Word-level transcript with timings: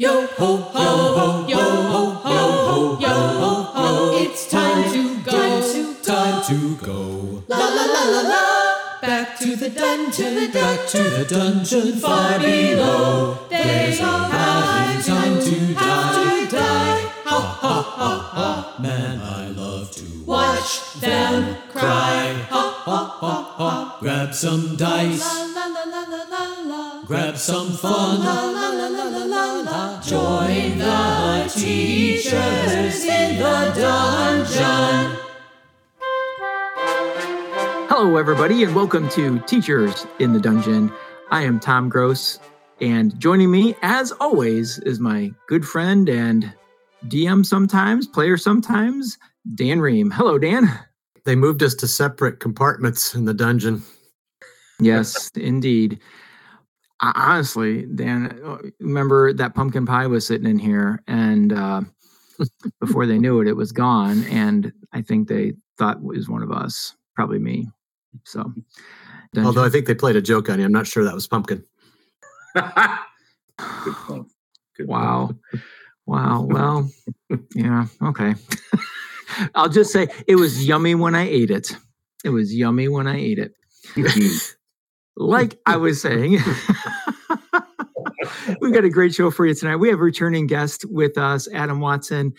Yo 0.00 0.26
ho 0.38 0.56
ho, 0.56 1.44
yo 1.48 1.58
ho 1.58 2.02
ho, 2.22 2.98
yo 3.00 3.14
ho 3.40 3.50
ho. 3.74 4.16
It's 4.22 4.48
time 4.48 4.84
to 4.92 5.18
go, 5.24 5.40
Time 6.04 6.40
to 6.46 6.76
go. 6.86 7.42
la 7.48 7.58
la 7.58 7.84
la 7.94 8.02
la 8.14 8.20
la. 8.30 8.42
Back 9.02 9.36
to 9.40 9.56
the 9.56 9.70
dungeon, 9.70 10.52
Back 10.52 10.86
to 10.90 11.02
the 11.02 11.24
dungeon 11.24 11.98
far 11.98 12.38
below. 12.38 13.38
There's 13.50 13.98
a 13.98 14.04
having 14.28 15.02
time 15.02 15.40
to 15.40 15.74
die. 15.74 16.46
to 16.46 16.56
die. 16.56 17.00
Ha 17.24 17.40
ha 17.62 17.82
ha 17.98 18.10
ha. 18.36 18.76
Man, 18.80 19.20
I 19.20 19.48
love 19.48 19.90
to 19.96 20.04
Watch 20.24 21.00
them 21.00 21.56
cry. 21.72 22.36
Ha 22.50 22.62
ha 22.86 23.00
ha 23.20 23.34
ha. 23.58 23.98
grab 24.00 24.32
some 24.32 24.76
dice, 24.76 25.18
La 25.24 25.66
la 25.66 25.66
la 25.74 26.02
la 26.06 26.22
la 26.30 26.44
la. 26.70 26.87
Grab 27.08 27.38
some 27.38 27.72
fun. 27.72 28.20
La 28.20 28.50
la 28.50 28.68
la 28.68 28.86
la 28.88 29.04
la 29.04 29.24
la 29.24 29.60
la. 29.62 30.00
Join 30.02 30.76
the 30.76 31.50
teachers 31.50 33.02
in 33.02 33.38
the 33.38 33.72
dungeon. 33.74 35.18
Hello, 37.88 38.18
everybody, 38.18 38.62
and 38.62 38.74
welcome 38.76 39.08
to 39.08 39.38
Teachers 39.46 40.06
in 40.18 40.34
the 40.34 40.38
Dungeon. 40.38 40.92
I 41.30 41.44
am 41.44 41.58
Tom 41.58 41.88
Gross, 41.88 42.40
and 42.82 43.18
joining 43.18 43.50
me, 43.50 43.74
as 43.80 44.12
always, 44.20 44.78
is 44.80 45.00
my 45.00 45.32
good 45.46 45.66
friend 45.66 46.10
and 46.10 46.52
DM 47.06 47.46
sometimes, 47.46 48.06
player 48.06 48.36
sometimes, 48.36 49.16
Dan 49.54 49.80
Ream. 49.80 50.10
Hello, 50.10 50.36
Dan. 50.36 50.68
They 51.24 51.36
moved 51.36 51.62
us 51.62 51.74
to 51.76 51.86
separate 51.88 52.38
compartments 52.38 53.14
in 53.14 53.24
the 53.24 53.32
dungeon. 53.32 53.82
Yes, 54.78 55.30
indeed. 55.34 56.00
I- 57.00 57.12
Honestly, 57.32 57.86
Dan, 57.86 58.40
uh, 58.44 58.58
remember 58.80 59.32
that 59.32 59.54
pumpkin 59.54 59.86
pie 59.86 60.06
was 60.06 60.26
sitting 60.26 60.48
in 60.48 60.58
here, 60.58 61.02
and 61.06 61.52
uh, 61.52 61.82
before 62.80 63.06
they 63.06 63.18
knew 63.18 63.40
it, 63.40 63.48
it 63.48 63.56
was 63.56 63.72
gone. 63.72 64.24
And 64.24 64.72
I 64.92 65.02
think 65.02 65.28
they 65.28 65.52
thought 65.78 65.98
it 65.98 66.02
was 66.02 66.28
one 66.28 66.42
of 66.42 66.50
us, 66.50 66.96
probably 67.14 67.38
me. 67.38 67.68
So, 68.24 68.52
Although 69.36 69.64
I 69.64 69.68
think 69.68 69.86
they 69.86 69.94
played 69.94 70.16
a 70.16 70.22
joke 70.22 70.48
on 70.48 70.58
you. 70.58 70.64
I'm 70.64 70.72
not 70.72 70.86
sure 70.86 71.04
that 71.04 71.14
was 71.14 71.28
Pumpkin. 71.28 71.62
Good 72.54 73.94
point. 74.06 74.26
Good 74.76 74.88
Wow. 74.88 75.30
Wow. 76.06 76.42
Well, 76.42 76.90
yeah. 77.54 77.86
Okay. 78.02 78.34
I'll 79.54 79.68
just 79.68 79.92
say 79.92 80.08
it 80.26 80.36
was 80.36 80.66
yummy 80.66 80.94
when 80.94 81.14
I 81.14 81.28
ate 81.28 81.50
it. 81.50 81.76
It 82.24 82.30
was 82.30 82.54
yummy 82.54 82.88
when 82.88 83.06
I 83.06 83.18
ate 83.18 83.38
it. 83.38 83.54
Like 85.18 85.58
I 85.66 85.76
was 85.76 86.00
saying, 86.00 86.32
we've 88.60 88.72
got 88.72 88.84
a 88.84 88.88
great 88.88 89.12
show 89.12 89.32
for 89.32 89.46
you 89.46 89.54
tonight. 89.54 89.76
We 89.76 89.88
have 89.88 89.98
a 89.98 90.02
returning 90.02 90.46
guest 90.46 90.84
with 90.88 91.18
us, 91.18 91.48
Adam 91.52 91.80
Watson 91.80 92.32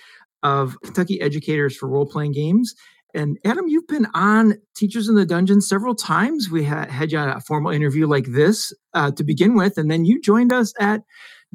of 0.44 0.78
Kentucky 0.82 1.20
Educators 1.20 1.76
for 1.76 1.90
Role 1.90 2.06
Playing 2.06 2.32
Games. 2.32 2.74
And 3.14 3.38
Adam, 3.44 3.68
you've 3.68 3.88
been 3.88 4.08
on 4.14 4.54
Teachers 4.78 5.10
in 5.10 5.16
the 5.16 5.26
Dungeon 5.26 5.60
several 5.60 5.94
times. 5.94 6.50
We 6.50 6.64
had, 6.64 6.90
had 6.90 7.12
you 7.12 7.18
on 7.18 7.28
a 7.28 7.42
formal 7.42 7.72
interview 7.72 8.08
like 8.08 8.28
this 8.28 8.72
uh, 8.94 9.12
to 9.12 9.26
begin 9.26 9.56
with, 9.56 9.78
and 9.78 9.92
then 9.92 10.06
you 10.06 10.22
joined 10.22 10.54
us 10.54 10.74
at 10.80 11.02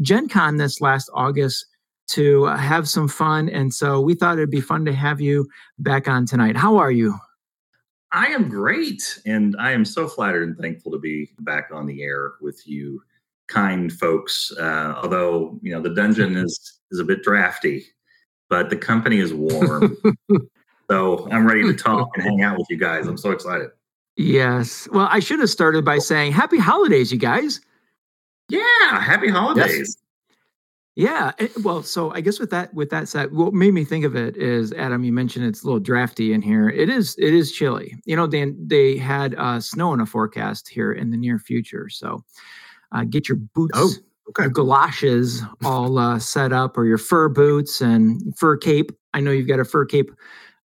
Gen 0.02 0.28
Con 0.28 0.58
this 0.58 0.82
last 0.82 1.10
August 1.14 1.64
to 2.08 2.46
uh, 2.46 2.58
have 2.58 2.86
some 2.86 3.08
fun. 3.08 3.48
And 3.48 3.72
so 3.72 3.98
we 3.98 4.14
thought 4.14 4.36
it'd 4.36 4.50
be 4.50 4.60
fun 4.60 4.84
to 4.84 4.92
have 4.92 5.22
you 5.22 5.46
back 5.78 6.06
on 6.06 6.26
tonight. 6.26 6.56
How 6.56 6.76
are 6.76 6.90
you? 6.90 7.18
I 8.14 8.26
am 8.26 8.48
great, 8.48 9.20
and 9.26 9.56
I 9.58 9.72
am 9.72 9.84
so 9.84 10.06
flattered 10.06 10.44
and 10.44 10.56
thankful 10.56 10.92
to 10.92 10.98
be 10.98 11.30
back 11.40 11.70
on 11.72 11.84
the 11.84 12.02
air 12.04 12.34
with 12.40 12.66
you, 12.66 13.02
kind 13.48 13.92
folks. 13.92 14.52
Uh, 14.56 14.94
although 15.02 15.58
you 15.62 15.72
know 15.72 15.82
the 15.82 15.92
dungeon 15.94 16.36
is 16.44 16.78
is 16.92 17.00
a 17.00 17.04
bit 17.04 17.24
drafty, 17.24 17.84
but 18.48 18.70
the 18.70 18.76
company 18.76 19.18
is 19.18 19.34
warm, 19.34 19.96
so 20.90 21.28
I'm 21.32 21.44
ready 21.44 21.62
to 21.64 21.74
talk 21.74 22.10
and 22.14 22.22
hang 22.22 22.42
out 22.42 22.56
with 22.56 22.68
you 22.70 22.76
guys. 22.76 23.08
I'm 23.08 23.18
so 23.18 23.32
excited. 23.32 23.70
Yes. 24.16 24.88
Well, 24.92 25.08
I 25.10 25.18
should 25.18 25.40
have 25.40 25.50
started 25.50 25.84
by 25.84 25.98
saying 25.98 26.30
happy 26.30 26.58
holidays, 26.58 27.10
you 27.10 27.18
guys. 27.18 27.60
Yeah, 28.48 29.00
happy 29.00 29.28
holidays. 29.28 29.96
Yeah. 30.96 31.32
eh, 31.38 31.48
Well, 31.62 31.82
so 31.82 32.12
I 32.12 32.20
guess 32.20 32.38
with 32.38 32.50
that 32.50 32.72
with 32.72 32.90
that 32.90 33.08
said, 33.08 33.32
what 33.32 33.52
made 33.52 33.74
me 33.74 33.84
think 33.84 34.04
of 34.04 34.14
it 34.14 34.36
is 34.36 34.72
Adam, 34.72 35.02
you 35.04 35.12
mentioned 35.12 35.44
it's 35.46 35.62
a 35.62 35.66
little 35.66 35.80
drafty 35.80 36.32
in 36.32 36.40
here. 36.42 36.68
It 36.68 36.88
is 36.88 37.16
it 37.18 37.34
is 37.34 37.50
chilly. 37.52 37.96
You 38.04 38.14
know, 38.16 38.26
Dan, 38.26 38.56
they 38.60 38.96
had 38.96 39.34
uh, 39.36 39.60
snow 39.60 39.92
in 39.92 40.00
a 40.00 40.06
forecast 40.06 40.68
here 40.68 40.92
in 40.92 41.10
the 41.10 41.16
near 41.16 41.38
future. 41.38 41.88
So 41.88 42.24
uh, 42.92 43.04
get 43.04 43.28
your 43.28 43.36
boots, 43.38 43.72
Oh, 43.76 43.90
okay. 44.28 44.44
your 44.44 44.50
galoshes 44.50 45.42
all 45.64 45.98
uh, 45.98 46.18
set 46.20 46.52
up, 46.52 46.78
or 46.78 46.84
your 46.84 46.98
fur 46.98 47.28
boots 47.28 47.80
and 47.80 48.22
fur 48.38 48.56
cape. 48.56 48.92
I 49.14 49.20
know 49.20 49.32
you've 49.32 49.48
got 49.48 49.58
a 49.60 49.64
fur 49.64 49.84
cape 49.84 50.12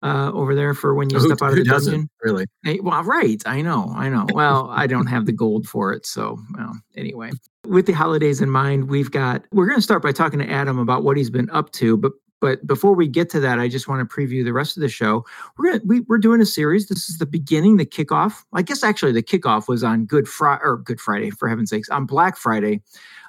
uh, 0.03 0.31
over 0.33 0.55
there 0.55 0.75
for 0.75 0.95
when 0.95 1.11
you 1.11 1.19
Who, 1.19 1.27
step 1.27 1.43
out 1.43 1.51
of 1.51 1.57
the 1.57 1.65
dungeon. 1.65 2.09
really? 2.23 2.47
Hey, 2.63 2.79
well, 2.81 3.03
right. 3.03 3.43
I 3.47 3.63
know. 3.63 3.93
I 3.97 4.09
know. 4.09 4.27
Well, 4.33 4.69
I 4.71 4.87
don't 4.87 5.07
have 5.07 5.27
the 5.27 5.33
gold 5.33 5.67
for 5.67 5.93
it. 5.93 6.07
So, 6.07 6.39
well, 6.57 6.79
anyway, 6.97 7.31
with 7.67 7.87
the 7.87 7.93
holidays 7.93 8.41
in 8.41 8.51
mind, 8.51 8.89
we've 8.89 9.11
got, 9.11 9.45
we're 9.53 9.67
going 9.67 9.79
to 9.79 9.83
start 9.83 10.03
by 10.03 10.13
talking 10.13 10.39
to 10.39 10.49
Adam 10.49 10.79
about 10.79 11.03
what 11.03 11.17
he's 11.17 11.31
been 11.31 11.51
up 11.51 11.73
to. 11.73 11.97
But, 11.97 12.13
but 12.41 12.65
before 12.65 12.95
we 12.95 13.09
get 13.09 13.29
to 13.31 13.41
that, 13.41 13.59
I 13.59 13.67
just 13.67 13.89
want 13.89 14.09
to 14.09 14.17
preview 14.17 14.45
the 14.45 14.53
rest 14.53 14.77
of 14.77 14.83
the 14.83 14.89
show. 14.89 15.25
We're 15.57 15.71
going 15.71 15.81
to, 15.81 15.87
we, 15.87 16.01
we're 16.03 16.19
doing 16.19 16.41
a 16.41 16.47
series. 16.47 16.87
This 16.87 17.11
is 17.11 17.19
the 17.19 17.27
beginning, 17.27 17.79
the 17.79 17.87
kickoff. 17.87 18.45
I 18.53 18.63
guess 18.63 18.85
actually 18.85 19.11
the 19.11 19.23
kickoff 19.25 19.67
was 19.67 19.83
on 19.83 20.05
Good 20.05 20.29
Friday 20.29 20.63
or 20.63 20.77
Good 20.77 21.01
Friday, 21.01 21.31
for 21.31 21.49
heaven's 21.49 21.71
sakes, 21.71 21.89
on 21.89 22.07
Black 22.07 22.37
Friday. 22.37 22.83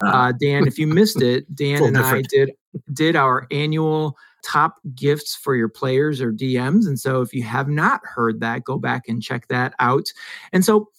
Uh, 0.03 0.34
Dan, 0.40 0.68
if 0.68 0.78
you 0.78 0.86
missed 0.86 1.24
it, 1.24 1.53
Dan 1.56 1.84
and 1.84 1.97
I 1.97 2.22
did, 2.22 2.51
did 2.94 3.16
our 3.16 3.47
annual 3.50 4.16
top 4.44 4.76
gifts 4.96 5.36
for 5.36 5.56
your 5.56 5.70
players 5.70 6.22
or 6.22 6.32
DMs. 6.32 6.88
And 6.88 7.00
so 7.00 7.22
if 7.22 7.34
you 7.34 7.44
have 7.44 7.68
not 7.68 8.02
heard 8.04 8.40
that, 8.42 8.64
go 8.64 8.78
back 8.78 9.08
and 9.08 9.22
check 9.22 9.48
that 9.48 9.74
out. 9.80 10.12
And 10.54 10.64
so 10.64 10.90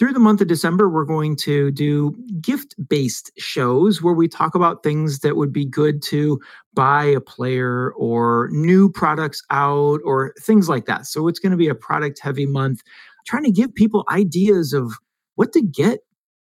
through 0.00 0.14
the 0.14 0.18
month 0.18 0.40
of 0.40 0.48
December, 0.48 0.88
we're 0.88 1.04
going 1.04 1.36
to 1.36 1.70
do 1.72 2.16
gift 2.40 2.74
based 2.88 3.30
shows 3.36 4.00
where 4.00 4.14
we 4.14 4.28
talk 4.28 4.54
about 4.54 4.82
things 4.82 5.18
that 5.18 5.36
would 5.36 5.52
be 5.52 5.66
good 5.66 6.02
to 6.04 6.40
buy 6.72 7.04
a 7.04 7.20
player 7.20 7.92
or 7.98 8.48
new 8.50 8.88
products 8.90 9.42
out 9.50 10.00
or 10.02 10.32
things 10.40 10.70
like 10.70 10.86
that. 10.86 11.04
So 11.06 11.28
it's 11.28 11.38
going 11.38 11.50
to 11.50 11.58
be 11.58 11.68
a 11.68 11.74
product 11.74 12.18
heavy 12.18 12.46
month, 12.46 12.80
trying 13.26 13.44
to 13.44 13.50
give 13.50 13.74
people 13.74 14.06
ideas 14.08 14.72
of 14.72 14.90
what 15.34 15.52
to 15.52 15.60
get. 15.60 16.00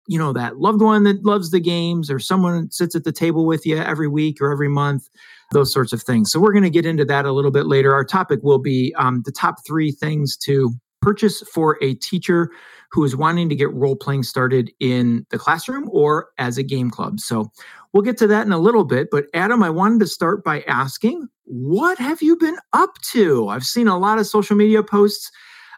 You 0.07 0.17
know, 0.17 0.33
that 0.33 0.57
loved 0.57 0.81
one 0.81 1.03
that 1.03 1.25
loves 1.25 1.51
the 1.51 1.59
games 1.59 2.09
or 2.09 2.19
someone 2.19 2.71
sits 2.71 2.95
at 2.95 3.03
the 3.03 3.11
table 3.11 3.45
with 3.45 3.65
you 3.65 3.77
every 3.77 4.07
week 4.07 4.41
or 4.41 4.51
every 4.51 4.69
month 4.69 5.09
those 5.51 5.71
sorts 5.71 5.93
of 5.93 6.01
things. 6.01 6.31
So 6.31 6.39
we're 6.39 6.53
going 6.53 6.63
to 6.63 6.69
get 6.69 6.85
into 6.85 7.05
that 7.05 7.25
a 7.25 7.31
little 7.31 7.51
bit 7.51 7.67
later. 7.67 7.93
Our 7.93 8.05
topic 8.05 8.39
will 8.43 8.59
be 8.59 8.93
um, 8.97 9.21
the 9.25 9.31
top 9.31 9.55
three 9.65 9.91
things 9.91 10.35
to 10.37 10.71
purchase 11.01 11.41
for 11.53 11.77
a 11.81 11.93
teacher 11.95 12.49
who 12.91 13.03
is 13.03 13.15
wanting 13.15 13.49
to 13.49 13.55
get 13.55 13.71
role 13.73 13.95
playing 13.95 14.23
started 14.23 14.71
in 14.79 15.25
the 15.29 15.37
classroom 15.37 15.89
or 15.91 16.29
as 16.37 16.57
a 16.57 16.63
game 16.63 16.89
club. 16.89 17.19
So 17.19 17.51
we'll 17.93 18.03
get 18.03 18.17
to 18.17 18.27
that 18.27 18.45
in 18.45 18.51
a 18.51 18.59
little 18.59 18.83
bit. 18.83 19.09
But 19.11 19.25
Adam, 19.33 19.63
I 19.63 19.69
wanted 19.69 19.99
to 19.99 20.07
start 20.07 20.43
by 20.43 20.61
asking, 20.61 21.27
what 21.43 21.97
have 21.97 22.21
you 22.21 22.35
been 22.37 22.57
up 22.73 22.97
to? 23.11 23.47
I've 23.49 23.63
seen 23.63 23.87
a 23.87 23.97
lot 23.97 24.19
of 24.19 24.27
social 24.27 24.55
media 24.55 24.83
posts 24.83 25.31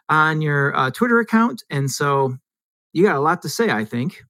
on 0.08 0.40
your 0.40 0.76
uh, 0.76 0.90
Twitter 0.90 1.20
account, 1.20 1.62
and 1.70 1.90
so 1.90 2.36
you 2.92 3.04
got 3.04 3.16
a 3.16 3.20
lot 3.20 3.42
to 3.42 3.48
say. 3.48 3.70
I 3.70 3.84
think. 3.84 4.24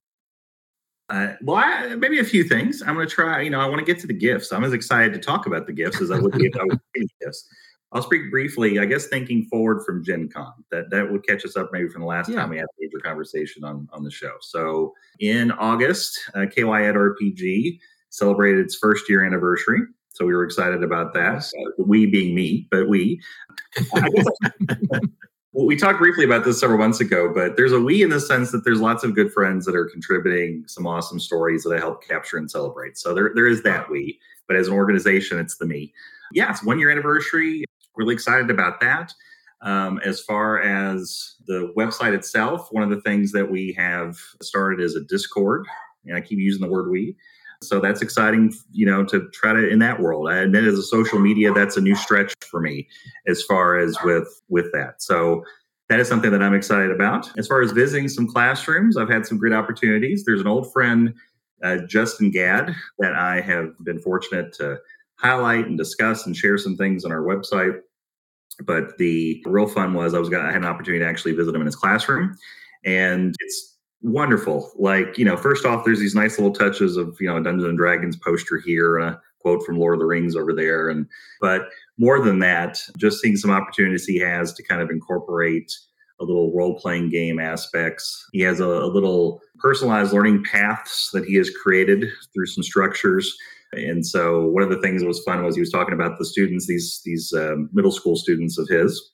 Uh, 1.09 1.35
well, 1.43 1.57
I, 1.57 1.97
maybe 1.97 2.21
a 2.21 2.25
few 2.25 2.45
things. 2.45 2.83
I'm 2.83 2.95
going 2.95 3.09
to 3.09 3.13
try. 3.13 3.41
You 3.41 3.51
know, 3.51 3.61
I 3.61 3.67
want 3.67 3.81
to 3.81 3.85
get 3.85 4.01
to 4.03 4.07
the 4.07 4.15
gifts. 4.15 4.53
I'm 4.53 4.63
as 4.63 4.73
excited 4.73 5.13
to 5.15 5.19
talk 5.19 5.47
about 5.47 5.67
the 5.67 5.73
gifts 5.73 6.01
as 6.01 6.11
I 6.13 6.19
would 6.21 6.33
be 6.33 6.47
if 6.47 6.57
I 6.57 6.63
was 6.65 6.79
gifts. 7.21 7.49
I'll 7.93 8.03
speak 8.03 8.31
briefly. 8.31 8.79
I 8.79 8.85
guess 8.85 9.09
thinking 9.09 9.47
forward 9.47 9.83
from 9.85 10.05
Gen 10.05 10.29
Con, 10.29 10.53
that 10.71 10.91
that 10.91 11.11
would 11.11 11.27
catch 11.27 11.45
us 11.45 11.57
up 11.57 11.71
maybe 11.73 11.89
from 11.89 12.03
the 12.03 12.07
last 12.07 12.29
Yeah. 12.29 12.37
time 12.37 12.51
we 12.51 12.59
had 12.59 12.67
a 12.67 12.69
major 12.81 13.01
conversation 13.01 13.65
on 13.65 13.89
on 13.93 14.05
the 14.05 14.11
show. 14.11 14.35
So 14.41 14.95
in 15.19 15.51
August, 15.51 16.17
uh, 16.37 16.47
KY 16.47 16.63
at 16.87 16.95
RPG 16.95 17.81
celebrated 18.11 18.61
its 18.61 18.77
first 18.77 19.09
year 19.09 19.25
anniversary. 19.25 19.81
So 20.11 20.25
we 20.25 20.35
were 20.35 20.45
excited 20.45 20.85
about 20.85 21.13
that. 21.15 21.39
Uh, 21.43 21.83
we 21.85 22.07
being 22.07 22.35
me, 22.37 22.69
but 22.71 22.89
we. 22.89 23.21
I 23.95 24.09
guess 24.11 24.27
well, 25.53 25.67
we 25.67 25.77
talked 25.77 25.99
briefly 25.99 26.25
about 26.25 26.45
this 26.45 26.61
several 26.61 26.79
months 26.79 27.01
ago, 27.01 27.33
but 27.35 27.57
there's 27.57 27.73
a 27.73 27.81
we 27.81 28.03
in 28.03 28.11
the 28.11 28.21
sense 28.21 28.53
that 28.53 28.65
there's 28.65 28.81
lots 28.81 29.03
of 29.03 29.17
good 29.17 29.33
friends 29.33 29.67
that 29.67 29.75
are 29.75 29.87
contributing 29.87 30.65
some 30.69 30.87
awesome 30.87 31.19
stories 31.19 31.65
that 31.65 31.75
I 31.75 31.79
help 31.79 32.07
capture 32.07 32.37
and 32.37 32.49
celebrate. 32.49 32.97
So 32.97 33.15
there, 33.15 33.33
there 33.35 33.49
is 33.49 33.63
that 33.65 33.91
we, 33.91 34.21
but 34.47 34.57
as 34.57 34.69
an 34.69 34.75
organization, 34.75 35.41
it's 35.41 35.57
the 35.57 35.67
me. 35.67 35.93
Yeah, 36.33 36.51
it's 36.51 36.63
one 36.63 36.79
year 36.79 36.91
anniversary. 36.91 37.65
Really 37.97 38.15
excited 38.15 38.49
about 38.49 38.81
that. 38.81 39.13
Um, 39.63 40.01
as 40.05 40.21
far 40.21 40.63
as 40.63 41.35
the 41.47 41.73
website 41.77 42.15
itself, 42.15 42.69
one 42.71 42.85
of 42.85 42.91
the 42.91 43.01
things 43.03 43.33
that 43.33 43.51
we 43.51 43.73
have 43.73 44.17
started 44.41 44.81
is 44.81 44.95
a 44.95 45.01
Discord, 45.01 45.67
and 46.07 46.17
I 46.17 46.21
keep 46.21 46.39
using 46.39 46.63
the 46.63 46.71
word 46.71 46.91
we. 46.91 47.17
So 47.63 47.79
that's 47.79 48.01
exciting, 48.01 48.55
you 48.73 48.87
know, 48.87 49.05
to 49.05 49.29
try 49.31 49.53
to 49.53 49.69
in 49.69 49.81
that 49.81 50.01
world. 50.01 50.29
I 50.31 50.39
admit 50.39 50.65
as 50.65 50.79
a 50.79 50.83
social 50.83 51.19
media, 51.19 51.53
that's 51.53 51.77
a 51.77 51.81
new 51.81 51.95
stretch 51.95 52.33
for 52.51 52.61
me 52.61 52.89
as 53.27 53.43
far 53.43 53.77
as 53.77 53.97
with 54.03 54.41
with 54.49 54.73
that. 54.73 55.03
So 55.03 55.45
that 55.91 56.01
is 56.01 56.09
something 56.09 56.31
that 56.31 56.43
I'm 56.43 56.55
excited 56.55 56.91
about. 56.91 57.31
As 57.37 57.47
far 57.47 57.61
as 57.61 57.73
visiting 57.73 58.09
some 58.09 58.27
classrooms, 58.27 58.97
I've 58.97 59.11
had 59.11 59.27
some 59.27 59.39
great 59.39 59.53
opportunities. 59.53 60.25
There's 60.25 60.41
an 60.41 60.47
old 60.47 60.73
friend 60.73 61.13
uh, 61.63 61.79
Justin 61.87 62.31
Gadd 62.31 62.75
that 62.99 63.15
I 63.15 63.41
have 63.41 63.73
been 63.85 63.99
fortunate 63.99 64.53
to 64.55 64.79
highlight 65.17 65.67
and 65.67 65.77
discuss 65.77 66.25
and 66.27 66.35
share 66.35 66.57
some 66.57 66.77
things 66.77 67.05
on 67.05 67.13
our 67.13 67.23
website. 67.23 67.81
But 68.65 68.97
the 68.99 69.43
real 69.47 69.67
fun 69.67 69.93
was 69.95 70.15
I 70.15 70.19
was 70.19 70.33
I 70.33 70.47
had 70.47 70.57
an 70.57 70.65
opportunity 70.65 71.05
to 71.05 71.09
actually 71.09 71.33
visit 71.33 71.55
him 71.55 71.61
in 71.61 71.67
his 71.67 71.77
classroom, 71.77 72.37
and 72.85 73.35
it's 73.41 73.79
wonderful. 74.03 74.73
Like 74.77 75.19
you 75.19 75.25
know, 75.25 75.37
first 75.37 75.65
off, 75.65 75.85
there's 75.85 75.99
these 75.99 76.15
nice 76.15 76.39
little 76.39 76.55
touches 76.55 76.97
of 76.97 77.17
you 77.21 77.27
know 77.27 77.37
a 77.37 77.43
Dungeons 77.43 77.69
and 77.69 77.79
Dragons 77.79 78.17
poster 78.17 78.59
here 78.59 78.99
a 78.99 79.21
quote 79.41 79.65
from 79.65 79.79
Lord 79.79 79.95
of 79.95 80.01
the 80.01 80.07
Rings 80.07 80.37
over 80.37 80.53
there, 80.53 80.89
and 80.89 81.07
but 81.41 81.69
more 81.99 82.23
than 82.23 82.39
that, 82.41 82.79
just 82.97 83.21
seeing 83.21 83.37
some 83.37 83.51
opportunities 83.51 84.05
he 84.05 84.19
has 84.19 84.53
to 84.55 84.63
kind 84.63 84.83
of 84.83 84.91
incorporate 84.91 85.73
a 86.21 86.25
little 86.25 86.55
role 86.55 86.79
playing 86.79 87.09
game 87.09 87.39
aspects. 87.39 88.27
He 88.33 88.41
has 88.41 88.61
a, 88.61 88.67
a, 88.67 88.93
little 88.93 89.41
personalized 89.59 90.13
learning 90.13 90.45
paths 90.45 91.09
that 91.15 91.25
he 91.25 91.37
has 91.37 91.49
created 91.49 92.05
through 92.35 92.45
some 92.45 92.63
structures 92.63 93.35
and 93.73 94.05
so 94.05 94.47
one 94.47 94.63
of 94.63 94.71
the 94.71 94.81
things 94.81 95.01
that 95.01 95.09
was 95.09 95.23
fun 95.23 95.45
was 95.45 95.55
he 95.55 95.61
was 95.61 95.71
talking 95.71 95.95
about 95.95 96.19
the 96.19 96.25
students, 96.25 96.67
these 96.67 97.01
these 97.05 97.33
um, 97.33 97.71
middle 97.73 97.93
school 97.93 98.17
students 98.17 98.59
of 98.59 98.69
his, 98.69 99.13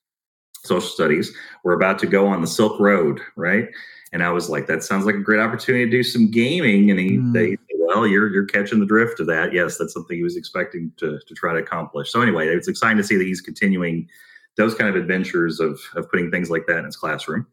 social 0.66 0.88
studies, 0.88 1.32
We're 1.62 1.74
about 1.74 1.98
to 2.00 2.06
go 2.06 2.26
on 2.26 2.40
the 2.40 2.46
Silk 2.46 2.78
Road, 2.80 3.20
right? 3.36 3.68
And 4.12 4.22
I 4.22 4.30
was 4.30 4.48
like, 4.48 4.66
that 4.66 4.82
sounds 4.82 5.04
like 5.04 5.14
a 5.14 5.20
great 5.20 5.40
opportunity 5.40 5.84
to 5.84 5.90
do 5.90 6.02
some 6.02 6.30
gaming. 6.30 6.90
And 6.90 7.00
he, 7.00 7.18
mm. 7.18 7.32
they, 7.32 7.56
well, 7.78 8.06
you're 8.06 8.28
you're 8.32 8.46
catching 8.46 8.80
the 8.80 8.86
drift 8.86 9.20
of 9.20 9.26
that. 9.26 9.52
Yes, 9.52 9.78
that's 9.78 9.92
something 9.92 10.16
he 10.16 10.22
was 10.22 10.36
expecting 10.36 10.92
to 10.98 11.18
to 11.26 11.34
try 11.34 11.52
to 11.52 11.58
accomplish. 11.58 12.10
So 12.10 12.20
anyway, 12.20 12.48
it's 12.48 12.68
exciting 12.68 12.96
to 12.98 13.04
see 13.04 13.16
that 13.16 13.26
he's 13.26 13.40
continuing 13.40 14.08
those 14.56 14.74
kind 14.74 14.88
of 14.88 14.96
adventures 14.96 15.60
of 15.60 15.80
of 15.94 16.10
putting 16.10 16.30
things 16.30 16.50
like 16.50 16.66
that 16.66 16.78
in 16.78 16.84
his 16.84 16.96
classroom. 16.96 17.46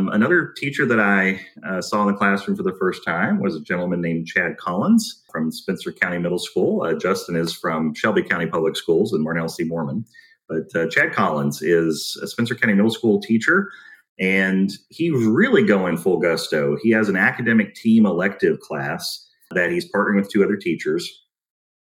Um, 0.00 0.08
another 0.10 0.54
teacher 0.56 0.86
that 0.86 1.00
I 1.00 1.40
uh, 1.66 1.82
saw 1.82 2.02
in 2.02 2.12
the 2.12 2.18
classroom 2.18 2.56
for 2.56 2.62
the 2.62 2.76
first 2.78 3.04
time 3.04 3.40
was 3.40 3.56
a 3.56 3.60
gentleman 3.60 4.00
named 4.00 4.28
Chad 4.28 4.56
Collins 4.56 5.24
from 5.30 5.50
Spencer 5.50 5.90
County 5.90 6.18
Middle 6.18 6.38
School. 6.38 6.82
Uh, 6.82 6.94
Justin 6.94 7.34
is 7.34 7.52
from 7.52 7.94
Shelby 7.94 8.22
County 8.22 8.46
Public 8.46 8.76
Schools 8.76 9.12
in 9.12 9.24
Marnell 9.24 9.50
C. 9.50 9.64
Moorman. 9.64 10.04
But 10.48 10.74
uh, 10.74 10.88
Chad 10.88 11.12
Collins 11.12 11.62
is 11.62 12.18
a 12.22 12.26
Spencer 12.26 12.54
County 12.54 12.74
Middle 12.74 12.90
School 12.90 13.20
teacher, 13.20 13.70
and 14.18 14.70
he's 14.88 15.12
really 15.26 15.62
going 15.62 15.96
full 15.96 16.18
gusto. 16.18 16.76
He 16.82 16.90
has 16.90 17.08
an 17.08 17.16
academic 17.16 17.74
team 17.74 18.06
elective 18.06 18.60
class 18.60 19.26
that 19.52 19.70
he's 19.70 19.90
partnering 19.90 20.16
with 20.16 20.30
two 20.30 20.42
other 20.42 20.56
teachers. 20.56 21.24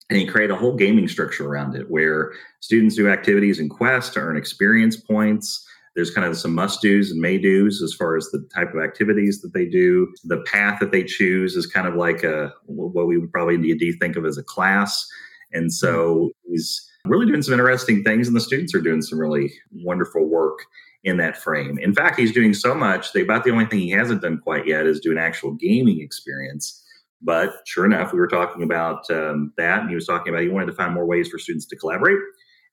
And 0.09 0.19
he 0.19 0.27
created 0.27 0.53
a 0.53 0.57
whole 0.57 0.75
gaming 0.75 1.07
structure 1.07 1.47
around 1.47 1.75
it 1.75 1.89
where 1.89 2.31
students 2.59 2.95
do 2.95 3.09
activities 3.09 3.59
and 3.59 3.71
quests 3.71 4.13
to 4.13 4.19
earn 4.19 4.37
experience 4.37 4.95
points 4.95 5.65
there's 5.95 6.11
kind 6.11 6.27
of 6.27 6.37
some 6.37 6.53
must 6.53 6.81
do's 6.81 7.09
and 7.09 7.21
may 7.21 7.37
do's 7.37 7.81
as 7.81 7.93
far 7.93 8.17
as 8.17 8.29
the 8.31 8.45
type 8.53 8.73
of 8.73 8.83
activities 8.83 9.41
that 9.41 9.53
they 9.53 9.65
do. 9.65 10.13
The 10.25 10.43
path 10.45 10.79
that 10.81 10.91
they 10.91 11.03
choose 11.03 11.55
is 11.55 11.65
kind 11.65 11.87
of 11.87 11.95
like 11.95 12.23
a 12.23 12.53
what 12.65 13.07
we 13.07 13.17
would 13.17 13.31
probably 13.31 13.57
need 13.57 13.79
to 13.79 13.97
think 13.97 14.17
of 14.17 14.25
as 14.25 14.37
a 14.37 14.43
class. 14.43 15.07
And 15.53 15.71
so 15.73 16.31
he's 16.47 16.85
really 17.05 17.25
doing 17.25 17.41
some 17.41 17.53
interesting 17.53 18.03
things, 18.03 18.27
and 18.27 18.35
the 18.35 18.41
students 18.41 18.73
are 18.73 18.81
doing 18.81 19.01
some 19.01 19.19
really 19.19 19.53
wonderful 19.71 20.25
work 20.25 20.59
in 21.03 21.17
that 21.17 21.37
frame. 21.37 21.77
In 21.79 21.93
fact, 21.93 22.19
he's 22.19 22.33
doing 22.33 22.53
so 22.53 22.73
much 22.73 23.13
that 23.13 23.23
about 23.23 23.43
the 23.43 23.51
only 23.51 23.65
thing 23.65 23.79
he 23.79 23.91
hasn't 23.91 24.21
done 24.21 24.39
quite 24.39 24.67
yet 24.67 24.85
is 24.85 24.99
do 24.99 25.11
an 25.11 25.17
actual 25.17 25.51
gaming 25.51 26.01
experience. 26.01 26.83
But 27.21 27.53
sure 27.65 27.85
enough, 27.85 28.11
we 28.11 28.19
were 28.19 28.27
talking 28.27 28.63
about 28.63 29.09
um, 29.11 29.53
that, 29.57 29.81
and 29.81 29.89
he 29.89 29.95
was 29.95 30.07
talking 30.07 30.33
about 30.33 30.43
he 30.43 30.49
wanted 30.49 30.67
to 30.67 30.73
find 30.73 30.93
more 30.93 31.05
ways 31.05 31.29
for 31.29 31.39
students 31.39 31.65
to 31.67 31.75
collaborate. 31.75 32.19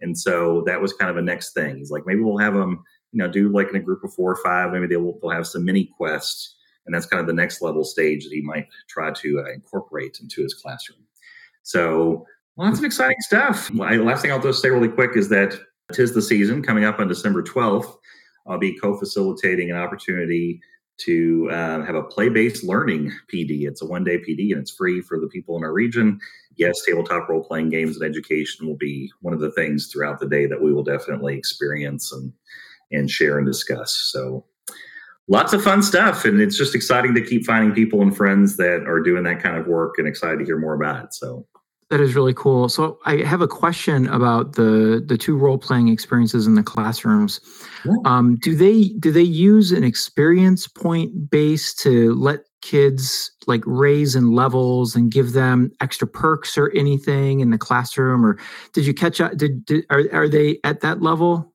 And 0.01 0.19
so 0.19 0.63
that 0.67 0.81
was 0.81 0.93
kind 0.93 1.11
of 1.11 1.17
a 1.17 1.23
next 1.23 1.53
thing. 1.53 1.77
He's 1.77 1.91
like, 1.91 2.07
maybe 2.07 2.21
we'll 2.21 2.39
have 2.39 2.55
them 2.55 2.83
you 3.13 3.19
know 3.19 3.29
do 3.29 3.49
like 3.51 3.69
in 3.69 3.77
a 3.77 3.81
group 3.81 4.03
of 4.03 4.13
four 4.13 4.33
or 4.33 4.43
five 4.43 4.73
maybe 4.73 4.87
they'll, 4.87 5.19
they'll 5.21 5.31
have 5.31 5.47
some 5.47 5.65
mini 5.65 5.91
quests 5.97 6.57
and 6.85 6.95
that's 6.95 7.07
kind 7.07 7.21
of 7.21 7.27
the 7.27 7.33
next 7.33 7.63
level 7.63 7.85
stage 7.85 8.25
that 8.25 8.33
he 8.33 8.41
might 8.41 8.67
try 8.89 9.13
to 9.13 9.45
uh, 9.47 9.53
incorporate 9.53 10.19
into 10.21 10.43
his 10.43 10.55
classroom 10.55 11.07
so 11.63 12.27
lots 12.57 12.79
of 12.79 12.85
exciting 12.85 13.17
stuff 13.21 13.71
last 13.75 14.23
thing 14.23 14.33
i'll 14.33 14.41
just 14.41 14.63
say 14.63 14.71
really 14.71 14.89
quick 14.89 15.17
is 15.17 15.29
that 15.29 15.59
tis 15.93 16.15
the 16.15 16.23
season 16.23 16.63
coming 16.63 16.85
up 16.85 16.99
on 16.99 17.09
december 17.09 17.43
12th 17.43 17.97
i'll 18.47 18.59
be 18.59 18.79
co-facilitating 18.79 19.71
an 19.71 19.77
opportunity 19.77 20.61
to 20.99 21.49
uh, 21.51 21.83
have 21.85 21.95
a 21.95 22.03
play-based 22.03 22.65
learning 22.65 23.11
pd 23.33 23.67
it's 23.67 23.83
a 23.83 23.87
one-day 23.87 24.19
pd 24.19 24.53
and 24.53 24.61
it's 24.61 24.75
free 24.75 25.01
for 25.01 25.19
the 25.19 25.29
people 25.29 25.57
in 25.57 25.65
our 25.65 25.73
region 25.73 26.19
yes 26.57 26.83
tabletop 26.85 27.29
role-playing 27.29 27.71
games 27.71 27.97
and 27.97 28.05
education 28.05 28.67
will 28.67 28.77
be 28.77 29.11
one 29.21 29.33
of 29.35 29.41
the 29.41 29.51
things 29.53 29.87
throughout 29.87 30.21
the 30.21 30.29
day 30.29 30.47
that 30.47 30.61
we 30.61 30.73
will 30.73 30.85
definitely 30.85 31.37
experience 31.37 32.13
and 32.13 32.33
and 32.93 33.11
share 33.11 33.39
and 33.39 33.47
discuss. 33.47 33.97
So 34.13 34.45
lots 35.29 35.53
of 35.53 35.63
fun 35.63 35.83
stuff. 35.83 36.25
And 36.25 36.41
it's 36.41 36.57
just 36.57 36.75
exciting 36.75 37.15
to 37.15 37.23
keep 37.23 37.45
finding 37.45 37.73
people 37.73 38.03
and 38.03 38.17
friends 38.17 38.57
that 38.59 38.85
are 38.87 39.01
doing 39.01 39.25
that 39.25 39.43
kind 39.43 39.57
of 39.57 39.67
work 39.67 39.95
and 39.99 40.07
excited 40.07 40.39
to 40.39 40.45
hear 40.45 40.59
more 40.59 40.75
about 40.75 41.05
it. 41.05 41.15
So 41.15 41.47
that 41.93 42.01
is 42.01 42.15
really 42.15 42.33
cool. 42.33 42.71
So 42.71 42.99
I 43.05 43.17
have 43.17 43.43
a 43.43 43.47
question 43.47 44.09
about 44.09 44.55
the 44.55 45.05
the 45.07 45.19
two 45.19 45.37
role 45.37 45.59
playing 45.59 45.89
experiences 45.89 46.47
in 46.47 46.55
the 46.55 46.63
classrooms. 46.63 47.39
Yeah. 47.85 47.93
Um, 48.07 48.37
do 48.37 48.57
they 48.57 48.85
do 48.99 49.13
they 49.13 49.21
use 49.21 49.73
an 49.73 49.85
experience 49.85 50.67
point 50.67 51.31
base 51.31 51.75
to 51.75 52.15
let 52.15 52.47
kids 52.63 53.31
like 53.47 53.63
raise 53.67 54.17
in 54.17 54.33
levels 54.33 54.97
and 54.97 55.13
give 55.13 55.35
them 55.35 55.71
extra 55.83 56.09
perks 56.09 56.57
or 56.57 56.71
anything 56.75 57.41
in 57.41 57.51
the 57.51 57.59
classroom? 57.59 58.25
Or 58.25 58.39
did 58.73 58.87
you 58.87 58.95
catch 58.95 59.21
up? 59.21 59.37
Did, 59.37 59.67
did 59.67 59.85
are 59.91 60.05
are 60.15 60.29
they 60.31 60.61
at 60.65 60.81
that 60.81 61.03
level? 61.03 61.53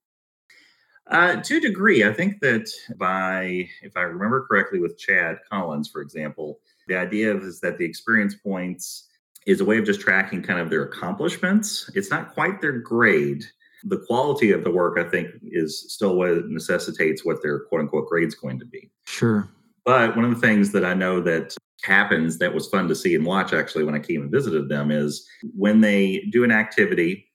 Uh, 1.09 1.37
to 1.37 1.57
a 1.57 1.61
degree, 1.61 2.03
I 2.03 2.13
think 2.13 2.41
that 2.41 2.69
by, 2.97 3.67
if 3.81 3.95
I 3.95 4.01
remember 4.01 4.45
correctly, 4.45 4.79
with 4.79 4.99
Chad 4.99 5.37
Collins, 5.49 5.89
for 5.89 6.01
example, 6.01 6.59
the 6.87 6.97
idea 6.97 7.35
is 7.35 7.59
that 7.61 7.79
the 7.79 7.85
experience 7.85 8.35
points 8.35 9.07
is 9.47 9.61
a 9.61 9.65
way 9.65 9.77
of 9.79 9.85
just 9.85 10.01
tracking 10.01 10.43
kind 10.43 10.59
of 10.59 10.69
their 10.69 10.83
accomplishments. 10.83 11.89
It's 11.95 12.11
not 12.11 12.33
quite 12.33 12.61
their 12.61 12.73
grade. 12.73 13.45
The 13.85 14.03
quality 14.05 14.51
of 14.51 14.65
the 14.65 14.71
work, 14.71 14.99
I 14.99 15.09
think, 15.09 15.29
is 15.41 15.91
still 15.91 16.17
what 16.17 16.49
necessitates 16.49 17.25
what 17.25 17.41
their 17.41 17.61
quote 17.61 17.81
unquote 17.81 18.09
grade 18.09 18.27
is 18.27 18.35
going 18.35 18.59
to 18.59 18.65
be. 18.65 18.91
Sure. 19.05 19.47
But 19.85 20.17
one 20.17 20.25
of 20.25 20.35
the 20.35 20.41
things 20.45 20.73
that 20.73 20.83
I 20.83 20.93
know 20.93 21.21
that 21.21 21.55
happens 21.83 22.39
that 22.39 22.53
was 22.53 22.67
fun 22.67 22.89
to 22.89 22.95
see 22.95 23.15
and 23.15 23.25
watch 23.25 23.53
actually 23.53 23.85
when 23.85 23.95
I 23.95 23.99
came 23.99 24.21
and 24.21 24.31
visited 24.31 24.67
them 24.67 24.91
is 24.91 25.25
when 25.55 25.79
they 25.79 26.25
do 26.31 26.43
an 26.43 26.51
activity, 26.51 27.25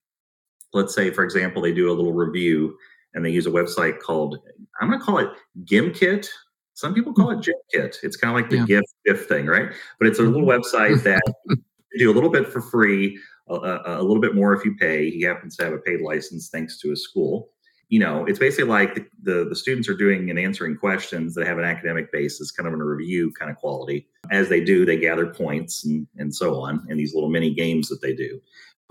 let's 0.74 0.94
say, 0.94 1.10
for 1.10 1.24
example, 1.24 1.62
they 1.62 1.72
do 1.72 1.90
a 1.90 1.94
little 1.94 2.12
review 2.12 2.76
and 3.14 3.24
they 3.24 3.30
use 3.30 3.46
a 3.46 3.50
website 3.50 4.00
called 4.00 4.38
I'm 4.80 4.88
going 4.88 5.00
to 5.00 5.04
call 5.04 5.18
it 5.18 5.30
GimKit. 5.64 6.28
Some 6.74 6.92
people 6.92 7.14
call 7.14 7.30
it 7.30 7.38
GimKit. 7.38 7.96
It's 8.02 8.16
kind 8.16 8.36
of 8.36 8.42
like 8.42 8.50
the 8.50 8.58
yeah. 8.58 8.80
GIF 8.80 8.84
GIF 9.06 9.26
thing, 9.28 9.46
right? 9.46 9.70
But 9.98 10.08
it's 10.08 10.18
a 10.18 10.22
little 10.22 10.42
mm-hmm. 10.42 10.76
website 10.76 11.02
that 11.04 11.22
do 11.98 12.10
a 12.10 12.14
little 12.14 12.30
bit 12.30 12.48
for 12.48 12.60
free, 12.60 13.18
a, 13.48 13.80
a, 13.86 14.02
little 14.02 14.20
bit 14.20 14.34
more 14.34 14.54
if 14.54 14.64
you 14.64 14.74
pay. 14.76 15.10
He 15.10 15.22
happens 15.22 15.56
to 15.56 15.64
have 15.64 15.72
a 15.72 15.78
paid 15.78 16.00
license 16.00 16.48
thanks 16.48 16.78
to 16.80 16.90
his 16.90 17.04
school. 17.04 17.50
You 17.88 18.00
know, 18.00 18.24
it's 18.24 18.38
basically 18.38 18.70
like 18.70 18.94
the, 18.94 19.06
the, 19.22 19.48
the 19.50 19.56
students 19.56 19.88
are 19.88 19.96
doing 19.96 20.30
and 20.30 20.38
answering 20.38 20.76
questions 20.76 21.34
that 21.34 21.46
have 21.46 21.58
an 21.58 21.64
academic 21.64 22.10
basis, 22.10 22.50
kind 22.50 22.66
of 22.66 22.72
in 22.72 22.80
a 22.80 22.84
review 22.84 23.32
kind 23.38 23.50
of 23.50 23.58
quality. 23.58 24.08
As 24.30 24.48
they 24.48 24.64
do, 24.64 24.86
they 24.86 24.96
gather 24.96 25.26
points 25.26 25.84
and, 25.84 26.06
and 26.16 26.34
so 26.34 26.58
on 26.60 26.86
in 26.88 26.96
these 26.96 27.14
little 27.14 27.28
mini 27.28 27.52
games 27.52 27.88
that 27.88 28.00
they 28.00 28.14
do 28.14 28.40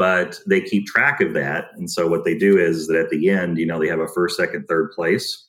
but 0.01 0.39
they 0.48 0.60
keep 0.60 0.88
track 0.88 1.22
of 1.22 1.36
that. 1.36 1.65
And 1.75 1.88
so 1.88 2.08
what 2.08 2.25
they 2.25 2.36
do 2.36 2.58
is 2.58 2.88
that 2.88 2.98
at 2.98 3.12
the 3.12 3.29
end, 3.29 3.60
you 3.60 3.67
know, 3.67 3.79
they 3.79 3.88
have 3.88 4.00
a 4.00 4.08
first, 4.08 4.36
second, 4.36 4.65
third 4.65 4.89
place, 4.93 5.48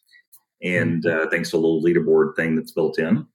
and 0.63 1.03
mm-hmm. 1.03 1.27
uh, 1.27 1.31
thanks 1.31 1.51
to 1.51 1.57
a 1.57 1.59
little 1.59 1.83
leaderboard 1.83 2.37
thing 2.37 2.55
that's 2.55 2.73
built 2.73 2.99
in. 2.99 3.27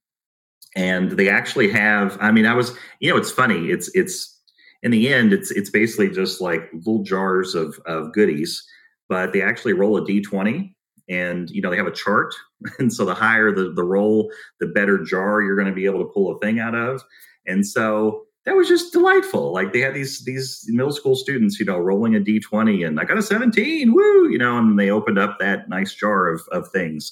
And 0.77 1.11
they 1.11 1.27
actually 1.27 1.69
have. 1.71 2.17
I 2.21 2.31
mean, 2.31 2.45
I 2.45 2.53
was, 2.53 2.71
you 2.99 3.11
know, 3.11 3.17
it's 3.17 3.31
funny. 3.31 3.71
It's 3.71 3.89
it's 3.95 4.37
in 4.83 4.91
the 4.91 5.11
end, 5.13 5.33
it's 5.33 5.51
it's 5.51 5.69
basically 5.69 6.09
just 6.09 6.39
like 6.39 6.69
little 6.71 7.03
jars 7.03 7.55
of 7.55 7.79
of 7.85 8.13
goodies, 8.13 8.63
but 9.09 9.33
they 9.33 9.41
actually 9.41 9.73
roll 9.73 9.97
a 9.97 10.05
d 10.05 10.21
twenty, 10.21 10.75
and 11.09 11.49
you 11.49 11.61
know 11.61 11.69
they 11.69 11.77
have 11.77 11.87
a 11.87 11.91
chart, 11.91 12.33
and 12.79 12.93
so 12.93 13.05
the 13.05 13.15
higher 13.15 13.51
the 13.51 13.71
the 13.71 13.83
roll, 13.83 14.31
the 14.59 14.67
better 14.67 15.03
jar 15.03 15.41
you're 15.41 15.55
going 15.55 15.67
to 15.67 15.73
be 15.73 15.85
able 15.85 15.99
to 15.99 16.11
pull 16.13 16.35
a 16.35 16.39
thing 16.39 16.59
out 16.59 16.75
of. 16.75 17.03
And 17.47 17.65
so 17.65 18.25
that 18.45 18.55
was 18.55 18.67
just 18.67 18.93
delightful. 18.93 19.51
Like 19.51 19.73
they 19.73 19.79
had 19.79 19.93
these 19.93 20.23
these 20.23 20.63
middle 20.67 20.93
school 20.93 21.15
students, 21.15 21.59
you 21.59 21.65
know, 21.65 21.77
rolling 21.79 22.15
a 22.15 22.19
D 22.19 22.39
twenty, 22.39 22.83
and 22.83 22.99
I 22.99 23.03
got 23.03 23.17
a 23.17 23.23
seventeen, 23.23 23.93
woo, 23.93 24.29
you 24.29 24.37
know, 24.37 24.57
and 24.57 24.77
they 24.77 24.91
opened 24.91 25.17
up 25.17 25.37
that 25.39 25.69
nice 25.69 25.93
jar 25.93 26.27
of 26.27 26.41
of 26.51 26.69
things. 26.69 27.11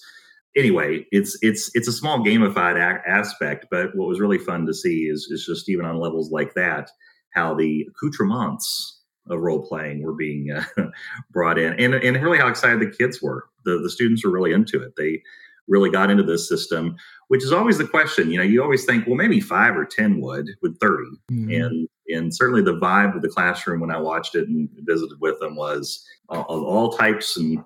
Anyway, 0.55 1.05
it's 1.11 1.37
it's 1.41 1.69
it's 1.73 1.87
a 1.87 1.93
small 1.93 2.19
gamified 2.19 2.77
a- 2.77 3.09
aspect, 3.09 3.65
but 3.69 3.95
what 3.95 4.07
was 4.07 4.19
really 4.19 4.37
fun 4.37 4.65
to 4.65 4.73
see 4.73 5.03
is 5.03 5.27
is 5.29 5.45
just 5.45 5.69
even 5.69 5.85
on 5.85 5.99
levels 5.99 6.31
like 6.31 6.53
that, 6.53 6.89
how 7.31 7.53
the 7.53 7.87
accoutrements 7.89 9.01
of 9.29 9.39
role 9.39 9.65
playing 9.65 10.03
were 10.03 10.13
being 10.13 10.51
uh, 10.51 10.63
brought 11.31 11.57
in, 11.57 11.73
and 11.73 11.93
and 11.93 12.23
really 12.23 12.37
how 12.37 12.47
excited 12.47 12.79
the 12.79 12.95
kids 12.95 13.21
were. 13.21 13.45
The 13.65 13.79
the 13.79 13.89
students 13.89 14.23
were 14.23 14.31
really 14.31 14.53
into 14.53 14.81
it. 14.81 14.93
They 14.95 15.21
really 15.67 15.89
got 15.89 16.11
into 16.11 16.23
this 16.23 16.47
system, 16.47 16.95
which 17.27 17.43
is 17.43 17.51
always 17.51 17.77
the 17.77 17.87
question. 17.87 18.29
You 18.29 18.37
know, 18.37 18.43
you 18.43 18.61
always 18.61 18.85
think, 18.85 19.07
well, 19.07 19.15
maybe 19.15 19.39
five 19.39 19.75
or 19.75 19.85
10 19.85 20.21
would, 20.21 20.47
with 20.61 20.79
30. 20.79 21.03
Mm-hmm. 21.31 21.51
And 21.51 21.89
and 22.07 22.35
certainly 22.35 22.61
the 22.61 22.79
vibe 22.79 23.15
of 23.15 23.23
the 23.23 23.29
classroom 23.29 23.79
when 23.79 23.89
I 23.89 23.97
watched 23.97 24.35
it 24.35 24.47
and 24.47 24.69
visited 24.81 25.19
with 25.19 25.39
them 25.39 25.55
was 25.55 26.05
uh, 26.29 26.43
of 26.47 26.63
all 26.63 26.91
types 26.91 27.35
and 27.35 27.63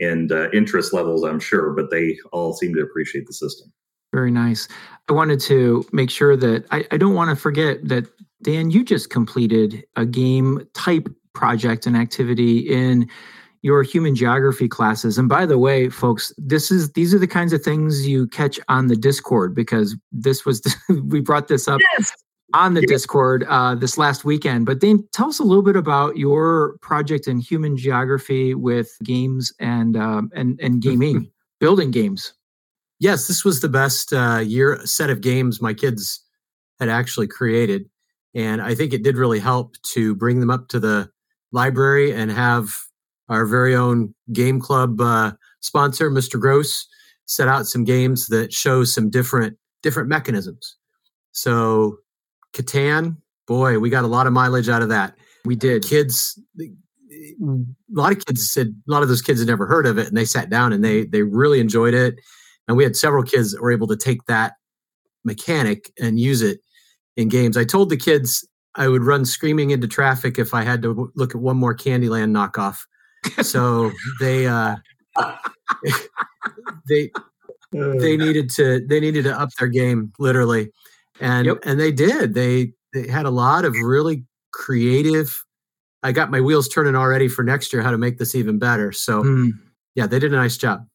and 0.00 0.32
uh, 0.32 0.50
interest 0.50 0.92
levels, 0.92 1.24
I'm 1.24 1.40
sure, 1.40 1.70
but 1.70 1.90
they 1.90 2.18
all 2.32 2.52
seem 2.52 2.74
to 2.74 2.82
appreciate 2.82 3.26
the 3.26 3.32
system. 3.32 3.72
Very 4.12 4.30
nice. 4.30 4.68
I 5.08 5.12
wanted 5.12 5.40
to 5.40 5.84
make 5.92 6.10
sure 6.10 6.36
that 6.36 6.64
I, 6.70 6.84
I 6.90 6.96
don't 6.96 7.14
want 7.14 7.30
to 7.30 7.36
forget 7.36 7.86
that 7.88 8.06
Dan, 8.42 8.70
you 8.70 8.84
just 8.84 9.10
completed 9.10 9.84
a 9.96 10.06
game 10.06 10.66
type 10.74 11.08
project 11.34 11.86
and 11.86 11.96
activity 11.96 12.58
in 12.58 13.08
your 13.62 13.82
human 13.82 14.14
geography 14.14 14.68
classes. 14.68 15.18
And 15.18 15.28
by 15.28 15.44
the 15.44 15.58
way, 15.58 15.88
folks, 15.88 16.32
this 16.38 16.70
is 16.70 16.92
these 16.92 17.12
are 17.12 17.18
the 17.18 17.26
kinds 17.26 17.52
of 17.52 17.62
things 17.62 18.06
you 18.06 18.28
catch 18.28 18.60
on 18.68 18.86
the 18.86 18.96
Discord 18.96 19.54
because 19.54 19.96
this 20.12 20.44
was 20.44 20.60
the, 20.60 21.02
we 21.08 21.20
brought 21.20 21.48
this 21.48 21.66
up 21.66 21.80
Yes. 21.98 22.12
On 22.54 22.74
the 22.74 22.82
Discord 22.82 23.44
uh, 23.48 23.74
this 23.74 23.98
last 23.98 24.24
weekend. 24.24 24.66
But 24.66 24.80
Dan, 24.80 25.06
tell 25.12 25.28
us 25.28 25.38
a 25.38 25.44
little 25.44 25.62
bit 25.62 25.76
about 25.76 26.16
your 26.16 26.78
project 26.80 27.26
in 27.26 27.38
human 27.40 27.76
geography 27.76 28.54
with 28.54 28.90
games 29.04 29.52
and 29.60 29.96
um, 29.96 30.30
and 30.34 30.58
and 30.60 30.80
gaming, 30.82 31.30
building 31.60 31.90
games. 31.90 32.32
Yes, 33.00 33.28
this 33.28 33.44
was 33.44 33.60
the 33.60 33.68
best 33.68 34.12
uh, 34.12 34.38
year 34.38 34.80
set 34.84 35.10
of 35.10 35.20
games 35.20 35.62
my 35.62 35.74
kids 35.74 36.24
had 36.80 36.88
actually 36.88 37.28
created, 37.28 37.88
and 38.34 38.62
I 38.62 38.74
think 38.74 38.92
it 38.92 39.02
did 39.02 39.16
really 39.16 39.40
help 39.40 39.76
to 39.94 40.14
bring 40.14 40.40
them 40.40 40.50
up 40.50 40.68
to 40.68 40.80
the 40.80 41.10
library 41.52 42.12
and 42.12 42.30
have 42.30 42.74
our 43.28 43.44
very 43.46 43.74
own 43.74 44.14
game 44.32 44.60
club 44.60 45.00
uh, 45.00 45.32
sponsor, 45.60 46.10
Mr. 46.10 46.40
Gross, 46.40 46.86
set 47.26 47.48
out 47.48 47.66
some 47.66 47.84
games 47.84 48.26
that 48.28 48.52
show 48.52 48.84
some 48.84 49.10
different 49.10 49.56
different 49.82 50.08
mechanisms. 50.08 50.76
So, 51.32 51.98
Catan, 52.52 53.16
boy, 53.46 53.78
we 53.78 53.90
got 53.90 54.04
a 54.04 54.08
lot 54.08 54.26
of 54.26 54.32
mileage 54.32 54.68
out 54.68 54.82
of 54.82 54.88
that. 54.88 55.14
We 55.44 55.56
did. 55.56 55.84
Kids, 55.84 56.40
a 56.60 56.66
lot 57.92 58.12
of 58.12 58.24
kids 58.24 58.50
said 58.50 58.74
a 58.88 58.90
lot 58.90 59.02
of 59.02 59.08
those 59.08 59.22
kids 59.22 59.40
had 59.40 59.48
never 59.48 59.66
heard 59.66 59.86
of 59.86 59.98
it, 59.98 60.08
and 60.08 60.16
they 60.16 60.24
sat 60.24 60.50
down 60.50 60.72
and 60.72 60.84
they 60.84 61.04
they 61.04 61.22
really 61.22 61.60
enjoyed 61.60 61.94
it. 61.94 62.18
And 62.66 62.76
we 62.76 62.84
had 62.84 62.96
several 62.96 63.22
kids 63.22 63.52
that 63.52 63.62
were 63.62 63.72
able 63.72 63.86
to 63.86 63.96
take 63.96 64.24
that 64.26 64.54
mechanic 65.24 65.90
and 65.98 66.20
use 66.20 66.42
it 66.42 66.60
in 67.16 67.28
games. 67.28 67.56
I 67.56 67.64
told 67.64 67.90
the 67.90 67.96
kids 67.96 68.46
I 68.74 68.88
would 68.88 69.02
run 69.02 69.24
screaming 69.24 69.70
into 69.70 69.88
traffic 69.88 70.38
if 70.38 70.54
I 70.54 70.62
had 70.62 70.82
to 70.82 71.10
look 71.16 71.34
at 71.34 71.40
one 71.40 71.56
more 71.56 71.74
Candyland 71.74 72.30
knockoff. 72.30 72.78
So 73.42 73.90
they 74.20 74.46
uh, 74.46 74.76
they 76.88 77.10
they 77.72 78.16
needed 78.16 78.50
to 78.50 78.86
they 78.86 79.00
needed 79.00 79.24
to 79.24 79.38
up 79.38 79.50
their 79.58 79.68
game 79.68 80.12
literally, 80.18 80.70
and 81.20 81.46
Yep. 81.46 81.58
and 81.64 81.78
they 81.80 81.92
did. 81.92 82.34
They 82.34 82.72
they 82.92 83.06
had 83.08 83.26
a 83.26 83.30
lot 83.30 83.64
of 83.64 83.74
really 83.82 84.24
creative. 84.52 85.44
I 86.02 86.12
got 86.12 86.30
my 86.30 86.40
wheels 86.40 86.68
turning 86.68 86.94
already 86.96 87.28
for 87.28 87.42
next 87.42 87.72
year 87.72 87.82
how 87.82 87.90
to 87.90 87.98
make 87.98 88.18
this 88.18 88.34
even 88.34 88.58
better. 88.58 88.92
So 88.92 89.22
Mm. 89.22 89.50
yeah, 89.94 90.06
they 90.06 90.18
did 90.18 90.32
a 90.32 90.36
nice 90.36 90.56
job. 90.56 90.86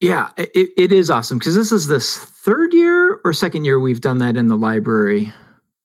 Yeah, 0.00 0.30
it, 0.36 0.70
it 0.76 0.92
is 0.92 1.10
awesome 1.10 1.38
because 1.38 1.56
this 1.56 1.72
is 1.72 1.88
this 1.88 2.16
third 2.16 2.72
year 2.72 3.20
or 3.24 3.32
second 3.32 3.64
year 3.64 3.80
we've 3.80 4.00
done 4.00 4.18
that 4.18 4.36
in 4.36 4.46
the 4.48 4.56
library. 4.56 5.32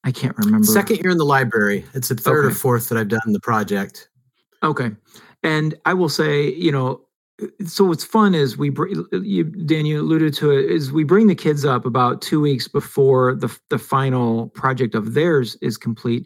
I 0.03 0.12
can't 0.12 0.38
remember. 0.38 0.65
Second 0.68 0.98
year 0.98 1.10
in 1.12 1.18
the 1.18 1.25
library. 1.25 1.84
It's 1.94 2.10
the 2.10 2.15
third 2.15 2.46
or 2.46 2.51
fourth 2.51 2.89
that 2.89 2.98
I've 2.98 3.08
done 3.08 3.22
the 3.32 3.39
project. 3.39 4.10
Okay. 4.62 4.92
And 5.42 5.75
I 5.86 5.94
will 5.96 6.10
say, 6.10 6.53
you 6.53 6.72
know, 6.72 7.01
so 7.66 7.86
what's 7.86 8.04
fun 8.04 8.34
is 8.36 8.58
we 8.58 8.70
bring 8.70 9.06
you 9.12 9.44
Dan 9.44 9.86
you 9.86 10.02
alluded 10.02 10.34
to 10.36 10.52
it 10.52 10.70
is 10.70 10.92
we 10.92 11.04
bring 11.04 11.28
the 11.28 11.36
kids 11.36 11.66
up 11.66 11.86
about 11.86 12.22
two 12.22 12.42
weeks 12.42 12.68
before 12.68 13.36
the 13.36 13.56
the 13.70 13.80
final 13.80 14.50
project 14.50 14.96
of 14.96 15.14
theirs 15.14 15.58
is 15.62 15.78
complete. 15.78 16.26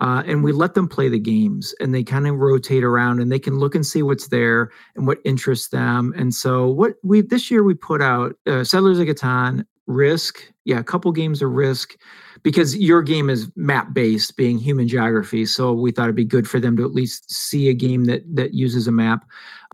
Uh, 0.00 0.22
and 0.26 0.42
we 0.42 0.52
let 0.52 0.74
them 0.74 0.88
play 0.88 1.08
the 1.08 1.20
games 1.20 1.74
and 1.80 1.94
they 1.94 2.02
kind 2.02 2.26
of 2.26 2.36
rotate 2.36 2.82
around 2.82 3.20
and 3.20 3.30
they 3.30 3.38
can 3.38 3.58
look 3.58 3.74
and 3.74 3.86
see 3.86 4.02
what's 4.02 4.28
there 4.28 4.70
and 4.96 5.06
what 5.06 5.18
interests 5.24 5.68
them. 5.68 6.12
And 6.16 6.34
so 6.34 6.66
what 6.66 6.94
we 7.02 7.22
this 7.22 7.50
year 7.50 7.62
we 7.62 7.74
put 7.74 8.02
out 8.02 8.34
uh, 8.46 8.64
Settlers 8.64 8.98
of 8.98 9.06
Catan, 9.06 9.64
Risk, 9.86 10.52
yeah, 10.64 10.78
a 10.78 10.84
couple 10.84 11.12
games 11.12 11.42
of 11.42 11.50
Risk, 11.50 11.96
because 12.42 12.76
your 12.76 13.02
game 13.02 13.30
is 13.30 13.50
map 13.56 13.94
based, 13.94 14.36
being 14.36 14.58
human 14.58 14.88
geography. 14.88 15.46
So 15.46 15.72
we 15.72 15.92
thought 15.92 16.04
it'd 16.04 16.16
be 16.16 16.24
good 16.24 16.48
for 16.48 16.58
them 16.58 16.76
to 16.76 16.84
at 16.84 16.92
least 16.92 17.30
see 17.30 17.68
a 17.68 17.74
game 17.74 18.04
that 18.04 18.22
that 18.34 18.52
uses 18.52 18.88
a 18.88 18.92
map. 18.92 19.24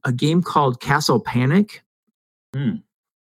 A 0.04 0.12
game 0.12 0.42
called 0.42 0.80
Castle 0.80 1.20
Panic, 1.20 1.82
Hmm. 2.54 2.76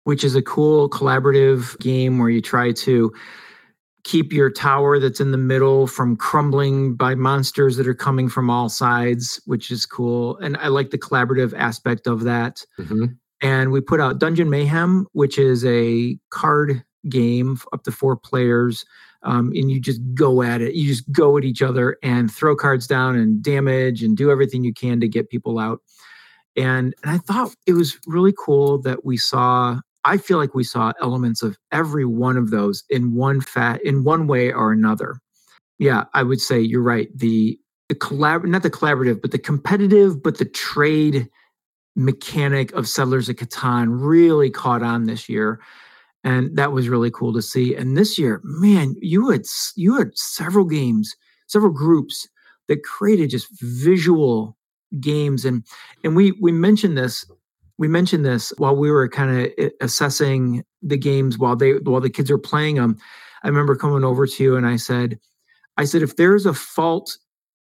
which 0.04 0.22
is 0.24 0.34
a 0.34 0.42
cool 0.42 0.88
collaborative 0.90 1.78
game 1.78 2.18
where 2.18 2.28
you 2.30 2.40
try 2.40 2.72
to 2.72 3.12
keep 4.04 4.32
your 4.32 4.50
tower 4.50 5.00
that's 5.00 5.20
in 5.20 5.32
the 5.32 5.38
middle 5.38 5.86
from 5.86 6.16
crumbling 6.16 6.94
by 6.94 7.14
monsters 7.14 7.76
that 7.76 7.88
are 7.88 7.94
coming 7.94 8.28
from 8.28 8.48
all 8.48 8.68
sides, 8.68 9.40
which 9.46 9.70
is 9.70 9.84
cool. 9.84 10.36
And 10.36 10.56
I 10.58 10.68
like 10.68 10.90
the 10.90 10.98
collaborative 10.98 11.52
aspect 11.56 12.06
of 12.06 12.22
that 12.22 12.64
Mhm. 12.78 13.16
and 13.40 13.72
we 13.72 13.80
put 13.80 14.00
out 14.00 14.20
Dungeon 14.20 14.48
Mayhem, 14.48 15.06
which 15.12 15.38
is 15.38 15.64
a 15.64 16.16
card 16.30 16.84
game 17.08 17.58
up 17.72 17.82
to 17.84 17.90
four 17.92 18.16
players. 18.16 18.84
Um, 19.22 19.48
and 19.56 19.70
you 19.72 19.80
just 19.80 20.00
go 20.14 20.40
at 20.42 20.60
it. 20.62 20.74
You 20.74 20.86
just 20.86 21.10
go 21.10 21.36
at 21.36 21.44
each 21.44 21.60
other 21.62 21.96
and 22.02 22.30
throw 22.30 22.54
cards 22.54 22.86
down 22.86 23.16
and 23.16 23.42
damage 23.42 24.04
and 24.04 24.16
do 24.16 24.30
everything 24.30 24.62
you 24.62 24.72
can 24.72 25.00
to 25.00 25.08
get 25.08 25.30
people 25.30 25.58
out. 25.58 25.80
And, 26.56 26.94
and 27.02 27.12
I 27.12 27.18
thought 27.18 27.54
it 27.66 27.74
was 27.74 27.98
really 28.06 28.34
cool 28.36 28.78
that 28.82 29.04
we 29.04 29.16
saw. 29.16 29.80
I 30.04 30.16
feel 30.16 30.38
like 30.38 30.54
we 30.54 30.64
saw 30.64 30.92
elements 31.00 31.42
of 31.42 31.56
every 31.72 32.04
one 32.04 32.36
of 32.36 32.50
those 32.50 32.84
in 32.88 33.14
one 33.14 33.40
fat 33.40 33.82
in 33.82 34.04
one 34.04 34.26
way 34.26 34.52
or 34.52 34.72
another. 34.72 35.20
Yeah, 35.78 36.04
I 36.14 36.22
would 36.22 36.40
say 36.40 36.60
you're 36.60 36.82
right. 36.82 37.08
The 37.16 37.58
the 37.88 37.94
collab 37.94 38.44
not 38.44 38.62
the 38.62 38.70
collaborative, 38.70 39.20
but 39.20 39.32
the 39.32 39.38
competitive, 39.38 40.22
but 40.22 40.38
the 40.38 40.44
trade 40.44 41.28
mechanic 41.96 42.72
of 42.72 42.88
Settlers 42.88 43.28
of 43.28 43.36
Catan 43.36 43.88
really 43.90 44.50
caught 44.50 44.82
on 44.82 45.04
this 45.04 45.28
year, 45.28 45.60
and 46.24 46.56
that 46.56 46.72
was 46.72 46.88
really 46.88 47.10
cool 47.10 47.32
to 47.34 47.42
see. 47.42 47.74
And 47.74 47.96
this 47.96 48.18
year, 48.18 48.40
man, 48.44 48.94
you 49.00 49.30
had 49.30 49.42
you 49.74 49.96
had 49.98 50.16
several 50.16 50.64
games, 50.64 51.14
several 51.46 51.72
groups 51.72 52.28
that 52.68 52.84
created 52.84 53.30
just 53.30 53.48
visual 53.60 54.56
games, 55.00 55.44
and 55.44 55.64
and 56.04 56.16
we 56.16 56.32
we 56.40 56.52
mentioned 56.52 56.96
this. 56.96 57.24
We 57.78 57.88
mentioned 57.88 58.24
this 58.24 58.52
while 58.56 58.74
we 58.74 58.90
were 58.90 59.08
kind 59.08 59.30
of 59.38 59.52
eh, 59.58 59.70
assessing 59.80 60.64
the 60.82 60.96
games 60.96 61.38
while 61.38 61.56
they 61.56 61.74
while 61.74 62.00
the 62.00 62.10
kids 62.10 62.30
were 62.30 62.38
playing 62.38 62.76
them. 62.76 62.96
I 63.42 63.48
remember 63.48 63.76
coming 63.76 64.04
over 64.04 64.26
to 64.26 64.42
you 64.42 64.56
and 64.56 64.66
I 64.66 64.76
said, 64.76 65.18
I 65.76 65.84
said, 65.84 66.02
if 66.02 66.16
there's 66.16 66.46
a 66.46 66.54
fault 66.54 67.18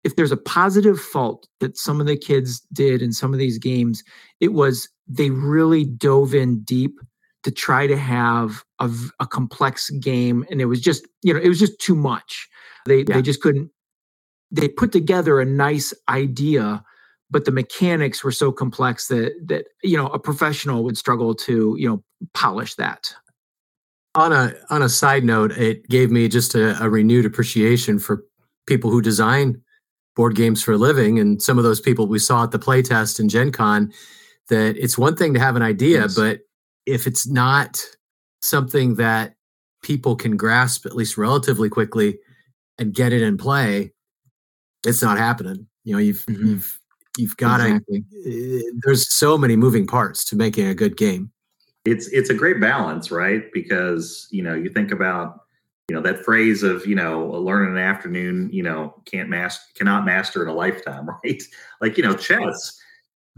if 0.04 0.16
there's 0.16 0.32
a 0.32 0.38
positive 0.38 1.00
fault 1.00 1.48
that 1.60 1.78
some 1.78 2.02
of 2.02 2.08
the 2.08 2.18
kids 2.18 2.60
did 2.74 3.02
in 3.02 3.14
some 3.14 3.34
of 3.34 3.40
these 3.40 3.58
games, 3.58 4.04
it 4.40 4.54
was 4.54 4.90
they 5.08 5.30
really 5.30 5.86
dove 5.86 6.34
in 6.34 6.62
deep 6.64 7.00
to 7.44 7.52
try 7.52 7.88
to 7.88 7.98
have 7.98 8.64
a 8.80 9.28
complex 9.28 9.90
game, 9.92 10.46
and 10.50 10.62
it 10.62 10.66
was 10.66 10.82
just 10.82 11.08
you 11.22 11.34
know 11.34 11.40
it 11.40 11.48
was 11.48 11.60
just 11.60 11.80
too 11.80 11.96
much. 11.96 12.50
They 12.86 13.00
Yeah. 13.00 13.16
they 13.16 13.22
just 13.22 13.42
couldn't. 13.42 13.72
They 14.52 14.68
put 14.68 14.92
together 14.92 15.40
a 15.40 15.46
nice 15.46 15.94
idea, 16.10 16.84
but 17.34 17.46
the 17.46 17.52
mechanics 17.52 18.24
were 18.24 18.32
so 18.32 18.52
complex 18.52 19.08
that 19.08 19.34
that 19.48 19.66
you 19.84 19.98
know 19.98 20.08
a 20.08 20.20
professional 20.20 20.84
would 20.84 20.98
struggle 20.98 21.34
to 21.36 21.76
you 21.78 21.90
know 21.90 22.02
polish 22.34 22.76
that. 22.76 23.14
On 24.16 24.32
a 24.32 24.54
on 24.70 24.82
a 24.84 24.90
side 24.90 25.24
note, 25.26 25.52
it 25.54 25.90
gave 25.90 26.12
me 26.12 26.30
just 26.30 26.54
a, 26.56 26.82
a 26.82 26.90
renewed 26.90 27.26
appreciation 27.26 27.98
for 28.00 28.24
people 28.68 28.92
who 28.92 29.02
design 29.02 29.60
board 30.16 30.36
games 30.36 30.62
for 30.64 30.74
a 30.74 30.78
living, 30.78 31.20
and 31.20 31.42
some 31.42 31.58
of 31.58 31.64
those 31.64 31.82
people 31.82 32.06
we 32.08 32.20
saw 32.20 32.44
at 32.44 32.52
the 32.52 32.60
playtest 32.60 33.20
and 33.20 33.30
Gen 33.30 33.52
Con. 33.52 33.92
That 34.50 34.78
it's 34.78 34.98
one 34.98 35.16
thing 35.16 35.34
to 35.34 35.40
have 35.40 35.56
an 35.56 35.64
idea, 35.64 36.02
Yes. 36.02 36.16
but 36.16 36.42
if 36.86 37.08
it's 37.08 37.26
not 37.26 37.82
something 38.42 38.96
that 38.96 39.36
people 39.82 40.16
can 40.16 40.38
grasp 40.38 40.86
at 40.86 40.96
least 40.96 41.18
relatively 41.18 41.70
quickly 41.70 42.20
and 42.78 42.94
get 42.94 43.14
it 43.14 43.22
in 43.22 43.38
play, 43.38 43.94
it's 44.86 45.02
not 45.02 45.18
happening. 45.18 45.66
You 45.86 45.94
know, 45.94 46.00
you've 46.00 46.26
Mhm. 46.28 46.46
you've 46.48 46.80
you've 47.18 47.38
got 47.38 47.58
to. 47.58 47.66
Exactly. 47.90 48.04
there's 48.84 49.12
so 49.14 49.38
many 49.38 49.56
moving 49.56 49.86
parts 49.88 50.24
to 50.26 50.36
making 50.36 50.68
a 50.68 50.76
good 50.76 50.98
game. 50.98 51.32
it's 51.86 52.08
it's 52.08 52.30
a 52.30 52.34
great 52.34 52.60
balance, 52.62 53.12
right? 53.12 53.52
Because 53.54 54.28
you 54.32 54.42
know 54.44 54.54
you 54.56 54.70
think 54.70 54.92
about 54.92 55.42
you 55.90 55.96
know 55.96 56.02
that 56.02 56.24
phrase 56.24 56.64
of 56.64 56.86
you 56.86 56.96
know 56.96 57.26
learn 57.28 57.68
in 57.68 57.74
an 57.78 57.84
afternoon, 57.84 58.50
you 58.54 58.64
know 58.64 58.96
can't 59.06 59.30
master 59.30 59.62
cannot 59.76 60.06
master 60.06 60.42
in 60.42 60.48
a 60.50 60.54
lifetime, 60.54 61.08
right? 61.24 61.44
Like 61.82 61.98
you 61.98 62.04
know 62.04 62.16
chess 62.16 62.80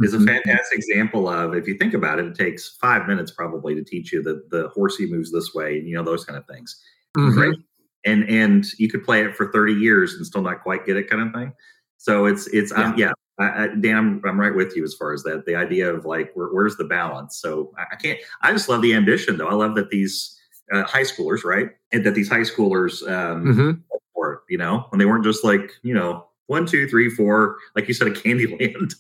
is 0.01 0.13
a 0.13 0.17
Mhm. 0.17 0.27
fantastic 0.27 0.77
example 0.77 1.29
of 1.29 1.55
if 1.55 1.67
you 1.69 1.77
think 1.77 1.93
about 1.93 2.19
it, 2.19 2.25
it 2.25 2.35
takes 2.35 2.75
five 2.81 3.07
minutes 3.07 3.31
probably 3.31 3.73
to 3.75 3.83
teach 3.83 4.11
you 4.11 4.21
that 4.23 4.49
the 4.51 4.67
horsey 4.69 5.07
moves 5.09 5.31
this 5.31 5.53
way, 5.53 5.79
and 5.79 5.87
you 5.87 5.95
know 5.95 6.03
those 6.03 6.23
kind 6.25 6.37
of 6.37 6.45
things, 6.47 6.81
Mhm. 7.17 7.35
right? 7.37 7.57
And 8.05 8.29
and 8.29 8.65
you 8.77 8.89
could 8.89 9.03
play 9.03 9.23
it 9.23 9.35
for 9.35 9.51
thirty 9.51 9.73
years 9.73 10.13
and 10.13 10.25
still 10.25 10.41
not 10.43 10.61
quite 10.61 10.85
get 10.85 10.97
it, 10.97 11.09
kind 11.09 11.23
of 11.27 11.33
thing. 11.33 11.51
So 11.97 12.25
it's 12.25 12.45
it's 12.47 12.71
um, 12.73 12.93
yeah. 12.97 13.11
I, 13.37 13.63
I, 13.63 13.67
Dan, 13.79 13.97
I'm, 13.97 14.21
I'm 14.25 14.39
right 14.39 14.55
with 14.55 14.75
you 14.75 14.83
as 14.83 14.93
far 14.93 15.13
as 15.13 15.23
that. 15.23 15.45
The 15.45 15.55
idea 15.55 15.93
of 15.93 16.05
like, 16.05 16.31
where, 16.35 16.47
where's 16.47 16.77
the 16.77 16.85
balance? 16.85 17.37
So 17.37 17.73
I, 17.77 17.93
I 17.93 17.95
can't. 17.95 18.19
I 18.41 18.51
just 18.51 18.69
love 18.69 18.81
the 18.81 18.93
ambition, 18.93 19.37
though. 19.37 19.47
I 19.47 19.53
love 19.53 19.75
that 19.75 19.89
these 19.89 20.39
uh, 20.71 20.83
high 20.83 21.01
schoolers, 21.03 21.43
right, 21.43 21.69
and 21.91 22.05
that 22.05 22.15
these 22.15 22.29
high 22.29 22.39
schoolers 22.41 23.01
um, 23.11 23.45
Mhm. 23.45 23.81
for 24.13 24.33
it, 24.33 24.39
you 24.49 24.57
know, 24.57 24.87
and 24.91 24.99
they 25.01 25.05
weren't 25.05 25.23
just 25.23 25.43
like, 25.43 25.71
you 25.83 25.93
know, 25.93 26.25
one, 26.47 26.65
two, 26.65 26.87
three, 26.87 27.09
four, 27.09 27.57
like 27.75 27.87
you 27.87 27.93
said, 27.93 28.07
a 28.07 28.11
Candyland. 28.11 28.93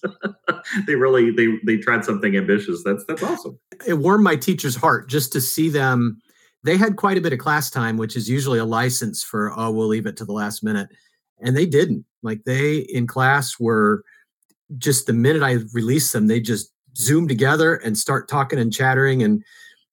they 0.87 0.95
really 0.95 1.29
they 1.31 1.57
they 1.63 1.77
tried 1.77 2.03
something 2.03 2.35
ambitious. 2.35 2.83
That's 2.83 3.05
that's 3.05 3.21
awesome. 3.23 3.57
it 3.87 3.93
warmed 3.99 4.23
my 4.23 4.35
teacher's 4.35 4.75
heart 4.75 5.07
just 5.09 5.31
to 5.33 5.41
see 5.41 5.69
them 5.69 6.19
they 6.63 6.75
had 6.77 6.95
quite 6.95 7.17
a 7.17 7.21
bit 7.21 7.31
of 7.33 7.37
class 7.37 7.69
time, 7.69 7.95
which 7.97 8.15
is 8.15 8.27
usually 8.27 8.57
a 8.57 8.65
license 8.65 9.21
for, 9.21 9.53
oh, 9.55 9.69
we'll 9.69 9.85
leave 9.87 10.07
it 10.07 10.17
to 10.17 10.25
the 10.25 10.31
last 10.33 10.63
minute. 10.63 10.89
And 11.39 11.55
they 11.55 11.67
didn't. 11.67 12.03
Like 12.23 12.43
they 12.45 12.77
in 12.77 13.05
class 13.05 13.59
were 13.59 14.03
just 14.77 15.07
the 15.07 15.13
minute 15.13 15.43
I 15.43 15.57
released 15.73 16.13
them, 16.13 16.27
they 16.27 16.39
just 16.39 16.71
zoom 16.97 17.27
together 17.27 17.75
and 17.75 17.97
start 17.97 18.27
talking 18.29 18.59
and 18.59 18.71
chattering 18.73 19.21
and 19.23 19.43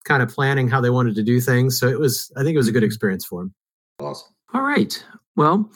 kind 0.05 0.21
of 0.23 0.29
planning 0.29 0.67
how 0.67 0.81
they 0.81 0.89
wanted 0.89 1.15
to 1.15 1.23
do 1.23 1.39
things. 1.39 1.79
So 1.79 1.87
it 1.87 1.99
was, 1.99 2.31
I 2.37 2.43
think 2.43 2.55
it 2.55 2.57
was 2.57 2.67
a 2.67 2.71
good 2.71 2.83
experience 2.83 3.25
for 3.25 3.41
them. 3.41 3.53
Awesome. 3.99 4.29
All 4.53 4.61
right. 4.61 5.03
Well, 5.35 5.69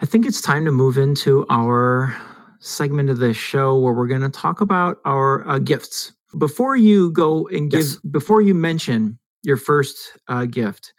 I 0.00 0.06
think 0.06 0.26
it's 0.26 0.40
time 0.42 0.64
to 0.64 0.72
move 0.72 0.98
into 0.98 1.46
our 1.50 2.16
segment 2.60 3.10
of 3.10 3.18
the 3.18 3.32
show 3.32 3.78
where 3.78 3.92
we're 3.92 4.06
going 4.06 4.22
to 4.22 4.28
talk 4.28 4.60
about 4.60 4.98
our 5.04 5.46
uh, 5.48 5.58
gifts. 5.58 6.12
Before 6.38 6.76
you 6.76 7.10
go 7.12 7.46
and 7.48 7.70
give, 7.70 7.80
Yes. 7.80 7.96
before 8.10 8.42
you 8.42 8.54
mention 8.54 9.18
your 9.42 9.56
first 9.56 10.18
uh, 10.28 10.44
gift, 10.44 10.92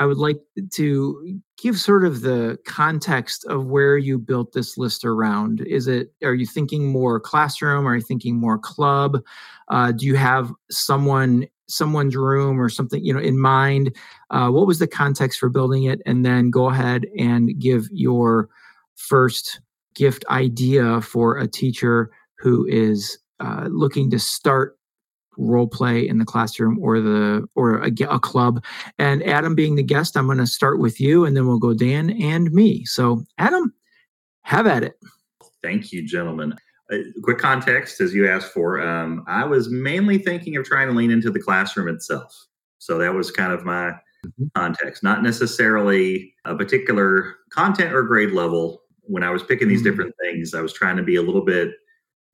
I 0.00 0.06
would 0.06 0.16
like 0.16 0.40
to 0.72 1.40
give 1.58 1.78
sort 1.78 2.06
of 2.06 2.22
the 2.22 2.58
context 2.66 3.44
of 3.44 3.66
where 3.66 3.98
you 3.98 4.18
built 4.18 4.54
this 4.54 4.78
list 4.78 5.04
around. 5.04 5.60
Is 5.60 5.86
it, 5.86 6.14
are 6.24 6.32
you 6.32 6.46
thinking 6.46 6.88
more 6.88 7.20
classroom? 7.20 7.86
Are 7.86 7.96
you 7.96 8.00
thinking 8.00 8.34
more 8.34 8.58
club? 8.58 9.18
Uh, 9.68 9.92
do 9.92 10.06
you 10.06 10.16
have 10.16 10.50
someone, 10.70 11.46
someone's 11.68 12.16
room 12.16 12.58
or 12.58 12.70
something, 12.70 13.04
you 13.04 13.12
know, 13.12 13.20
in 13.20 13.38
mind? 13.38 13.94
Uh, 14.30 14.48
what 14.48 14.66
was 14.66 14.78
the 14.78 14.86
context 14.86 15.38
for 15.38 15.50
building 15.50 15.84
it? 15.84 16.00
And 16.06 16.24
then 16.24 16.50
go 16.50 16.70
ahead 16.70 17.04
and 17.18 17.60
give 17.60 17.86
your 17.92 18.48
first 18.96 19.60
gift 19.94 20.24
idea 20.30 21.02
for 21.02 21.36
a 21.36 21.46
teacher 21.46 22.10
who 22.38 22.64
is 22.66 23.18
uh, 23.38 23.68
looking 23.70 24.10
to 24.12 24.18
start 24.18 24.78
role 25.40 25.66
play 25.66 26.06
in 26.06 26.18
the 26.18 26.24
classroom 26.24 26.78
or 26.80 27.00
the 27.00 27.46
or 27.54 27.78
a, 27.78 27.90
a 28.08 28.20
club 28.20 28.62
and 28.98 29.22
adam 29.24 29.54
being 29.54 29.74
the 29.74 29.82
guest 29.82 30.16
i'm 30.16 30.26
going 30.26 30.38
to 30.38 30.46
start 30.46 30.78
with 30.78 31.00
you 31.00 31.24
and 31.24 31.36
then 31.36 31.46
we'll 31.46 31.58
go 31.58 31.74
dan 31.74 32.10
and 32.10 32.52
me 32.52 32.84
so 32.84 33.24
adam 33.38 33.72
have 34.42 34.66
at 34.66 34.82
it 34.82 34.94
Thank 35.62 35.92
you, 35.92 36.06
gentlemen. 36.06 36.54
Uh, 36.92 36.96
quick 37.22 37.38
context, 37.38 38.00
as 38.00 38.14
you 38.14 38.28
asked 38.28 38.52
for, 38.52 38.80
um, 38.80 39.24
I 39.28 39.44
was 39.44 39.70
mainly 39.70 40.18
thinking 40.18 40.56
of 40.56 40.64
trying 40.64 40.88
to 40.88 40.94
lean 40.94 41.10
into 41.10 41.30
the 41.30 41.38
classroom 41.38 41.88
itself. 41.88 42.34
So 42.78 42.98
that 42.98 43.12
was 43.12 43.30
kind 43.30 43.52
of 43.52 43.64
my 43.64 43.92
Mhm. 44.26 44.50
context, 44.54 45.02
not 45.02 45.22
necessarily 45.22 46.34
a 46.44 46.54
particular 46.56 47.36
content 47.50 47.92
or 47.92 48.02
grade 48.02 48.32
level. 48.32 48.82
When 49.02 49.22
I 49.22 49.30
was 49.30 49.42
picking 49.42 49.68
these 49.68 49.80
Mhm. 49.80 49.84
different 49.84 50.14
things, 50.20 50.54
I 50.54 50.62
was 50.62 50.72
trying 50.72 50.96
to 50.96 51.02
be 51.02 51.16
a 51.16 51.22
little 51.22 51.44
bit 51.44 51.74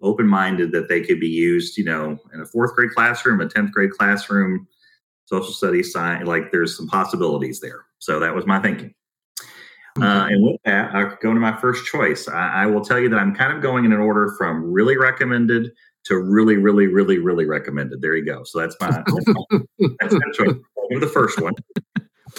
open 0.02 0.26
minded 0.26 0.72
that 0.72 0.88
they 0.88 1.00
could 1.00 1.20
be 1.20 1.28
used, 1.28 1.76
you 1.76 1.84
know, 1.84 2.18
in 2.32 2.40
a 2.40 2.46
fourth 2.46 2.74
grade 2.74 2.90
classroom, 2.90 3.40
a 3.40 3.46
10th 3.46 3.72
grade 3.72 3.92
classroom, 3.92 4.66
social 5.24 5.52
studies, 5.52 5.92
science, 5.92 6.26
like 6.26 6.52
there's 6.52 6.76
some 6.76 6.86
possibilities 6.86 7.60
there. 7.60 7.84
So 7.98 8.20
that 8.20 8.34
was 8.34 8.46
my 8.46 8.60
thinking. 8.60 8.94
Uh, 10.00 10.28
and 10.30 10.44
with 10.44 10.60
that, 10.64 10.94
I 10.94 11.14
go 11.22 11.32
to 11.32 11.40
my 11.40 11.56
first 11.56 11.86
choice. 11.86 12.28
I, 12.28 12.48
I 12.48 12.66
will 12.66 12.84
tell 12.84 12.98
you 12.98 13.08
that 13.08 13.18
I'm 13.18 13.34
kind 13.34 13.52
of 13.52 13.62
going 13.62 13.86
in 13.86 13.92
an 13.92 14.00
order 14.00 14.34
from 14.36 14.70
really 14.70 14.98
recommended 14.98 15.72
to 16.04 16.18
really, 16.18 16.56
really, 16.56 16.86
really, 16.86 17.18
really 17.18 17.46
recommended. 17.46 18.02
There 18.02 18.14
you 18.14 18.24
go. 18.24 18.44
So 18.44 18.60
that's 18.60 18.76
my 18.78 18.90
that's 18.90 19.26
my, 19.26 19.58
that's 19.98 20.12
my 20.12 20.32
choice. 20.34 20.56
I'll 20.78 20.88
go 20.90 20.94
to 20.94 21.00
the 21.00 21.10
first 21.12 21.40
one. 21.40 21.54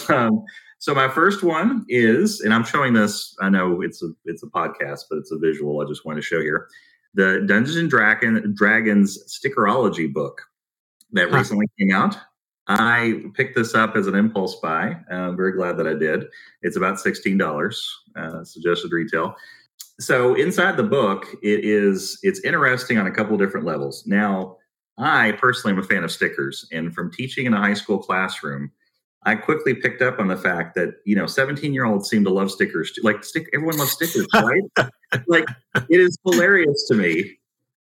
Um, 0.08 0.44
so 0.78 0.94
my 0.94 1.08
first 1.08 1.42
one 1.42 1.84
is, 1.88 2.40
and 2.40 2.54
I'm 2.54 2.64
showing 2.64 2.94
this. 2.94 3.34
I 3.40 3.48
know 3.48 3.82
it's 3.82 4.02
a 4.04 4.10
it's 4.24 4.44
a 4.44 4.46
podcast, 4.46 5.02
but 5.10 5.18
it's 5.18 5.32
a 5.32 5.38
visual. 5.38 5.80
I 5.80 5.88
just 5.88 6.04
want 6.04 6.16
to 6.16 6.22
show 6.22 6.40
here 6.40 6.68
the 7.14 7.44
Dungeons 7.46 7.76
and 7.76 7.90
Dragon 7.90 8.54
Dragons 8.56 9.18
stickerology 9.26 10.12
book 10.12 10.42
that 11.12 11.30
Huh. 11.30 11.38
recently 11.38 11.66
came 11.78 11.92
out. 11.92 12.16
I 12.70 13.22
picked 13.34 13.56
this 13.56 13.74
up 13.74 13.96
as 13.96 14.06
an 14.06 14.14
impulse 14.14 14.56
buy. 14.60 14.96
I'm 15.10 15.36
very 15.36 15.52
glad 15.52 15.78
that 15.78 15.86
I 15.86 15.94
did. 15.94 16.26
It's 16.62 16.76
about 16.76 17.00
sixteen 17.00 17.38
dollars, 17.38 17.88
uh, 18.14 18.44
suggested 18.44 18.92
retail. 18.92 19.36
So 20.00 20.34
inside 20.34 20.76
the 20.76 20.82
book, 20.82 21.26
it 21.42 21.64
is 21.64 22.18
it's 22.22 22.40
interesting 22.44 22.98
on 22.98 23.06
a 23.06 23.10
couple 23.10 23.36
different 23.38 23.66
levels. 23.66 24.04
Now, 24.06 24.58
I 24.98 25.32
personally 25.32 25.72
am 25.76 25.82
a 25.82 25.86
fan 25.86 26.04
of 26.04 26.12
stickers, 26.12 26.68
and 26.70 26.94
from 26.94 27.10
teaching 27.10 27.46
in 27.46 27.54
a 27.54 27.58
high 27.58 27.74
school 27.74 27.98
classroom, 27.98 28.70
I 29.24 29.34
quickly 29.34 29.74
picked 29.74 30.00
up 30.00 30.18
on 30.18 30.28
the 30.28 30.36
fact 30.36 30.74
that 30.76 30.96
you 31.04 31.16
know 31.16 31.26
17 31.26 31.72
year 31.74 31.84
olds 31.84 32.08
seem 32.08 32.24
to 32.24 32.30
love 32.30 32.50
stickers. 32.50 32.92
too. 32.92 33.02
Like 33.02 33.24
stick, 33.24 33.48
everyone 33.52 33.76
loves 33.76 33.92
stickers, 33.92 34.26
right? 34.34 34.90
like 35.26 35.46
it 35.88 36.00
is 36.00 36.16
hilarious 36.24 36.86
to 36.88 36.94
me 36.94 37.38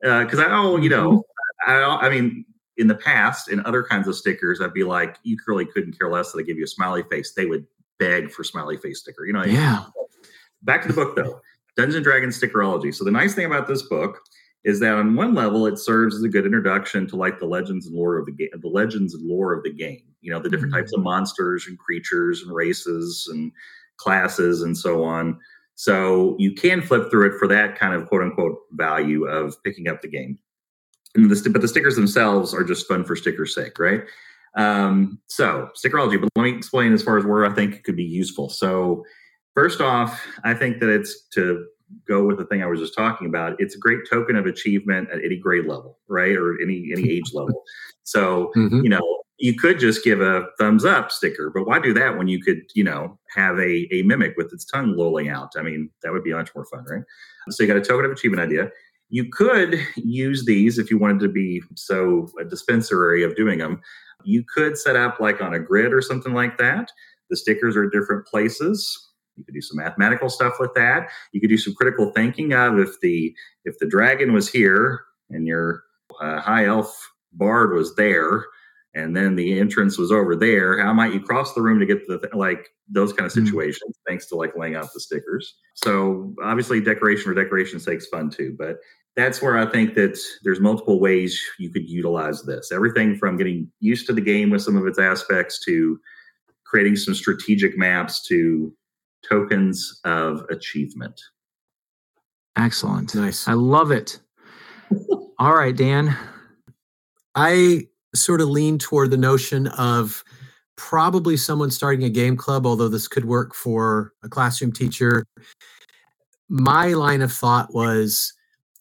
uh, 0.05 0.25
because 0.25 0.39
I 0.39 0.47
oh 0.49 0.77
you 0.77 0.91
know 0.91 1.25
mm-hmm. 1.67 1.71
I 1.71 2.07
I 2.07 2.11
mean 2.11 2.45
in 2.77 2.87
the 2.87 2.95
past 2.95 3.49
in 3.49 3.65
other 3.67 3.83
kinds 3.83 4.09
of 4.09 4.17
stickers 4.17 4.61
I'd 4.61 4.75
be 4.75 4.85
like 4.85 5.17
you 5.23 5.37
really 5.47 5.67
couldn't 5.67 5.99
care 5.99 6.11
less 6.11 6.33
that 6.33 6.41
I 6.41 6.43
give 6.43 6.59
you 6.59 6.65
a 6.65 6.69
smiley 6.69 7.03
face. 7.11 7.33
They 7.33 7.47
would 7.47 7.67
beg 7.99 8.31
for 8.31 8.45
smiley 8.45 8.77
face 8.77 9.01
sticker. 9.01 9.25
You 9.25 9.33
know 9.33 9.45
yeah 9.45 9.85
back 10.63 10.83
to 10.83 10.89
the 10.89 10.95
book 10.95 11.17
though 11.17 11.41
dungeons 11.77 11.97
and 11.97 12.05
dragons 12.05 12.41
stickerology 12.41 12.95
so 12.95 13.05
the 13.05 13.11
nice 13.11 13.35
thing 13.35 13.47
about 13.47 13.67
this 13.67 13.83
book 13.83 14.21
is 14.65 14.79
that 14.81 14.95
on 14.95 15.17
one 15.17 15.35
level 15.35 15.67
it 15.67 15.79
serves 15.79 16.17
as 16.17 16.23
a 16.23 16.29
good 16.29 16.47
introduction 16.47 17.07
to 17.07 17.17
like 17.17 17.39
the 17.39 17.47
legends 17.47 17.87
and 17.87 17.97
lore 17.97 18.19
of 18.19 18.27
the 18.27 18.33
game 18.33 18.49
the 18.61 18.69
legends 18.69 19.15
and 19.15 19.27
lore 19.27 19.53
of 19.53 19.63
the 19.65 19.73
game 19.73 20.03
you 20.21 20.33
know 20.33 20.41
the 20.41 20.49
different 20.49 20.73
types 20.73 20.93
of 20.93 21.03
monsters 21.03 21.67
and 21.67 21.79
creatures 21.79 22.43
and 22.43 22.55
races 22.55 23.29
and 23.31 23.53
classes 24.03 24.63
and 24.63 24.77
so 24.77 25.05
on. 25.05 25.39
So 25.75 26.37
you 26.39 26.55
can 26.55 26.83
flip 26.83 27.11
through 27.11 27.33
it 27.33 27.39
for 27.39 27.49
that 27.49 27.79
kind 27.79 27.95
of 27.95 28.09
quote 28.09 28.23
unquote 28.23 28.59
value 28.73 29.25
of 29.25 29.63
picking 29.63 29.89
up 29.89 30.03
the 30.03 30.09
game. 30.09 30.39
And 31.15 31.31
the, 31.31 31.51
but 31.51 31.61
the 31.61 31.69
stickers 31.69 31.97
themselves 31.97 32.55
are 32.55 32.65
just 32.65 32.89
fun 32.89 33.05
for 33.05 33.17
stickers 33.17 33.55
sake 33.55 33.79
right? 33.79 34.03
Um, 34.55 35.19
so 35.29 35.71
stickerology 35.75 36.21
but 36.21 36.29
let 36.37 36.43
me 36.43 36.57
explain 36.57 36.93
as 36.93 37.03
far 37.03 37.17
as 37.17 37.25
where 37.25 37.47
i 37.47 37.55
think 37.55 37.75
it 37.75 37.85
could 37.85 37.97
be 37.97 38.05
useful. 38.05 38.51
So 38.51 39.05
First 39.55 39.83
off, 39.83 40.27
I 40.45 40.55
think 40.55 40.81
that 40.81 40.89
it's 40.89 41.27
to 41.35 41.67
go 42.07 42.25
with 42.25 42.39
the 42.39 42.45
thing 42.47 42.63
I 42.63 42.67
was 42.67 42.81
just 42.81 42.95
talking 42.97 43.27
about. 43.27 43.57
It's 43.59 43.75
a 43.75 43.79
great 43.79 44.01
token 44.11 44.37
of 44.37 44.47
achievement 44.47 45.09
at 45.11 45.25
any 45.25 45.37
grade 45.37 45.67
level, 45.67 45.99
right, 46.09 46.37
or 46.37 46.61
any 46.63 46.91
any 46.93 47.09
age 47.11 47.33
level. 47.35 47.65
So 48.05 48.51
Mhm. 48.57 48.83
you 48.83 48.89
know, 48.91 49.23
you 49.39 49.55
could 49.57 49.79
just 49.79 50.03
give 50.03 50.21
a 50.21 50.49
thumbs 50.59 50.85
up 50.85 51.13
sticker, 51.13 51.51
but 51.55 51.69
why 51.69 51.79
do 51.79 51.93
that 51.95 52.19
when 52.19 52.27
you 52.27 52.43
could, 52.43 52.63
you 52.75 52.83
know, 52.83 53.17
have 53.37 53.59
a 53.61 53.87
a 53.95 54.03
mimic 54.03 54.35
with 54.37 54.53
its 54.53 54.65
tongue 54.65 54.97
lolling 54.97 55.29
out? 55.29 55.53
I 55.57 55.63
mean, 55.63 55.89
that 56.03 56.13
would 56.13 56.25
be 56.25 56.33
much 56.33 56.53
more 56.55 56.65
fun, 56.65 56.85
right? 56.89 57.03
So 57.51 57.63
you 57.63 57.69
got 57.69 57.77
a 57.77 57.81
token 57.81 58.05
of 58.05 58.11
achievement 58.11 58.43
idea. 58.43 58.71
You 59.09 59.29
could 59.31 59.79
use 59.97 60.45
these 60.47 60.79
if 60.79 60.91
you 60.91 60.99
wanted 60.99 61.21
to 61.21 61.29
be 61.29 61.63
so 61.77 62.29
a 62.41 62.45
dispensary 62.45 63.23
of 63.23 63.37
doing 63.37 63.59
them. 63.61 63.81
You 64.25 64.43
could 64.53 64.77
set 64.77 64.97
up 64.97 65.21
like 65.21 65.41
on 65.41 65.55
a 65.55 65.61
grid 65.61 65.93
or 65.93 66.01
something 66.03 66.35
like 66.35 66.59
that. 66.59 66.91
The 67.31 67.37
stickers 67.37 67.77
are 67.77 67.89
different 67.89 68.27
places. 68.27 69.11
You 69.37 69.45
could 69.45 69.55
do 69.55 69.61
some 69.63 69.79
mathematical 69.79 70.29
stuff 70.29 70.55
with 70.61 70.75
that. 70.75 71.09
You 71.33 71.41
could 71.41 71.51
do 71.51 71.57
some 71.59 71.75
critical 71.75 72.11
thinking 72.13 72.53
of 72.53 72.79
if 72.79 73.01
the 73.01 73.35
if 73.65 73.79
the 73.79 73.87
dragon 73.87 74.33
was 74.33 74.49
here 74.49 75.05
and 75.31 75.47
your 75.47 75.85
uh, 76.21 76.41
high 76.41 76.67
elf 76.67 76.95
bard 77.33 77.73
was 77.73 77.95
there, 77.97 78.45
and 78.95 79.17
then 79.17 79.37
the 79.37 79.59
entrance 79.59 79.97
was 79.97 80.13
over 80.13 80.37
there. 80.37 80.79
How 80.79 80.93
might 80.93 81.15
you 81.15 81.21
cross 81.21 81.55
the 81.55 81.63
room 81.63 81.81
to 81.81 81.87
get 81.87 82.07
to 82.07 82.13
the 82.13 82.19
th- 82.19 82.35
like 82.35 82.69
those 82.89 83.13
kind 83.13 83.27
of 83.27 83.33
Mm. 83.33 83.47
situations? 83.47 83.97
Thanks 84.07 84.27
to 84.27 84.37
like 84.37 84.55
laying 84.57 84.75
out 84.75 84.93
the 84.93 85.01
stickers. 85.01 85.55
So 85.75 86.35
obviously, 86.43 86.81
decoration 86.81 87.25
for 87.25 87.35
decoration's 87.35 87.85
sake's 87.85 88.09
fun 88.09 88.29
too, 88.29 88.55
but 88.59 88.79
that's 89.17 89.41
where 89.43 89.59
I 89.59 89.67
think 89.67 89.95
that 89.95 90.19
there's 90.43 90.61
multiple 90.61 90.99
ways 91.01 91.39
you 91.59 91.71
could 91.71 91.89
utilize 91.89 92.43
this. 92.43 92.73
Everything 92.73 93.17
from 93.17 93.37
getting 93.37 93.71
used 93.81 94.07
to 94.07 94.13
the 94.13 94.21
game 94.23 94.51
with 94.51 94.63
some 94.63 94.77
of 94.77 94.87
its 94.87 94.99
aspects 94.99 95.63
to 95.67 95.99
creating 96.65 96.97
some 96.97 97.15
strategic 97.15 97.77
maps 97.77 98.23
to 98.29 98.75
tokens 99.29 100.01
of 100.05 100.45
achievement. 100.51 101.21
excellent 102.57 103.15
Nice. 103.15 103.49
i 103.49 103.53
love 103.53 103.91
it 103.91 104.21
all 105.39 105.55
right 105.55 105.77
dan 105.77 106.17
I 107.35 107.89
sort 108.15 108.41
of 108.41 108.49
lean 108.49 108.79
toward 108.79 109.11
the 109.11 109.17
notion 109.17 109.69
of 109.69 110.23
probably 110.77 111.37
someone 111.37 111.71
starting 111.71 112.05
a 112.05 112.11
game 112.11 112.37
club, 112.37 112.67
although 112.67 112.89
this 112.89 113.09
could 113.09 113.25
work 113.25 113.55
for 113.55 114.13
a 114.23 114.29
classroom 114.29 114.73
teacher. 114.73 115.25
My 116.49 116.89
line 116.89 117.23
of 117.23 117.33
thought 117.33 117.73
was 117.73 118.33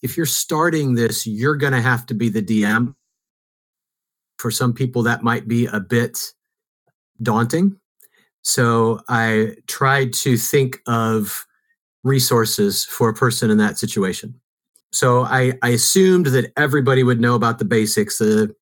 if 0.01 0.17
you're 0.17 0.25
starting 0.25 0.95
this, 0.95 1.25
you're 1.25 1.55
going 1.55 1.73
to 1.73 1.81
have 1.81 2.05
to 2.07 2.13
be 2.13 2.29
the 2.29 2.41
DM. 2.41 2.95
For 4.39 4.51
some 4.51 4.73
people, 4.73 5.03
that 5.03 5.23
might 5.23 5.47
be 5.47 5.67
a 5.67 5.79
bit 5.79 6.19
daunting. 7.21 7.79
So 8.43 9.01
I 9.07 9.55
tried 9.67 10.13
to 10.13 10.37
think 10.37 10.79
of 10.87 11.45
resources 12.03 12.85
for 12.85 13.09
a 13.09 13.13
person 13.13 13.51
in 13.51 13.57
that 13.57 13.77
situation. 13.77 14.39
So 14.91 15.23
I, 15.23 15.53
I 15.61 15.69
assumed 15.69 16.27
that 16.27 16.51
everybody 16.57 17.03
would 17.03 17.21
know 17.21 17.35
about 17.35 17.59
the 17.59 17.65
basics, 17.65 18.17
the 18.17 18.53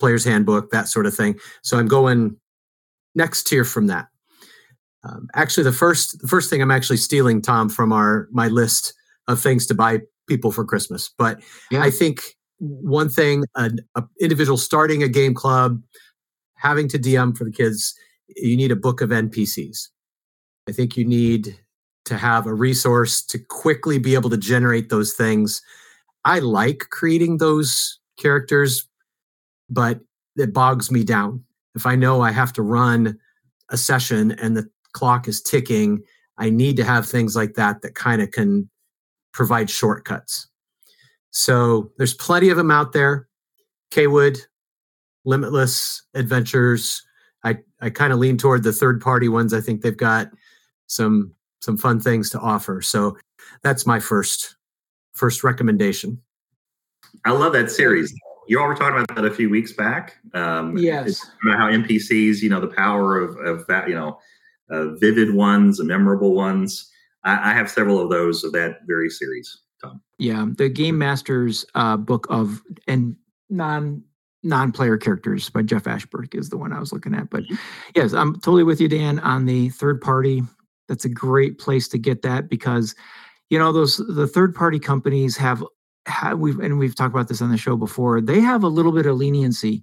player's 0.00 0.24
handbook, 0.24 0.70
that 0.70 0.88
sort 0.88 1.06
of 1.06 1.14
thing. 1.14 1.38
So 1.62 1.78
I'm 1.78 1.88
going 1.88 2.36
next 3.14 3.44
tier 3.44 3.64
from 3.64 3.88
that. 3.88 4.06
Um, 5.04 5.28
actually, 5.34 5.64
the 5.64 5.72
first 5.72 6.20
the 6.20 6.28
first 6.28 6.50
thing 6.50 6.60
I'm 6.60 6.70
actually 6.70 6.96
stealing, 6.96 7.40
Tom, 7.40 7.68
from 7.68 7.92
our 7.92 8.28
my 8.32 8.48
list 8.48 8.94
of 9.28 9.40
things 9.40 9.66
to 9.66 9.74
buy 9.74 10.00
people 10.26 10.50
for 10.50 10.64
Christmas. 10.64 11.10
But 11.16 11.40
Yeah. 11.70 11.82
I 11.82 11.90
think 11.90 12.20
one 12.58 13.08
thing, 13.08 13.44
an 13.54 13.78
a 13.94 14.02
individual 14.20 14.58
starting 14.58 15.02
a 15.02 15.08
game 15.08 15.34
club, 15.34 15.80
having 16.56 16.88
to 16.88 16.98
DM 16.98 17.36
for 17.36 17.44
the 17.44 17.52
kids, 17.52 17.94
you 18.36 18.56
need 18.56 18.70
a 18.70 18.76
book 18.76 19.00
of 19.00 19.10
NPCs. 19.10 19.88
I 20.68 20.72
think 20.72 20.96
you 20.96 21.04
need 21.04 21.58
to 22.04 22.16
have 22.16 22.46
a 22.46 22.54
resource 22.54 23.22
to 23.22 23.38
quickly 23.38 23.98
be 23.98 24.14
able 24.14 24.30
to 24.30 24.36
generate 24.36 24.88
those 24.88 25.14
things. 25.14 25.62
I 26.24 26.38
like 26.40 26.86
creating 26.90 27.38
those 27.38 27.98
characters, 28.18 28.88
but 29.70 30.00
it 30.36 30.52
bogs 30.52 30.90
me 30.90 31.04
down. 31.04 31.44
If 31.74 31.86
I 31.86 31.96
know 31.96 32.20
I 32.20 32.32
have 32.32 32.52
to 32.54 32.62
run 32.62 33.18
a 33.70 33.76
session 33.76 34.32
and 34.32 34.56
the 34.56 34.68
clock 34.92 35.28
is 35.28 35.42
ticking, 35.42 36.02
I 36.38 36.50
need 36.50 36.76
to 36.76 36.84
have 36.84 37.06
things 37.06 37.36
like 37.36 37.54
that 37.54 37.82
that 37.82 37.94
kind 37.94 38.22
of 38.22 38.30
can 38.30 38.68
provide 39.32 39.70
shortcuts. 39.70 40.48
So 41.30 41.92
there's 41.98 42.14
plenty 42.14 42.48
of 42.48 42.56
them 42.56 42.70
out 42.70 42.92
there. 42.92 43.28
Kwood, 43.90 44.40
Limitless 45.24 46.02
Adventures. 46.14 47.02
I, 47.44 47.58
I 47.80 47.90
kind 47.90 48.12
of 48.12 48.18
lean 48.18 48.36
toward 48.36 48.62
the 48.62 48.72
third 48.72 49.00
party 49.00 49.28
ones. 49.28 49.54
I 49.54 49.60
think 49.60 49.82
they've 49.82 49.96
got 49.96 50.30
some 50.86 51.34
some 51.60 51.76
fun 51.76 52.00
things 52.00 52.30
to 52.30 52.38
offer. 52.38 52.80
So 52.80 53.16
that's 53.62 53.86
my 53.86 54.00
first 54.00 54.56
first 55.14 55.42
recommendation. 55.42 56.20
I 57.24 57.32
love 57.32 57.52
that 57.54 57.70
series. 57.70 58.14
You 58.46 58.60
all 58.60 58.68
were 58.68 58.74
talking 58.74 59.02
about 59.02 59.14
that 59.16 59.24
a 59.24 59.34
few 59.34 59.50
weeks 59.50 59.72
back. 59.72 60.16
Um, 60.34 60.76
Yes. 60.78 61.20
about 61.42 61.58
how 61.58 61.70
NPCs, 61.70 62.40
you 62.40 62.48
know, 62.48 62.60
the 62.60 62.68
power 62.68 63.18
of, 63.18 63.36
of 63.38 63.66
that, 63.66 63.88
you 63.88 63.94
know, 63.94 64.18
uh, 64.70 64.94
vivid 64.94 65.34
ones 65.34 65.80
and 65.80 65.88
memorable 65.88 66.34
ones. 66.34 66.90
I, 67.24 67.50
I 67.50 67.54
have 67.54 67.70
several 67.70 68.00
of 68.00 68.10
those 68.10 68.44
of 68.44 68.52
that 68.52 68.80
very 68.86 69.10
series. 69.10 69.60
Tom. 69.82 70.00
Yeah, 70.18 70.46
the 70.56 70.68
Game 70.68 70.98
Masters 70.98 71.64
uh, 71.74 71.96
book 71.96 72.26
of 72.30 72.62
and 72.86 73.16
non 73.50 74.02
non 74.42 74.72
player 74.72 74.96
characters 74.96 75.50
by 75.50 75.62
Jeff 75.62 75.86
Ashworth 75.86 76.34
is 76.34 76.48
the 76.48 76.56
one 76.56 76.72
I 76.72 76.80
was 76.80 76.92
looking 76.92 77.14
at. 77.14 77.30
But 77.30 77.44
yes, 77.94 78.12
I'm 78.12 78.34
totally 78.34 78.64
with 78.64 78.80
you, 78.80 78.88
Dan, 78.88 79.18
on 79.20 79.46
the 79.46 79.70
third 79.70 80.00
party. 80.00 80.42
That's 80.88 81.04
a 81.04 81.08
great 81.10 81.58
place 81.58 81.88
to 81.88 81.98
get 81.98 82.22
that 82.22 82.48
because 82.48 82.94
you 83.50 83.58
know 83.58 83.72
those 83.72 83.98
the 84.08 84.26
third 84.26 84.54
party 84.54 84.78
companies 84.78 85.36
have, 85.36 85.62
have 86.06 86.38
we've 86.38 86.58
and 86.60 86.78
we've 86.78 86.94
talked 86.94 87.14
about 87.14 87.28
this 87.28 87.42
on 87.42 87.50
the 87.50 87.58
show 87.58 87.76
before. 87.76 88.20
They 88.20 88.40
have 88.40 88.62
a 88.62 88.68
little 88.68 88.92
bit 88.92 89.06
of 89.06 89.16
leniency 89.16 89.82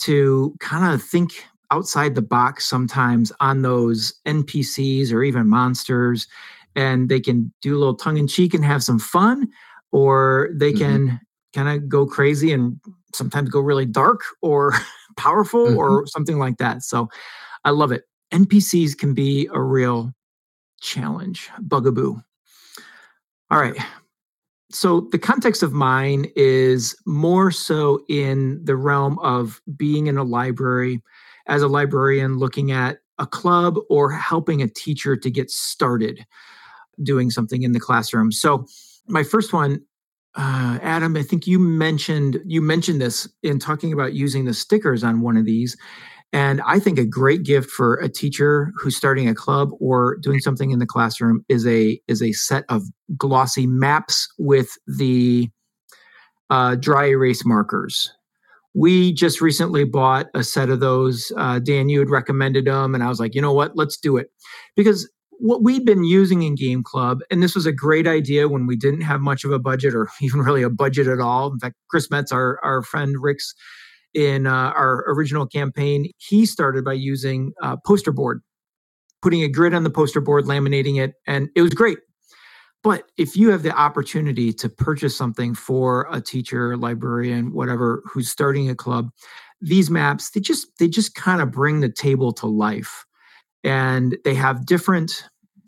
to 0.00 0.54
kind 0.60 0.92
of 0.92 1.02
think 1.02 1.32
outside 1.70 2.14
the 2.14 2.22
box 2.22 2.66
sometimes 2.66 3.32
on 3.40 3.62
those 3.62 4.12
NPCs 4.26 5.12
or 5.12 5.22
even 5.22 5.48
monsters 5.48 6.26
and 6.76 7.08
they 7.08 7.20
can 7.20 7.52
do 7.62 7.76
a 7.76 7.78
little 7.78 7.94
tongue 7.94 8.16
in 8.18 8.26
cheek 8.26 8.52
and 8.52 8.64
have 8.64 8.82
some 8.82 8.98
fun, 8.98 9.48
or 9.92 10.50
they 10.52 10.72
Mhm. 10.72 10.78
can 10.78 11.20
kind 11.54 11.68
of 11.68 11.88
go 11.88 12.04
crazy 12.04 12.52
and 12.52 12.78
sometimes 13.14 13.50
go 13.50 13.60
really 13.60 13.86
dark 13.86 14.20
or 14.42 14.74
powerful 15.16 15.66
mm-hmm. 15.66 15.78
or 15.78 16.06
something 16.06 16.38
like 16.38 16.58
that. 16.58 16.82
So 16.82 17.08
I 17.64 17.70
love 17.70 17.92
it. 17.92 18.04
NPCs 18.32 18.96
can 18.96 19.14
be 19.14 19.48
a 19.52 19.60
real 19.60 20.12
challenge, 20.80 21.50
bugaboo. 21.60 22.20
All 23.50 23.60
right. 23.60 23.76
So 24.70 25.08
the 25.12 25.18
context 25.18 25.62
of 25.62 25.72
mine 25.72 26.26
is 26.34 26.96
more 27.06 27.50
so 27.50 28.04
in 28.08 28.64
the 28.64 28.76
realm 28.76 29.18
of 29.20 29.60
being 29.76 30.08
in 30.08 30.18
a 30.18 30.24
library 30.24 31.00
as 31.46 31.62
a 31.62 31.68
librarian 31.68 32.38
looking 32.38 32.72
at 32.72 32.98
a 33.18 33.26
club 33.26 33.78
or 33.88 34.10
helping 34.10 34.62
a 34.62 34.68
teacher 34.68 35.16
to 35.16 35.30
get 35.30 35.50
started 35.50 36.26
doing 37.02 37.30
something 37.30 37.62
in 37.62 37.72
the 37.72 37.80
classroom. 37.80 38.32
So 38.32 38.66
my 39.06 39.22
first 39.22 39.52
one, 39.52 39.80
uh, 40.36 40.78
Adam, 40.82 41.16
I 41.16 41.22
think 41.22 41.46
you 41.46 41.58
mentioned 41.58 42.40
you 42.44 42.60
mentioned 42.60 43.00
this 43.00 43.28
in 43.42 43.58
talking 43.58 43.92
about 43.92 44.14
using 44.14 44.44
the 44.44 44.54
stickers 44.54 45.04
on 45.04 45.20
one 45.20 45.36
of 45.36 45.44
these, 45.44 45.76
and 46.32 46.60
I 46.66 46.80
think 46.80 46.98
a 46.98 47.06
great 47.06 47.44
gift 47.44 47.70
for 47.70 47.94
a 47.96 48.08
teacher 48.08 48.72
who's 48.76 48.96
starting 48.96 49.28
a 49.28 49.34
club 49.34 49.70
or 49.78 50.16
doing 50.16 50.40
something 50.40 50.72
in 50.72 50.80
the 50.80 50.86
classroom 50.86 51.44
is 51.48 51.64
a 51.66 52.00
is 52.08 52.20
a 52.20 52.32
set 52.32 52.64
of 52.68 52.82
glossy 53.16 53.68
maps 53.68 54.26
with 54.36 54.70
the 54.88 55.48
uh, 56.50 56.74
dry 56.74 57.06
erase 57.06 57.44
markers. 57.44 58.12
We 58.74 59.12
just 59.12 59.40
recently 59.40 59.84
bought 59.84 60.26
a 60.34 60.42
set 60.42 60.68
of 60.68 60.80
those. 60.80 61.30
Uh, 61.36 61.60
Dan, 61.60 61.88
you 61.88 62.00
had 62.00 62.10
recommended 62.10 62.64
them, 62.64 62.92
and 62.92 63.04
I 63.04 63.08
was 63.08 63.20
like, 63.20 63.36
you 63.36 63.40
know 63.40 63.52
what, 63.52 63.76
let's 63.76 63.96
do 63.96 64.16
it 64.16 64.32
because 64.74 65.08
what 65.38 65.62
we'd 65.62 65.84
been 65.84 66.04
using 66.04 66.42
in 66.42 66.54
Game 66.54 66.82
Club, 66.82 67.20
and 67.30 67.42
this 67.42 67.54
was 67.54 67.66
a 67.66 67.72
great 67.72 68.06
idea 68.06 68.48
when 68.48 68.66
we 68.66 68.76
didn't 68.76 69.02
have 69.02 69.20
much 69.20 69.44
of 69.44 69.52
a 69.52 69.58
budget 69.58 69.94
or 69.94 70.08
even 70.20 70.40
really 70.40 70.62
a 70.62 70.70
budget 70.70 71.06
at 71.06 71.20
all. 71.20 71.52
In 71.52 71.58
fact, 71.58 71.76
Chris 71.88 72.10
Metz, 72.10 72.32
our, 72.32 72.58
our 72.64 72.82
friend 72.82 73.16
Rick's 73.20 73.54
in 74.14 74.46
uh, 74.46 74.70
our 74.76 75.04
original 75.08 75.46
campaign, 75.46 76.10
he 76.18 76.46
started 76.46 76.84
by 76.84 76.92
using 76.92 77.52
uh, 77.62 77.76
poster 77.84 78.12
board, 78.12 78.42
putting 79.22 79.42
a 79.42 79.48
grid 79.48 79.74
on 79.74 79.82
the 79.82 79.90
poster 79.90 80.20
board, 80.20 80.44
laminating 80.44 81.02
it, 81.02 81.14
and 81.26 81.48
it 81.56 81.62
was 81.62 81.72
great. 81.72 81.98
But 82.84 83.04
if 83.16 83.34
you 83.34 83.50
have 83.50 83.62
the 83.62 83.74
opportunity 83.74 84.52
to 84.52 84.68
purchase 84.68 85.16
something 85.16 85.54
for 85.54 86.06
a 86.12 86.20
teacher, 86.20 86.76
librarian, 86.76 87.52
whatever, 87.52 88.02
who's 88.04 88.28
starting 88.28 88.68
a 88.68 88.74
club, 88.74 89.10
these 89.60 89.90
maps 89.90 90.30
they 90.30 90.40
just 90.40 90.66
they 90.78 90.88
just 90.88 91.14
kind 91.14 91.40
of 91.40 91.50
bring 91.50 91.80
the 91.80 91.88
table 91.88 92.32
to 92.32 92.46
life 92.46 93.06
and 93.64 94.16
they 94.24 94.34
have 94.34 94.66
different 94.66 95.24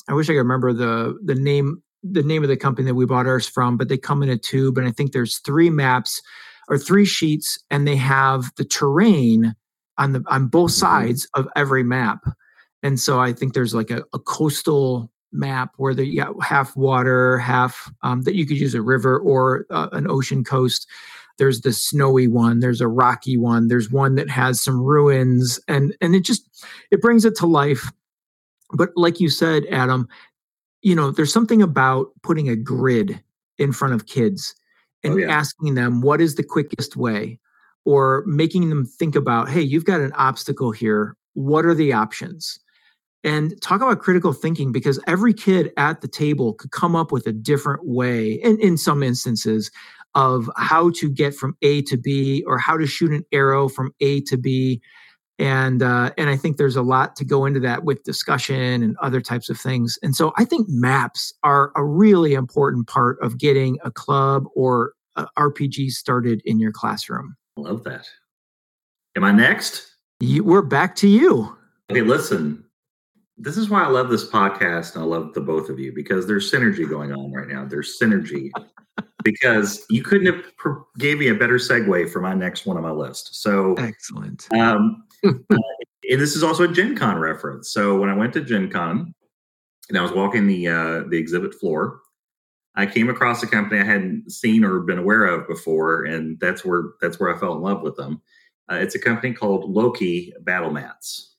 i 0.09 0.15
wish 0.15 0.29
i 0.29 0.33
could 0.33 0.39
remember 0.39 0.73
the 0.73 1.19
the 1.25 1.35
name 1.35 1.83
the 2.03 2.23
name 2.23 2.43
of 2.43 2.49
the 2.49 2.57
company 2.57 2.87
that 2.87 2.95
we 2.95 3.07
bought 3.07 3.27
ours 3.27 3.49
from 3.49 3.77
but 3.77 3.89
they 3.89 3.99
come 3.99 4.23
in 4.23 4.29
a 4.29 4.37
tube 4.37 4.79
and 4.79 4.87
i 4.87 4.93
think 4.93 5.13
there's 5.13 5.39
three 5.39 5.71
maps 5.71 6.23
or 6.69 6.79
three 6.79 7.05
sheets 7.05 7.59
and 7.71 7.87
they 7.87 7.97
have 7.97 8.51
the 8.57 8.65
terrain 8.65 9.55
on 9.99 10.13
the 10.13 10.23
on 10.29 10.49
both 10.49 10.73
sides 10.73 11.29
of 11.35 11.49
every 11.57 11.83
map. 11.83 12.25
And 12.83 13.01
so 13.01 13.21
i 13.21 13.33
think 13.33 13.55
there's 13.55 13.75
like 13.75 13.91
a, 13.91 14.05
a 14.13 14.19
coastal 14.19 15.11
map 15.33 15.73
where 15.77 15.95
the 15.95 16.07
you 16.07 16.23
got 16.23 16.43
half 16.43 16.77
water 16.77 17.39
half 17.39 17.91
um, 18.03 18.23
that 18.23 18.37
you 18.37 18.47
could 18.47 18.59
use 18.59 18.75
a 18.75 18.83
river 18.83 19.19
or 19.19 19.67
uh, 19.71 19.89
an 19.93 20.09
ocean 20.09 20.45
coast 20.45 20.87
there's 21.39 21.61
the 21.63 21.73
snowy 21.73 22.27
one 22.29 22.61
there's 22.61 22.81
a 22.81 22.89
rocky 22.89 23.37
one 23.37 23.69
there's 23.69 23.91
one 23.91 24.15
that 24.15 24.29
has 24.31 24.61
some 24.61 24.81
ruins 24.81 25.61
and 25.69 25.95
and 26.01 26.15
it 26.15 26.25
just 26.25 26.65
it 26.91 27.01
brings 27.01 27.25
it 27.25 27.35
to 27.37 27.47
life. 27.47 27.91
But 28.73 28.91
like 28.97 29.21
you 29.21 29.29
said 29.31 29.65
adam 29.71 30.09
you 30.83 30.95
know 30.95 31.11
there's 31.11 31.33
something 31.33 31.63
about 31.63 32.09
putting 32.23 32.49
a 32.49 32.57
grid 32.57 33.21
in 33.59 33.73
front 33.73 33.95
of 33.95 34.07
kids 34.07 34.55
and 35.05 35.15
Oh, 35.15 35.17
yeah. 35.19 35.31
asking 35.31 35.75
them 35.75 36.01
what 36.01 36.21
is 36.21 36.35
the 36.35 36.43
quickest 36.43 36.97
way 36.97 37.39
or 37.85 38.25
making 38.27 38.69
them 38.69 38.85
think 38.85 39.15
about 39.15 39.49
hey 39.49 39.61
you've 39.63 39.85
got 39.85 40.01
an 40.01 40.13
obstacle 40.13 40.73
here. 40.73 41.17
What 41.35 41.65
are 41.67 41.75
the 41.75 41.93
options? 41.93 42.59
And 43.25 43.61
talk 43.61 43.81
about 43.81 43.99
critical 44.01 44.33
thinking 44.33 44.71
because 44.73 45.01
every 45.09 45.35
kid 45.35 45.73
at 45.77 46.01
the 46.01 46.07
table 46.09 46.55
could 46.55 46.71
come 46.71 46.95
up 46.95 47.11
with 47.11 47.27
a 47.27 47.33
different 47.33 47.85
way 47.85 48.33
in, 48.35 48.59
in 48.61 48.77
some 48.79 49.03
instances 49.03 49.71
of 50.17 50.51
how 50.57 50.91
to 50.93 51.11
get 51.11 51.35
from 51.35 51.57
A 51.61 51.83
to 51.83 51.97
B 51.97 52.43
or 52.47 52.59
how 52.59 52.77
to 52.79 52.87
shoot 52.87 53.13
an 53.13 53.23
arrow 53.33 53.69
from 53.69 53.93
A 54.01 54.23
to 54.23 54.39
B. 54.39 54.81
And 55.39 55.83
uh, 55.83 56.13
and 56.17 56.31
I 56.31 56.37
think 56.37 56.57
there's 56.57 56.77
a 56.77 56.83
lot 56.83 57.15
to 57.17 57.25
go 57.25 57.45
into 57.45 57.61
that 57.61 57.85
with 57.85 58.03
discussion 58.03 58.83
and 58.83 58.97
other 59.03 59.21
types 59.21 59.51
of 59.51 59.61
things. 59.61 59.99
And 60.03 60.17
so 60.17 60.33
I 60.39 60.47
think 60.47 60.67
maps 60.71 61.35
are 61.43 61.71
a 61.77 61.85
really 61.85 62.33
important 62.33 62.89
part 62.89 63.19
of 63.21 63.37
getting 63.37 63.79
a 63.85 63.91
club 63.91 64.45
or 64.57 64.95
a 65.17 65.27
RPG 65.39 65.91
started 65.91 66.41
in 66.47 66.59
your 66.59 66.73
classroom. 66.73 67.37
I 67.59 67.61
love 67.61 67.85
that. 67.85 68.09
Am 69.15 69.25
I 69.25 69.33
next? 69.33 69.87
You, 70.21 70.43
we're 70.45 70.63
back 70.63 70.97
to 70.97 71.09
you. 71.09 71.55
Okay, 71.91 72.01
listen. 72.01 72.65
This 73.39 73.57
is 73.57 73.69
why 73.69 73.85
I 73.85 73.89
love 73.89 74.09
this 74.09 74.29
podcast 74.29 74.95
and 74.95 75.03
I 75.03 75.07
love 75.07 75.35
the 75.35 75.41
both 75.41 75.69
of 75.69 75.79
you 75.79 75.93
because 75.93 76.27
there's 76.27 76.51
synergy 76.51 76.89
going 76.89 77.13
on 77.13 77.33
right 77.33 77.49
now. 77.49 77.67
There's 77.67 77.99
synergy 78.01 78.51
because 79.25 79.85
you 79.91 80.03
couldn't 80.03 80.33
have 80.33 80.45
gave 80.99 81.19
me 81.19 81.29
a 81.29 81.35
better 81.35 81.57
segue 81.57 82.11
for 82.11 82.21
my 82.21 82.33
next 82.33 82.65
one 82.65 82.77
on 82.77 82.83
my 82.83 82.91
list. 82.91 83.43
So, 83.43 83.75
Excellent. 83.75 84.47
um, 84.55 85.05
uh, 85.25 85.33
and 86.11 86.21
this 86.21 86.37
is 86.37 86.43
also 86.43 86.65
a 86.65 86.73
Gen 86.73 86.97
Con 86.97 87.19
reference. 87.19 87.71
So 87.71 87.99
when 87.99 88.09
I 88.09 88.15
went 88.15 88.33
to 88.35 88.41
Gen 88.41 88.71
Con 88.71 89.15
and 89.89 89.99
I 89.99 90.03
was 90.03 90.13
walking 90.13 90.47
the 90.47 90.69
uh, 90.69 91.03
the 91.09 91.19
exhibit 91.19 91.55
floor, 91.55 92.01
I 92.75 92.87
came 92.87 93.09
across 93.09 93.43
a 93.43 93.47
company 93.47 93.81
I 93.81 93.85
hadn't 93.85 94.31
seen 94.31 94.65
or 94.65 94.81
been 94.81 94.99
aware 94.99 95.25
of 95.27 95.49
before, 95.49 96.05
and 96.05 96.39
that's 96.41 96.65
where 96.65 96.93
that's 97.01 97.19
where 97.19 97.35
I 97.35 97.39
fell 97.39 97.55
in 97.55 97.61
love 97.61 97.83
with 97.83 97.97
them. 97.97 98.23
Uh, 98.71 98.77
it's 98.77 98.95
a 98.95 99.01
company 99.01 99.33
called 99.33 99.71
Loke 99.71 99.99
Battle 100.41 100.71
Mats. 100.71 101.37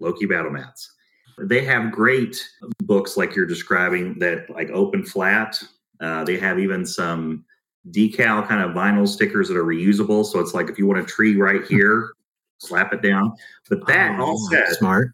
Loke 0.00 0.28
Battle 0.28 0.50
Mats. 0.50 0.94
They 1.42 1.64
have 1.64 1.92
great 1.92 2.36
books 2.84 3.16
like 3.16 3.34
you're 3.34 3.46
describing 3.46 4.18
that 4.18 4.48
like 4.50 4.70
open 4.70 5.04
flat. 5.04 5.62
Uh, 6.00 6.24
they 6.24 6.38
have 6.38 6.58
even 6.58 6.84
some 6.86 7.44
decal 7.90 8.46
kind 8.46 8.62
of 8.62 8.72
vinyl 8.72 9.06
stickers 9.08 9.48
that 9.48 9.56
are 9.56 9.64
reusable. 9.64 10.24
So 10.24 10.40
it's 10.40 10.54
like 10.54 10.68
if 10.68 10.78
you 10.78 10.86
want 10.86 11.00
a 11.00 11.04
tree 11.04 11.36
right 11.36 11.64
here, 11.66 12.12
slap 12.58 12.92
it 12.92 13.02
down. 13.02 13.32
But 13.68 13.86
that 13.86 14.18
all 14.20 14.36
Oh, 14.40 14.48
said, 14.50 14.68
smart. 14.76 15.12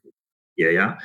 yeah, 0.57 0.71
yeah. 0.71 0.97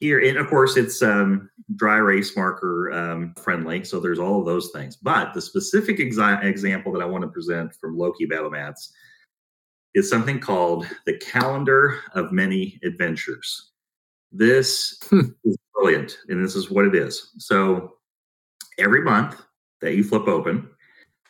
Here, 0.00 0.20
and 0.20 0.38
of 0.38 0.46
course, 0.46 0.76
it's 0.76 1.02
um, 1.02 1.50
dry 1.74 1.96
erase 1.96 2.36
marker 2.36 2.92
um, 2.92 3.34
friendly. 3.42 3.82
So 3.84 3.98
there's 3.98 4.20
all 4.20 4.38
of 4.38 4.46
those 4.46 4.70
things. 4.70 4.96
But 4.96 5.34
the 5.34 5.40
specific 5.40 5.98
exa- 5.98 6.44
example 6.44 6.92
that 6.92 7.02
I 7.02 7.04
want 7.06 7.22
to 7.22 7.28
present 7.28 7.74
from 7.74 7.98
Loke 7.98 8.14
Battle 8.30 8.50
Mats 8.50 8.92
is 9.94 10.08
something 10.08 10.38
called 10.38 10.86
the 11.04 11.16
Calendar 11.18 11.98
of 12.14 12.30
Many 12.30 12.78
Adventures. 12.84 13.72
This 14.32 14.98
Hmm. 15.08 15.30
is 15.44 15.56
brilliant, 15.74 16.18
and 16.28 16.44
this 16.44 16.54
is 16.54 16.70
what 16.70 16.84
it 16.84 16.94
is. 16.94 17.32
So 17.38 17.94
every 18.78 19.02
month 19.02 19.40
that 19.80 19.94
you 19.94 20.04
flip 20.04 20.28
open, 20.28 20.68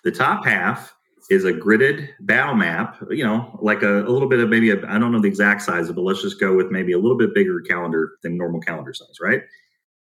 the 0.05 0.11
top 0.11 0.45
half 0.45 0.95
is 1.31 1.45
a 1.45 1.53
gridded 1.53 2.09
battle 2.21 2.55
map, 2.55 2.97
you 3.11 3.23
know, 3.23 3.59
like 3.61 3.83
a, 3.83 4.03
a 4.05 4.09
little 4.09 4.29
bit 4.29 4.41
of 4.41 4.49
maybe, 4.49 4.73
I 4.73 4.99
don't 4.99 5.13
know 5.13 5.21
the 5.21 5.29
exact 5.29 5.63
size, 5.63 5.93
but 5.93 6.01
let's 6.01 6.23
just 6.23 6.41
go 6.41 6.57
with 6.57 6.71
maybe 6.71 6.93
a 6.93 6.99
little 6.99 7.19
bit 7.19 7.35
bigger 7.35 7.61
calendar 7.61 8.13
than 8.23 8.39
normal 8.39 8.61
calendar 8.61 8.95
size, 8.95 9.19
right? 9.21 9.43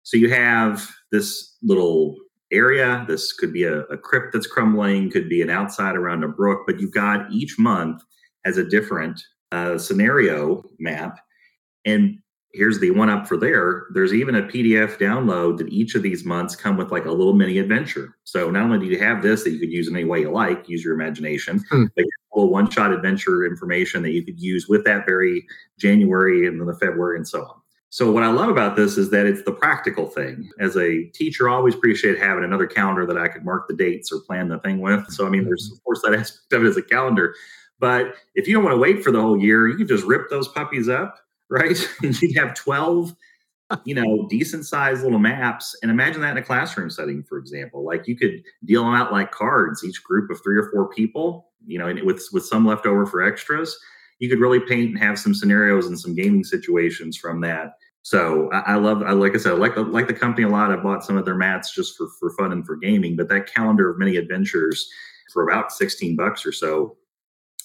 So 0.04 0.18
you 0.18 0.32
have 0.32 0.90
this 1.12 1.58
little 1.62 2.18
area. 2.52 3.06
This 3.08 3.34
could 3.34 3.54
be 3.54 3.64
a, 3.64 3.82
a 3.84 3.98
crypt 3.98 4.34
that's 4.34 4.48
crumbling, 4.48 5.12
could 5.12 5.30
be 5.30 5.44
an 5.44 5.52
outside 5.52 5.96
around 5.96 6.24
a 6.24 6.28
brook, 6.28 6.64
but 6.66 6.80
you've 6.80 6.94
got 6.94 7.32
each 7.32 7.60
month 7.60 8.02
has 8.44 8.58
a 8.58 8.64
different 8.64 9.22
uh, 9.52 9.78
scenario 9.78 10.64
map. 10.80 11.20
And 11.86 12.18
here's 12.54 12.80
the 12.80 12.92
one 12.92 13.10
up 13.10 13.28
for 13.28 13.38
there. 13.38 13.86
There's 13.94 14.14
even 14.14 14.36
a 14.36 14.44
PDF 14.44 14.98
download 14.98 15.58
that 15.58 15.70
each 15.70 15.96
of 15.96 16.04
these 16.04 16.26
months 16.26 16.56
come 16.56 16.78
with 16.78 16.92
like 16.92 17.06
a 17.06 17.12
little 17.12 17.34
mini 17.34 17.60
adventure. 17.60 18.18
So 18.24 18.50
not 18.52 18.64
only 18.64 18.80
do 18.80 18.86
you 18.86 19.00
have 19.00 19.22
this 19.22 19.44
that 19.44 19.52
you 19.52 19.60
could 19.60 19.72
use 19.72 19.88
in 19.88 19.96
any 19.96 20.06
way 20.06 20.22
you 20.22 20.32
like, 20.32 20.68
use 20.68 20.84
your 20.84 20.94
imagination, 20.94 21.64
Hmm. 21.70 21.86
but 21.96 22.04
you 22.04 22.12
have 22.12 22.38
a 22.38 22.40
little 22.40 22.52
one 22.52 22.70
shot 22.70 22.92
adventure 22.92 23.46
information 23.46 24.04
that 24.04 24.12
you 24.12 24.24
could 24.24 24.40
use 24.40 24.68
with 24.68 24.84
that 24.86 25.06
very 25.06 25.46
January 25.80 26.48
and 26.48 26.60
then 26.60 26.68
the 26.68 26.76
February 26.76 27.18
and 27.18 27.28
so 27.28 27.42
on. 27.44 27.56
So 27.90 28.10
what 28.10 28.24
I 28.24 28.32
love 28.32 28.48
about 28.48 28.78
this 28.78 28.98
is 28.98 29.10
that 29.10 29.26
it's 29.26 29.44
the 29.44 29.52
practical 29.52 30.06
thing. 30.08 30.50
As 30.60 30.78
a 30.78 31.04
teacher, 31.14 31.50
I 31.50 31.54
always 31.56 31.76
appreciate 31.76 32.18
having 32.18 32.46
another 32.46 32.66
calendar 32.66 33.06
that 33.06 33.18
I 33.18 33.28
could 33.28 33.44
mark 33.44 33.68
the 33.68 33.76
dates 33.76 34.14
or 34.14 34.22
plan 34.22 34.48
the 34.48 34.60
thing 34.60 34.80
with. 34.80 35.06
So 35.10 35.26
I 35.26 35.30
mean, 35.30 35.44
there's 35.44 35.70
of 35.74 35.84
course 35.84 36.02
that 36.04 36.14
aspect 36.20 36.54
of 36.54 36.64
it 36.64 36.68
as 36.70 36.78
a 36.78 36.82
calendar. 36.82 37.36
But 37.80 38.16
if 38.36 38.48
you 38.48 38.54
don't 38.54 38.64
want 38.64 38.76
to 38.76 38.80
wait 38.80 39.04
for 39.04 39.12
the 39.12 39.20
whole 39.20 39.38
year, 39.38 39.68
you 39.68 39.76
can 39.76 39.88
just 39.88 40.06
rip 40.06 40.30
those 40.30 40.48
puppies 40.48 40.88
up, 40.88 41.18
right? 41.52 41.78
and 42.02 42.20
you'd 42.20 42.38
have 42.38 42.56
12, 42.56 43.16
you 43.84 43.94
know, 43.94 44.26
decent 44.30 44.66
sized 44.66 45.04
little 45.04 45.20
maps. 45.20 45.78
And 45.84 45.92
imagine 45.92 46.22
that 46.22 46.32
in 46.32 46.38
a 46.38 46.46
classroom 46.46 46.90
setting, 46.90 47.24
for 47.24 47.38
example. 47.38 47.86
Like 47.86 48.08
you 48.08 48.18
could 48.18 48.42
deal 48.66 48.84
them 48.84 48.96
out 48.96 49.12
like 49.12 49.32
cards, 49.32 49.84
each 49.84 50.04
group 50.04 50.32
of 50.32 50.42
three 50.42 50.58
or 50.58 50.72
four 50.72 50.90
people, 50.90 51.52
you 51.68 51.78
know, 51.78 51.88
and 51.88 52.02
with 52.02 52.28
with 52.34 52.46
some 52.46 52.66
left 52.66 52.88
over 52.88 53.06
for 53.06 53.22
extras. 53.22 53.78
You 54.18 54.30
could 54.30 54.40
really 54.40 54.60
paint 54.60 54.92
and 54.92 55.00
have 55.00 55.20
some 55.20 55.34
scenarios 55.34 55.88
and 55.88 56.00
some 56.00 56.16
gaming 56.16 56.44
situations 56.44 57.18
from 57.18 57.42
that. 57.42 57.74
So 58.04 58.52
I, 58.52 58.74
I 58.74 58.76
love, 58.76 59.02
I 59.02 59.12
like 59.12 59.34
I 59.34 59.38
said, 59.38 59.54
I 59.54 59.56
like 59.56 59.76
the 59.76 59.84
like 59.84 60.08
the 60.08 60.14
company 60.14 60.46
a 60.46 60.50
lot. 60.50 60.72
I 60.72 60.76
bought 60.78 61.04
some 61.04 61.18
of 61.18 61.26
their 61.26 61.36
mats 61.36 61.74
just 61.74 61.98
for 61.98 62.08
for 62.20 62.32
fun 62.32 62.52
and 62.52 62.66
for 62.66 62.76
gaming. 62.76 63.16
But 63.16 63.30
that 63.30 63.52
calendar 63.52 63.90
of 63.90 64.00
many 64.00 64.16
adventures 64.16 64.90
for 65.34 65.48
about 65.48 65.72
sixteen 65.72 66.16
bucks 66.16 66.46
or 66.46 66.52
so 66.52 66.98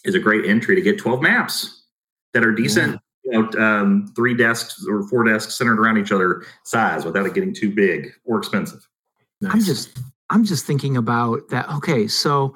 is 0.04 0.14
a 0.14 0.20
great 0.20 0.46
entry 0.46 0.74
to 0.74 0.82
get 0.82 0.98
twelve 0.98 1.22
maps 1.22 1.84
that 2.32 2.44
are 2.44 2.52
decent. 2.52 3.00
You 3.26 3.42
know, 3.42 3.60
um, 3.60 4.12
three 4.14 4.36
desks 4.36 4.86
or 4.88 5.06
four 5.08 5.24
desks 5.24 5.58
centered 5.58 5.80
around 5.80 5.98
each 5.98 6.12
other 6.12 6.44
size 6.62 7.04
without 7.04 7.26
it 7.26 7.34
getting 7.34 7.52
too 7.52 7.74
big 7.74 8.12
or 8.24 8.38
expensive. 8.38 8.86
I'm 9.48 9.60
just 9.60 9.98
I'm 10.30 10.44
just 10.44 10.64
thinking 10.64 10.96
about 10.96 11.48
that. 11.50 11.68
Okay, 11.68 12.06
so 12.08 12.54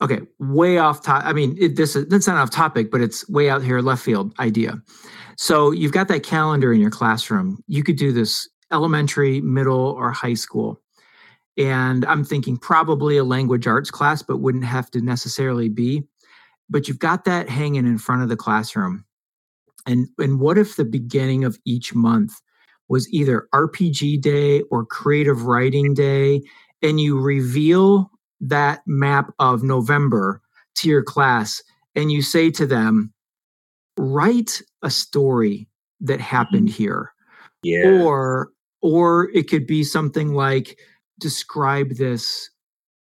okay, 0.00 0.20
way 0.38 0.78
off 0.78 1.02
top. 1.02 1.24
I 1.24 1.32
mean, 1.32 1.56
it, 1.60 1.76
this 1.76 1.96
is 1.96 2.06
that's 2.06 2.26
not 2.26 2.36
off 2.36 2.50
topic, 2.50 2.90
but 2.90 3.00
it's 3.00 3.28
way 3.28 3.50
out 3.50 3.62
here 3.62 3.80
left 3.80 4.04
field 4.04 4.32
idea. 4.38 4.80
So 5.36 5.70
you've 5.70 5.92
got 5.92 6.08
that 6.08 6.22
calendar 6.22 6.72
in 6.72 6.80
your 6.80 6.90
classroom. 6.90 7.62
You 7.66 7.82
could 7.82 7.96
do 7.96 8.12
this 8.12 8.48
elementary, 8.72 9.40
middle, 9.40 9.90
or 9.90 10.10
high 10.10 10.34
school. 10.34 10.80
And 11.58 12.04
I'm 12.04 12.24
thinking 12.24 12.56
probably 12.56 13.16
a 13.16 13.24
language 13.24 13.66
arts 13.66 13.90
class, 13.90 14.22
but 14.22 14.38
wouldn't 14.38 14.64
have 14.64 14.90
to 14.92 15.00
necessarily 15.00 15.68
be. 15.68 16.02
But 16.68 16.88
you've 16.88 16.98
got 16.98 17.24
that 17.24 17.48
hanging 17.48 17.86
in 17.86 17.98
front 17.98 18.22
of 18.22 18.28
the 18.28 18.36
classroom. 18.36 19.04
And 19.86 20.08
and 20.18 20.40
what 20.40 20.58
if 20.58 20.76
the 20.76 20.84
beginning 20.84 21.44
of 21.44 21.58
each 21.64 21.94
month 21.94 22.32
was 22.88 23.08
either 23.12 23.48
RPG 23.52 24.20
day 24.20 24.62
or 24.70 24.84
creative 24.84 25.44
writing 25.44 25.94
day 25.94 26.40
and 26.82 27.00
you 27.00 27.18
reveal 27.20 28.10
that 28.40 28.80
map 28.86 29.32
of 29.38 29.62
November 29.62 30.40
to 30.76 30.88
your 30.88 31.02
class 31.02 31.62
and 31.94 32.12
you 32.12 32.22
say 32.22 32.50
to 32.50 32.66
them, 32.66 33.12
write 33.96 34.60
a 34.82 34.90
story 34.90 35.68
that 36.00 36.20
happened 36.20 36.68
here. 36.68 37.12
Yeah. 37.62 38.02
Or 38.02 38.50
or 38.82 39.30
it 39.34 39.48
could 39.48 39.66
be 39.66 39.82
something 39.82 40.34
like 40.34 40.78
describe 41.18 41.90
this 41.96 42.50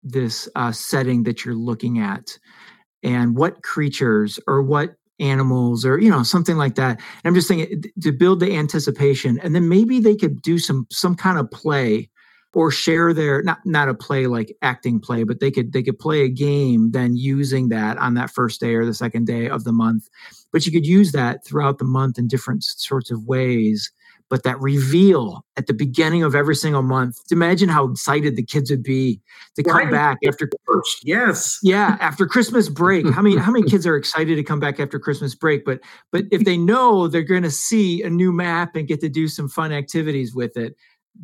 this 0.04 0.48
uh, 0.56 0.72
setting 0.72 1.24
that 1.24 1.44
you're 1.44 1.56
looking 1.56 2.00
at 2.00 2.38
and 3.04 3.36
what 3.36 3.64
creatures 3.64 4.40
or 4.48 4.62
what 4.62 4.96
animals 5.20 5.86
or 5.86 6.00
you 6.00 6.10
know 6.10 6.24
something 6.24 6.58
like 6.58 6.76
that. 6.76 6.98
And 7.00 7.26
i'm 7.26 7.36
just 7.36 7.48
thinking 7.48 7.84
to 8.02 8.12
build 8.12 8.40
the 8.40 8.56
anticipation 8.56 9.40
and 9.42 9.56
then 9.56 9.68
maybe 9.68 10.00
they 10.00 10.16
could 10.16 10.42
do 10.42 10.60
some 10.60 10.88
some 10.92 11.16
kind 11.16 11.38
of 11.38 11.50
play 11.52 12.10
or 12.58 12.72
share 12.72 13.14
their 13.14 13.44
not 13.44 13.60
not 13.66 13.88
a 13.88 13.94
play 13.94 14.26
like 14.26 14.52
acting 14.64 15.00
play 15.00 15.24
but 15.24 15.40
they 15.40 15.52
could 15.52 15.74
they 15.74 15.84
could 15.84 16.00
play 16.00 16.22
a 16.22 16.30
game 16.30 16.90
then 16.90 17.16
using 17.16 17.70
that 17.70 17.98
on 17.98 18.16
that 18.16 18.32
first 18.32 18.60
day 18.60 18.74
or 18.74 18.84
the 18.84 18.96
second 18.96 19.28
day 19.28 19.48
of 19.48 19.64
the 19.64 19.72
month. 19.72 20.10
But 20.52 20.66
you 20.66 20.72
could 20.72 20.86
use 20.86 21.12
that 21.12 21.46
throughout 21.46 21.78
the 21.78 21.86
month 21.86 22.18
in 22.18 22.28
different 22.28 22.64
sorts 22.64 23.12
of 23.12 23.26
ways 23.26 23.92
but 24.30 24.44
that 24.44 24.60
reveal 24.60 25.46
at 25.56 25.68
the 25.68 25.74
beginning 25.74 26.24
of 26.24 26.36
every 26.36 26.56
single 26.56 26.82
month 26.84 27.18
imagine 27.32 27.70
how 27.70 27.86
excited 27.90 28.36
the 28.36 28.44
kids 28.44 28.70
would 28.70 28.84
be 28.84 29.22
to 29.56 29.64
come 29.64 29.78
Right. 29.78 29.92
back 29.92 30.18
after 30.28 30.50
First, 30.66 31.00
yes. 31.04 31.60
yeah 31.64 31.98
after 32.00 32.26
christmas 32.28 32.70
break 32.70 33.08
how 33.10 33.22
many 33.22 33.38
how 33.38 33.52
many 33.52 33.66
kids 33.70 33.86
are 33.88 33.96
excited 33.96 34.36
to 34.36 34.44
come 34.44 34.60
back 34.60 34.80
after 34.80 35.00
christmas 35.00 35.34
break 35.36 35.66
but 35.66 35.80
but 36.12 36.26
if 36.32 36.44
they 36.46 36.58
know 36.58 37.08
they're 37.08 37.22
going 37.24 37.44
to 37.44 37.52
see 37.52 38.02
a 38.04 38.10
new 38.10 38.32
map 38.32 38.76
and 38.76 38.88
get 38.88 39.00
to 39.02 39.10
do 39.10 39.28
some 39.28 39.48
fun 39.50 39.72
activities 39.72 40.34
with 40.36 40.56
it 40.58 40.76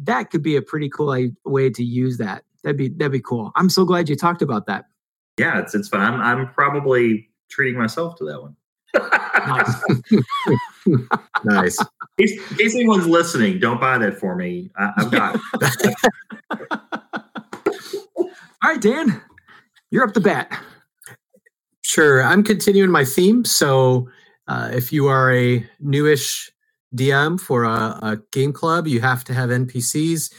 that 0.03 0.29
could 0.31 0.41
be 0.41 0.55
a 0.55 0.61
pretty 0.61 0.89
cool 0.89 1.15
way 1.45 1.69
to 1.69 1.83
use 1.83 2.17
that 2.17 2.43
that'd 2.63 2.77
be 2.77 2.89
that'd 2.89 3.11
be 3.11 3.19
cool 3.21 3.51
i'm 3.55 3.69
so 3.69 3.85
glad 3.85 4.07
you 4.09 4.15
talked 4.15 4.41
about 4.41 4.65
that 4.65 4.85
Yeah, 5.37 5.59
it's 5.59 5.73
it's 5.75 5.89
fun. 5.89 6.01
I'm 6.01 6.21
I'm 6.21 6.53
probably 6.53 7.29
treating 7.49 7.77
myself 7.79 8.15
to 8.17 8.25
that 8.25 8.41
one. 8.41 8.55
Nice 8.93 9.83
nice. 11.45 11.79
In 12.17 12.27
case, 12.57 12.75
anyone's 12.75 13.07
listening, 13.07 13.59
don't 13.59 13.81
buy 13.81 13.97
that 13.97 14.19
for 14.19 14.35
me. 14.35 14.69
I, 14.77 14.91
I've 14.97 15.11
got 15.11 15.39
all 18.19 18.29
right 18.63 18.81
dan 18.81 19.21
you're 19.91 20.03
up 20.03 20.13
the 20.13 20.21
bat 20.21 20.51
Sure. 21.83 22.23
I'm 22.23 22.43
continuing 22.43 22.89
my 22.89 23.05
theme. 23.05 23.45
So, 23.45 24.09
uh, 24.47 24.71
if 24.73 24.91
you 24.91 25.07
are 25.07 25.31
a 25.31 25.63
newish 25.79 26.49
DM 26.95 27.39
for 27.39 27.65
a, 27.65 27.99
a 28.01 28.19
game 28.31 28.53
club, 28.53 28.87
you 28.87 28.99
have 29.01 29.23
to 29.25 29.33
have 29.33 29.49
NPCs, 29.49 30.33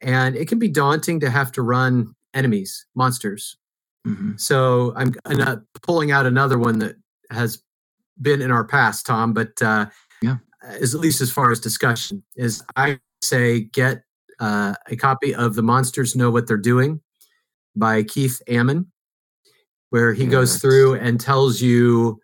and 0.00 0.36
it 0.36 0.48
can 0.48 0.58
be 0.58 0.68
daunting 0.68 1.20
to 1.20 1.30
have 1.30 1.52
to 1.52 1.62
run 1.62 2.14
enemies, 2.34 2.84
monsters. 2.94 3.56
Mhm. 4.06 4.38
So, 4.38 4.92
I'm, 4.96 5.14
I'm 5.24 5.38
not 5.38 5.62
pulling 5.82 6.10
out 6.10 6.26
another 6.26 6.58
one 6.58 6.78
that 6.80 6.96
has 7.30 7.62
been 8.20 8.42
in 8.42 8.50
our 8.50 8.64
past, 8.64 9.06
Tom, 9.06 9.32
but 9.32 9.60
uh, 9.62 9.86
Yeah. 10.20 10.36
is 10.78 10.94
at 10.94 11.00
least 11.00 11.20
as 11.20 11.30
far 11.30 11.50
as 11.50 11.60
discussion 11.60 12.22
is 12.36 12.62
I 12.76 13.00
say 13.22 13.60
get 13.60 14.04
uh, 14.40 14.74
a 14.88 14.96
copy 14.96 15.34
of 15.34 15.54
The 15.54 15.62
Monsters 15.62 16.16
Know 16.16 16.30
What 16.30 16.46
They're 16.46 16.56
Doing 16.56 17.00
by 17.76 18.02
Keith 18.02 18.42
Ammann, 18.48 18.86
where 19.90 20.12
he 20.12 20.26
goes 20.26 20.58
through 20.58 20.94
and 20.94 21.20
tells 21.20 21.60
you, 21.60 22.20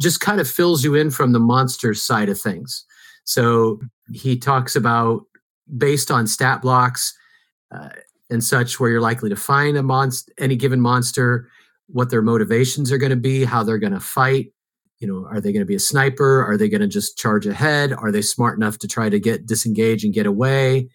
just 0.00 0.20
kind 0.20 0.40
of 0.40 0.48
fills 0.48 0.82
you 0.82 0.94
in 0.94 1.10
from 1.10 1.32
the 1.32 1.38
monsters 1.38 2.02
side 2.02 2.28
of 2.28 2.40
things. 2.40 2.84
So 3.24 3.80
he 4.12 4.38
talks 4.38 4.76
about 4.76 5.24
based 5.76 6.10
on 6.10 6.26
stat 6.26 6.62
blocks 6.62 7.16
uh, 7.74 7.90
and 8.30 8.42
such, 8.42 8.80
where 8.80 8.90
you're 8.90 9.00
likely 9.00 9.28
to 9.30 9.36
find 9.36 9.76
a 9.76 9.82
monster, 9.82 10.32
any 10.38 10.56
given 10.56 10.80
monster, 10.80 11.48
what 11.88 12.08
their 12.08 12.22
motivations 12.22 12.90
are 12.90 12.98
going 12.98 13.10
to 13.10 13.16
be, 13.16 13.44
how 13.44 13.62
they're 13.62 13.78
going 13.78 13.92
to 13.92 14.00
fight. 14.00 14.53
You 15.00 15.08
know, 15.08 15.26
are 15.28 15.40
they 15.40 15.52
going 15.52 15.60
to 15.62 15.66
be 15.66 15.74
a 15.74 15.80
sniper? 15.80 16.44
Are 16.44 16.56
they 16.56 16.68
going 16.68 16.80
to 16.80 16.86
just 16.88 17.18
charge 17.18 17.46
ahead? 17.46 17.92
Are 17.92 18.12
they 18.12 18.22
smart 18.22 18.56
enough 18.56 18.78
to 18.78 18.88
try 18.88 19.08
to 19.08 19.20
get 19.20 19.46
disengage 19.46 20.04
and 20.04 20.14
get 20.14 20.26
away? 20.26 20.88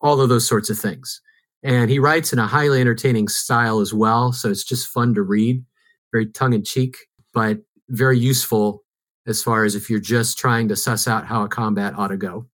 All 0.00 0.20
of 0.20 0.28
those 0.28 0.46
sorts 0.46 0.70
of 0.70 0.78
things. 0.78 1.20
And 1.62 1.90
he 1.90 1.98
writes 1.98 2.32
in 2.32 2.38
a 2.38 2.46
highly 2.46 2.80
entertaining 2.80 3.28
style 3.28 3.80
as 3.80 3.92
well. 3.92 4.32
So 4.32 4.48
it's 4.48 4.64
just 4.64 4.88
fun 4.88 5.14
to 5.14 5.22
read, 5.22 5.64
very 6.12 6.26
tongue 6.26 6.52
in 6.54 6.64
cheek, 6.64 6.96
but 7.34 7.58
very 7.88 8.18
useful 8.18 8.84
as 9.26 9.42
far 9.42 9.64
as 9.64 9.74
if 9.74 9.90
you're 9.90 10.00
just 10.00 10.38
trying 10.38 10.68
to 10.68 10.76
suss 10.76 11.06
out 11.06 11.26
how 11.26 11.44
a 11.44 11.48
combat 11.48 11.94
ought 11.96 12.08
to 12.08 12.16
go. 12.16 12.46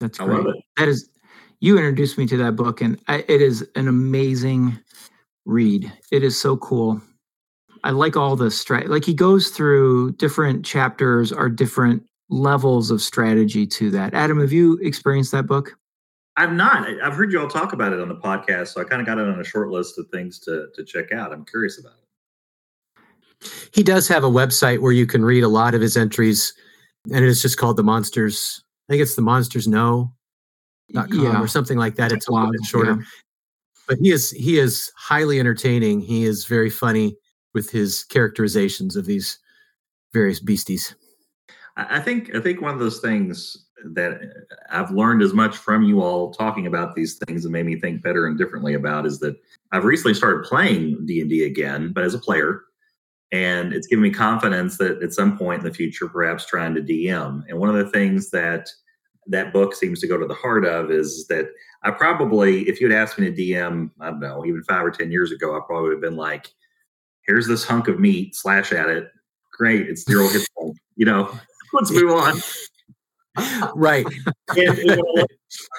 that's 0.00 0.18
I 0.20 0.24
great 0.24 0.38
love 0.38 0.54
it. 0.54 0.64
that 0.76 0.88
is 0.88 1.08
you 1.60 1.76
introduced 1.76 2.18
me 2.18 2.26
to 2.26 2.36
that 2.38 2.56
book 2.56 2.80
and 2.80 3.00
I, 3.08 3.24
it 3.28 3.42
is 3.42 3.66
an 3.74 3.88
amazing 3.88 4.78
read 5.44 5.92
it 6.10 6.22
is 6.22 6.38
so 6.38 6.56
cool 6.56 7.00
i 7.86 7.90
like 7.90 8.16
all 8.16 8.36
the 8.36 8.46
strat 8.46 8.88
like 8.88 9.04
he 9.04 9.14
goes 9.14 9.48
through 9.50 10.12
different 10.12 10.64
chapters 10.64 11.32
or 11.32 11.48
different 11.48 12.04
levels 12.28 12.90
of 12.90 13.00
strategy 13.00 13.66
to 13.66 13.90
that 13.90 14.12
adam 14.14 14.40
have 14.40 14.52
you 14.52 14.78
experienced 14.82 15.32
that 15.32 15.46
book 15.46 15.76
I've 16.38 16.52
not. 16.52 16.86
I- 16.86 16.98
I've 17.02 17.14
heard 17.14 17.32
you 17.32 17.40
all 17.40 17.48
talk 17.48 17.72
about 17.72 17.94
it 17.94 18.00
on 18.00 18.08
the 18.10 18.14
podcast, 18.14 18.74
so 18.74 18.80
I 18.82 18.84
kind 18.84 19.00
of 19.00 19.06
got 19.06 19.16
it 19.16 19.26
on 19.26 19.40
a 19.40 19.44
short 19.44 19.70
list 19.70 19.98
of 19.98 20.06
things 20.08 20.38
to 20.40 20.66
to 20.74 20.84
check 20.84 21.10
out. 21.10 21.32
I'm 21.32 21.46
curious 21.46 21.78
about 21.80 21.94
it. 21.94 23.48
He 23.72 23.82
does 23.82 24.06
have 24.08 24.22
a 24.22 24.28
website 24.28 24.80
where 24.80 24.92
you 24.92 25.06
can 25.06 25.24
read 25.24 25.44
a 25.44 25.48
lot 25.48 25.74
of 25.74 25.80
his 25.80 25.96
entries, 25.96 26.52
and 27.06 27.24
it 27.24 27.28
is 27.28 27.40
just 27.40 27.56
called 27.56 27.78
the 27.78 27.82
Monsters. 27.82 28.62
I 28.86 28.92
think 28.92 29.02
it's 29.02 29.16
the 29.16 29.22
Monsters 29.22 29.66
Know. 29.66 30.12
Dot 30.92 31.08
com 31.10 31.20
Yeah. 31.24 31.40
or 31.40 31.48
something 31.48 31.78
like 31.78 31.94
that. 31.96 32.12
It's 32.12 32.28
a 32.28 32.32
lot 32.32 32.52
shorter. 32.66 32.96
yeah. 33.00 33.06
But 33.88 33.96
he 34.02 34.10
is 34.10 34.30
he 34.30 34.58
is 34.58 34.92
highly 34.94 35.40
entertaining. 35.40 36.00
He 36.00 36.24
is 36.24 36.44
very 36.44 36.68
funny 36.68 37.16
with 37.56 37.70
his 37.70 38.04
characterizations 38.04 38.96
of 38.96 39.06
these 39.06 39.38
various 40.12 40.40
beasties. 40.40 40.94
I 41.78 42.00
think 42.00 42.34
I 42.36 42.40
think 42.40 42.60
one 42.60 42.74
of 42.74 42.80
those 42.80 43.00
things 43.00 43.64
that 43.94 44.20
I've 44.70 44.90
learned 44.90 45.22
as 45.22 45.32
much 45.32 45.56
from 45.56 45.82
you 45.82 46.02
all 46.02 46.34
talking 46.34 46.66
about 46.66 46.94
these 46.94 47.18
things 47.26 47.46
and 47.46 47.52
made 47.52 47.64
me 47.64 47.80
think 47.80 48.02
better 48.02 48.26
and 48.26 48.36
differently 48.36 48.74
about 48.74 49.06
is 49.06 49.20
that 49.20 49.36
I've 49.72 49.84
recently 49.84 50.12
started 50.12 50.44
playing 50.44 51.06
D 51.06 51.22
and 51.22 51.30
D 51.30 51.44
again, 51.44 51.92
but 51.94 52.04
as 52.04 52.12
a 52.12 52.18
player, 52.18 52.64
and 53.32 53.72
it's 53.72 53.86
given 53.86 54.02
me 54.02 54.10
confidence 54.10 54.76
that 54.76 55.02
at 55.02 55.14
some 55.14 55.38
point 55.38 55.60
in 55.60 55.66
the 55.66 55.74
future, 55.74 56.08
perhaps 56.08 56.44
trying 56.44 56.74
to 56.74 56.82
DM. 56.82 57.42
And 57.48 57.58
one 57.58 57.70
of 57.70 57.76
the 57.76 57.90
things 57.90 58.28
that 58.32 58.68
that 59.28 59.54
book 59.54 59.74
seems 59.74 60.00
to 60.00 60.06
go 60.06 60.18
to 60.18 60.26
the 60.26 60.34
heart 60.34 60.66
of 60.66 60.90
is 60.90 61.26
that 61.28 61.46
I 61.84 61.90
probably, 61.90 62.68
if 62.68 62.82
you'd 62.82 62.92
asked 62.92 63.18
me 63.18 63.30
to 63.30 63.42
DM, 63.42 63.90
I 63.98 64.10
don't 64.10 64.20
know, 64.20 64.44
even 64.44 64.62
five 64.64 64.84
or 64.84 64.90
ten 64.90 65.10
years 65.10 65.32
ago, 65.32 65.56
I 65.56 65.60
probably 65.66 65.88
would 65.88 65.94
have 65.94 66.02
been 66.02 66.16
like, 66.16 66.52
"Here's 67.26 67.46
this 67.46 67.64
hunk 67.64 67.88
of 67.88 67.98
meat, 67.98 68.34
slash 68.34 68.72
at 68.72 68.88
it. 68.88 69.10
Great, 69.52 69.88
it's 69.88 70.04
zero 70.04 70.28
hit 70.28 70.46
point. 70.56 70.76
You 70.96 71.06
know, 71.06 71.38
let's 71.72 71.90
move 71.90 72.12
on." 72.12 72.40
Right. 73.74 74.06
and, 74.56 74.78
and 74.78 75.00
what 75.00 75.26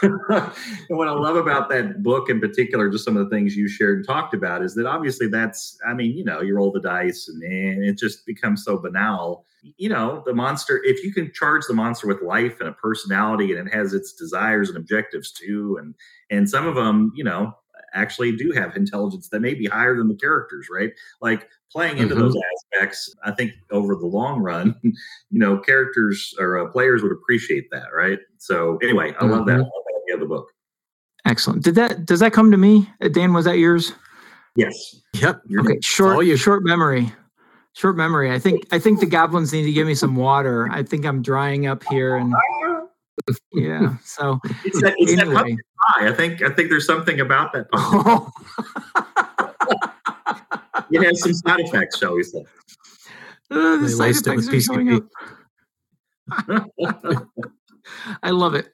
I 0.03 0.38
love, 0.38 0.57
and 0.89 0.97
what 0.97 1.07
I 1.07 1.12
love 1.12 1.36
about 1.36 1.69
that 1.69 2.03
book 2.03 2.29
in 2.29 2.39
particular, 2.39 2.89
just 2.89 3.05
some 3.05 3.17
of 3.17 3.27
the 3.27 3.36
things 3.36 3.55
you 3.55 3.67
shared 3.67 3.97
and 3.97 4.07
talked 4.07 4.33
about, 4.33 4.63
is 4.63 4.75
that 4.75 4.86
obviously 4.86 5.27
that's, 5.27 5.77
I 5.88 5.93
mean, 5.93 6.15
you 6.15 6.23
know, 6.23 6.41
you 6.41 6.55
roll 6.55 6.71
the 6.71 6.79
dice 6.79 7.27
and, 7.27 7.41
and 7.43 7.83
it 7.83 7.97
just 7.97 8.25
becomes 8.25 8.63
so 8.63 8.77
banal. 8.77 9.45
You 9.77 9.89
know, 9.89 10.23
the 10.25 10.33
monster, 10.33 10.81
if 10.83 11.03
you 11.03 11.12
can 11.12 11.31
charge 11.33 11.63
the 11.67 11.73
monster 11.73 12.07
with 12.07 12.21
life 12.21 12.60
and 12.60 12.69
a 12.69 12.73
personality 12.73 13.55
and 13.55 13.67
it 13.67 13.73
has 13.73 13.93
its 13.93 14.13
desires 14.13 14.69
and 14.69 14.77
objectives 14.77 15.31
too, 15.31 15.77
and 15.81 15.95
and 16.29 16.49
some 16.49 16.67
of 16.67 16.75
them, 16.75 17.12
you 17.15 17.23
know, 17.23 17.53
actually 17.93 18.36
do 18.36 18.52
have 18.52 18.76
intelligence 18.76 19.30
that 19.30 19.39
may 19.39 19.54
be 19.54 19.65
higher 19.65 19.95
than 19.97 20.08
the 20.08 20.15
characters, 20.15 20.67
right? 20.71 20.91
Like 21.21 21.50
playing 21.71 21.97
into 21.97 22.15
Mhm. 22.15 22.19
those 22.19 22.36
aspects, 22.73 23.13
I 23.23 23.32
think 23.32 23.52
over 23.71 23.95
the 23.95 24.06
long 24.06 24.39
run, 24.41 24.76
you 24.84 25.39
know, 25.39 25.58
characters 25.58 26.34
or 26.39 26.58
uh, 26.58 26.71
players 26.71 27.04
would 27.04 27.12
appreciate 27.12 27.69
that, 27.71 27.88
right? 27.95 28.19
So 28.38 28.78
anyway, 28.78 29.13
I 29.19 29.26
love 29.26 29.45
that. 29.47 29.54
I 29.54 29.58
Mhm. 29.58 29.63
love 29.63 29.71
that 29.86 30.02
idea 30.04 30.13
of 30.15 30.19
the 30.21 30.28
book. 30.28 30.52
Excellent. 31.26 31.63
Did 31.63 31.76
that 31.76 32.06
does 32.06 32.19
that 32.21 32.32
come 32.34 32.52
to 32.52 32.58
me? 32.58 32.89
Uh, 33.02 33.10
Dan, 33.10 33.34
was 33.34 33.45
that 33.45 33.58
yours? 33.58 33.93
Yes. 34.56 35.02
Yep. 35.13 35.41
You're 35.47 35.62
Okay, 35.62 35.80
short 35.82 36.15
all 36.15 36.23
you. 36.23 36.38
short 36.38 36.63
memory. 36.63 37.12
Short 37.73 37.95
memory. 37.97 38.32
I 38.32 38.39
think 38.39 38.65
I 38.71 38.80
think 38.80 39.02
the 39.02 39.06
goblins 39.06 39.54
need 39.54 39.63
to 39.63 39.71
give 39.71 39.86
me 39.86 39.93
some 39.93 40.15
water. 40.15 40.67
I 40.71 40.82
think 40.84 41.06
I'm 41.06 41.21
drying 41.21 41.67
up 41.67 41.84
here 41.84 42.15
and 42.15 42.34
yeah. 43.53 43.95
So 44.03 44.39
It's 44.65 44.82
that, 44.82 44.95
it's 44.97 45.12
anyway. 45.13 45.34
pumpkin 45.36 45.58
pie. 45.95 46.08
I 46.08 46.13
think 46.13 46.41
I 46.41 46.49
think 46.49 46.69
there's 46.69 46.86
something 46.86 47.19
about 47.19 47.53
that 47.53 47.69
pumpkin. 47.71 48.32
It 50.89 51.03
has 51.03 51.21
some 51.21 51.34
side 51.34 51.60
effects, 51.60 51.97
shall 51.97 52.15
we 52.15 52.23
say? 52.23 52.45
Uh, 53.51 53.75
the 53.77 53.82
They 53.82 53.88
side 53.89 53.97
laced 53.99 54.27
it 54.27 54.34
effects 54.34 54.45
with 54.47 54.56
are 54.56 54.62
showing 54.62 54.88
PCP. 54.88 55.10
up. 56.47 57.27
I 58.23 58.30
love 58.32 58.56
it. 58.56 58.69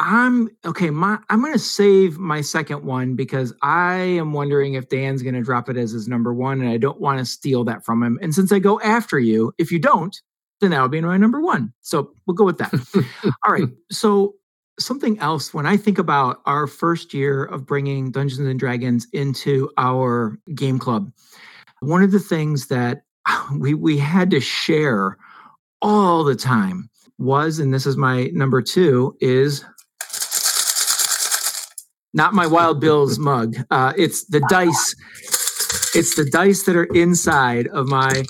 I'm 0.00 0.48
okay. 0.64 0.90
My 0.90 1.18
I'm 1.30 1.40
going 1.40 1.52
to 1.52 1.58
save 1.60 2.18
my 2.18 2.40
second 2.40 2.84
one 2.84 3.14
because 3.14 3.54
I 3.62 3.94
am 3.94 4.32
wondering 4.32 4.74
if 4.74 4.88
Dan's 4.88 5.22
going 5.22 5.36
to 5.36 5.42
drop 5.42 5.68
it 5.68 5.76
as 5.76 5.92
his 5.92 6.08
number 6.08 6.34
one, 6.34 6.60
and 6.60 6.68
I 6.68 6.76
don't 6.76 7.00
want 7.00 7.20
to 7.20 7.24
steal 7.24 7.62
that 7.64 7.84
from 7.84 8.02
him. 8.02 8.18
And 8.20 8.34
since 8.34 8.50
I 8.50 8.58
go 8.58 8.80
after 8.80 9.20
you, 9.20 9.52
if 9.58 9.70
you 9.70 9.78
don't, 9.78 10.20
then 10.60 10.70
that 10.70 10.82
would 10.82 10.90
be 10.90 11.00
my 11.00 11.16
number 11.16 11.40
one. 11.40 11.72
So 11.80 12.12
we'll 12.26 12.34
go 12.34 12.44
with 12.44 12.58
that. 12.58 12.72
All 13.46 13.52
right. 13.52 13.68
So 13.90 14.34
something 14.78 15.18
else 15.20 15.54
when 15.54 15.66
I 15.66 15.76
think 15.76 15.98
about 15.98 16.40
our 16.46 16.66
first 16.66 17.14
year 17.14 17.44
of 17.44 17.66
bringing 17.66 18.10
Dungeons 18.10 18.46
and 18.46 18.58
Dragons 18.58 19.06
into 19.12 19.70
our 19.76 20.38
game 20.54 20.78
club, 20.78 21.12
one 21.80 22.02
of 22.02 22.12
the 22.12 22.20
things 22.20 22.68
that 22.68 23.02
we 23.58 23.74
we 23.74 23.98
had 23.98 24.30
to 24.30 24.40
share 24.40 25.18
all 25.82 26.24
the 26.24 26.34
time 26.34 26.88
was, 27.18 27.58
and 27.58 27.72
this 27.72 27.86
is 27.86 27.96
my 27.96 28.30
number 28.32 28.62
two, 28.62 29.16
is 29.20 29.64
not 32.14 32.32
my 32.32 32.46
Wild 32.46 32.80
Bills 32.80 33.18
mug. 33.30 33.56
Uh, 33.70 33.92
it's 33.96 34.24
the 34.26 34.40
dice. 34.48 34.94
It's 35.94 36.16
the 36.16 36.28
dice 36.30 36.64
that 36.64 36.74
are 36.74 36.84
inside 36.84 37.68
of 37.68 37.86
my 37.86 38.24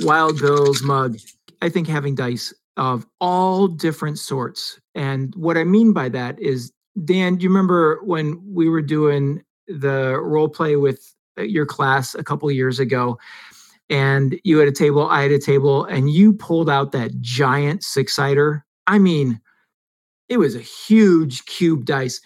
Wild 0.00 0.40
Bills 0.40 0.82
mug. 0.82 1.16
I 1.62 1.68
think 1.68 1.86
having 1.86 2.14
dice 2.14 2.54
of 2.76 3.06
all 3.20 3.68
different 3.68 4.18
sorts. 4.18 4.80
And 4.94 5.34
what 5.34 5.58
I 5.58 5.64
mean 5.64 5.92
by 5.92 6.08
that 6.10 6.40
is, 6.40 6.72
Dan, 7.04 7.36
do 7.36 7.44
you 7.44 7.48
remember 7.48 8.00
when 8.04 8.40
we 8.46 8.68
were 8.68 8.82
doing 8.82 9.42
the 9.68 10.18
role 10.20 10.48
play 10.48 10.76
with 10.76 11.14
uh, 11.38 11.42
your 11.42 11.66
class 11.66 12.14
a 12.14 12.24
couple 12.24 12.50
years 12.50 12.78
ago? 12.78 13.18
And 13.88 14.40
you 14.44 14.58
had 14.58 14.68
a 14.68 14.72
table, 14.72 15.08
I 15.08 15.22
had 15.22 15.32
a 15.32 15.38
table, 15.38 15.84
and 15.84 16.10
you 16.10 16.32
pulled 16.32 16.70
out 16.70 16.92
that 16.92 17.20
giant 17.20 17.82
six 17.82 18.14
sider. 18.14 18.64
I 18.86 18.98
mean, 18.98 19.40
it 20.28 20.38
was 20.38 20.54
a 20.54 20.60
huge 20.60 21.44
cube 21.46 21.84
dice. 21.84 22.20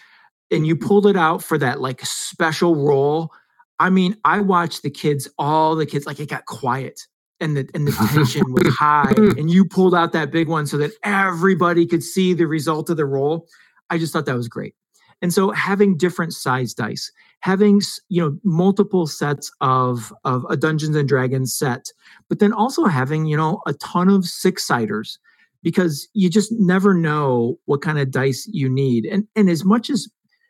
And 0.51 0.65
you 0.65 0.75
pulled 0.75 1.07
it 1.07 1.17
out 1.17 1.43
for 1.43 1.57
that 1.57 1.81
like 1.81 2.05
special 2.05 2.75
roll. 2.75 3.31
I 3.79 3.89
mean, 3.89 4.15
I 4.23 4.39
watched 4.41 4.83
the 4.83 4.91
kids, 4.91 5.27
all 5.39 5.75
the 5.75 5.87
kids, 5.87 6.05
like 6.05 6.19
it 6.19 6.29
got 6.29 6.45
quiet 6.45 7.07
and 7.39 7.57
the 7.57 7.69
and 7.73 7.87
the 7.87 7.91
tension 8.13 8.43
was 8.51 8.73
high. 8.75 9.13
And 9.15 9.49
you 9.49 9.65
pulled 9.65 9.95
out 9.95 10.11
that 10.13 10.31
big 10.31 10.47
one 10.47 10.67
so 10.67 10.77
that 10.77 10.91
everybody 11.03 11.85
could 11.85 12.03
see 12.03 12.33
the 12.33 12.47
result 12.47 12.89
of 12.89 12.97
the 12.97 13.05
roll. 13.05 13.47
I 13.89 13.97
just 13.97 14.13
thought 14.13 14.25
that 14.25 14.35
was 14.35 14.47
great. 14.47 14.75
And 15.21 15.33
so 15.33 15.51
having 15.51 15.97
different 15.97 16.33
size 16.33 16.73
dice, 16.73 17.11
having 17.39 17.81
you 18.09 18.21
know 18.21 18.37
multiple 18.43 19.07
sets 19.07 19.51
of 19.61 20.13
of 20.23 20.45
a 20.49 20.57
Dungeons 20.57 20.95
and 20.95 21.07
Dragons 21.07 21.55
set, 21.57 21.91
but 22.29 22.39
then 22.39 22.53
also 22.53 22.85
having 22.85 23.25
you 23.25 23.37
know 23.37 23.61
a 23.65 23.73
ton 23.73 24.09
of 24.09 24.25
six 24.25 24.65
siders 24.65 25.19
because 25.63 26.07
you 26.13 26.29
just 26.29 26.51
never 26.51 26.93
know 26.93 27.57
what 27.65 27.81
kind 27.81 27.97
of 27.97 28.11
dice 28.11 28.47
you 28.51 28.69
need. 28.69 29.05
And 29.05 29.27
and 29.35 29.49
as 29.49 29.63
much 29.65 29.89
as 29.89 30.07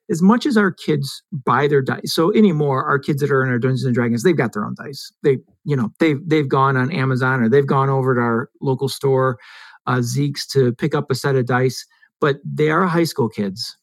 as 0.10 0.22
much 0.22 0.46
as 0.46 0.56
our 0.58 0.72
kids 0.72 1.24
buy 1.32 1.68
their 1.68 1.82
dice, 1.82 2.13
so 2.13 2.32
anymore, 2.34 2.86
our 2.86 3.00
kids 3.00 3.22
that 3.22 3.32
are 3.32 3.44
in 3.44 3.50
our 3.50 3.60
Dungeons 3.60 3.84
and 3.86 3.96
Dragons, 3.96 4.24
they've 4.24 4.38
got 4.38 4.54
their 4.54 4.65
own 4.65 4.76
dice. 4.78 5.12
They, 5.24 5.39
you 5.63 5.76
know, 5.76 5.91
they've 6.00 6.20
they've 6.28 6.48
gone 6.48 6.78
on 6.78 6.91
Amazon 6.91 7.41
or 7.41 7.50
they've 7.50 7.65
gone 7.65 7.89
over 7.89 8.15
to 8.15 8.22
our 8.22 8.50
local 8.62 8.88
store, 8.89 9.39
uh, 9.88 10.02
Zeke's, 10.02 10.46
to 10.48 10.74
pick 10.74 10.94
up 10.96 11.10
a 11.10 11.15
set 11.15 11.36
of 11.36 11.46
dice. 11.48 11.86
But 12.22 12.38
they 12.46 12.70
are 12.70 12.86
high 12.86 13.04
school 13.04 13.30
kids, 13.30 13.78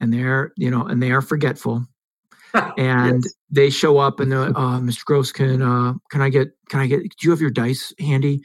and 0.00 0.12
they're 0.12 0.52
you 0.56 0.70
know, 0.70 0.84
and 0.84 1.02
they 1.02 1.12
are 1.12 1.22
forgetful, 1.22 1.86
and 2.76 3.24
Yes. 3.24 3.34
they 3.50 3.70
show 3.70 3.98
up 3.98 4.20
and 4.20 4.30
they're, 4.32 4.40
like, 4.46 4.50
uh, 4.56 4.80
Mr. 4.80 5.04
Gross, 5.04 5.32
can 5.32 5.62
uh, 5.62 5.94
can 6.10 6.20
I 6.22 6.28
get 6.28 6.48
can 6.68 6.80
I 6.80 6.86
get? 6.86 7.00
Do 7.02 7.08
you 7.22 7.30
have 7.30 7.40
your 7.40 7.50
dice 7.50 7.92
handy? 8.00 8.42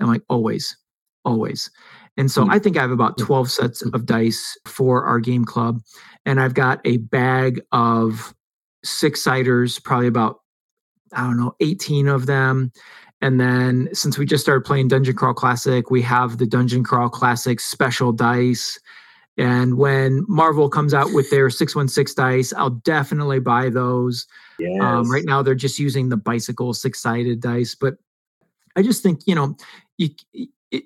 I'm 0.00 0.08
like, 0.08 0.22
always, 0.28 0.76
always. 1.24 1.70
And 2.16 2.30
so 2.30 2.44
Hmm. 2.44 2.50
I 2.50 2.58
think 2.58 2.76
I 2.76 2.82
have 2.82 2.90
about 2.90 3.18
12 3.18 3.50
sets 3.50 3.82
of 3.82 4.06
dice 4.06 4.56
for 4.66 5.04
our 5.04 5.18
game 5.18 5.44
club. 5.44 5.80
And 6.24 6.40
I've 6.40 6.54
got 6.54 6.80
a 6.84 6.98
bag 6.98 7.60
of 7.72 8.34
six 8.84 9.22
siders, 9.22 9.78
probably 9.78 10.06
about, 10.06 10.40
I 11.12 11.22
don't 11.22 11.36
know, 11.36 11.54
18 11.60 12.08
of 12.08 12.26
them. 12.26 12.72
And 13.20 13.40
then 13.40 13.88
since 13.92 14.18
we 14.18 14.26
just 14.26 14.44
started 14.44 14.64
playing 14.64 14.88
Dungeon 14.88 15.16
Crawl 15.16 15.34
Classic, 15.34 15.90
we 15.90 16.02
have 16.02 16.38
the 16.38 16.46
Dungeon 16.46 16.84
Crawl 16.84 17.08
Classic 17.08 17.58
special 17.58 18.12
dice. 18.12 18.78
And 19.36 19.76
when 19.78 20.24
Marvel 20.28 20.68
comes 20.68 20.94
out 20.94 21.12
with 21.12 21.30
their 21.30 21.50
616 21.50 22.14
dice, 22.22 22.52
I'll 22.52 22.70
definitely 22.70 23.40
buy 23.40 23.70
those. 23.70 24.26
Yes. 24.58 24.80
Um, 24.80 25.10
right 25.10 25.24
now, 25.24 25.42
they're 25.42 25.54
just 25.54 25.78
using 25.78 26.08
the 26.08 26.16
bicycle 26.16 26.72
six 26.74 27.00
sided 27.00 27.40
dice, 27.40 27.74
but 27.74 27.94
I 28.76 28.82
just 28.82 29.02
think 29.02 29.20
you 29.26 29.34
know, 29.34 29.56
you, 29.98 30.10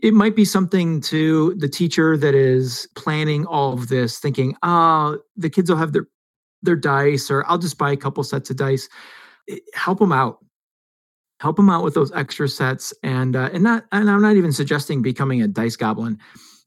it, 0.02 0.14
might 0.14 0.36
be 0.36 0.44
something 0.44 1.00
to 1.02 1.54
the 1.54 1.68
teacher 1.68 2.16
that 2.16 2.34
is 2.34 2.88
planning 2.94 3.46
all 3.46 3.72
of 3.72 3.88
this, 3.88 4.18
thinking, 4.18 4.56
"Oh, 4.62 5.18
the 5.36 5.50
kids 5.50 5.70
will 5.70 5.78
have 5.78 5.92
their 5.92 6.06
their 6.62 6.76
dice, 6.76 7.30
or 7.30 7.44
I'll 7.46 7.58
just 7.58 7.78
buy 7.78 7.92
a 7.92 7.96
couple 7.96 8.22
sets 8.24 8.50
of 8.50 8.56
dice." 8.56 8.88
Help 9.74 9.98
them 9.98 10.12
out, 10.12 10.44
help 11.40 11.56
them 11.56 11.70
out 11.70 11.84
with 11.84 11.94
those 11.94 12.12
extra 12.12 12.48
sets, 12.48 12.92
and 13.02 13.36
uh, 13.36 13.50
and 13.52 13.62
not 13.62 13.84
and 13.92 14.10
I'm 14.10 14.22
not 14.22 14.36
even 14.36 14.52
suggesting 14.52 15.02
becoming 15.02 15.42
a 15.42 15.48
dice 15.48 15.76
goblin. 15.76 16.18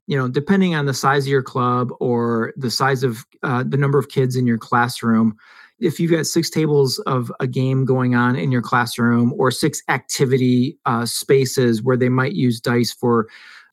You 0.07 0.17
know, 0.17 0.27
depending 0.27 0.75
on 0.75 0.85
the 0.85 0.93
size 0.93 1.25
of 1.25 1.29
your 1.29 1.43
club 1.43 1.91
or 1.99 2.53
the 2.57 2.71
size 2.71 3.03
of 3.03 3.25
uh, 3.43 3.63
the 3.63 3.77
number 3.77 3.99
of 3.99 4.09
kids 4.09 4.35
in 4.35 4.47
your 4.47 4.57
classroom, 4.57 5.37
if 5.81 5.99
you've 5.99 6.11
got 6.11 6.25
six 6.25 6.49
tables 6.49 6.99
of 6.99 7.31
a 7.39 7.47
game 7.47 7.85
going 7.85 8.15
on 8.15 8.35
in 8.35 8.51
your 8.51 8.61
classroom 8.61 9.33
or 9.37 9.51
six 9.51 9.81
activity 9.89 10.77
uh, 10.85 11.05
spaces 11.05 11.81
where 11.81 11.97
they 11.97 12.09
might 12.09 12.33
use 12.33 12.59
dice 12.59 12.93
for 12.93 13.27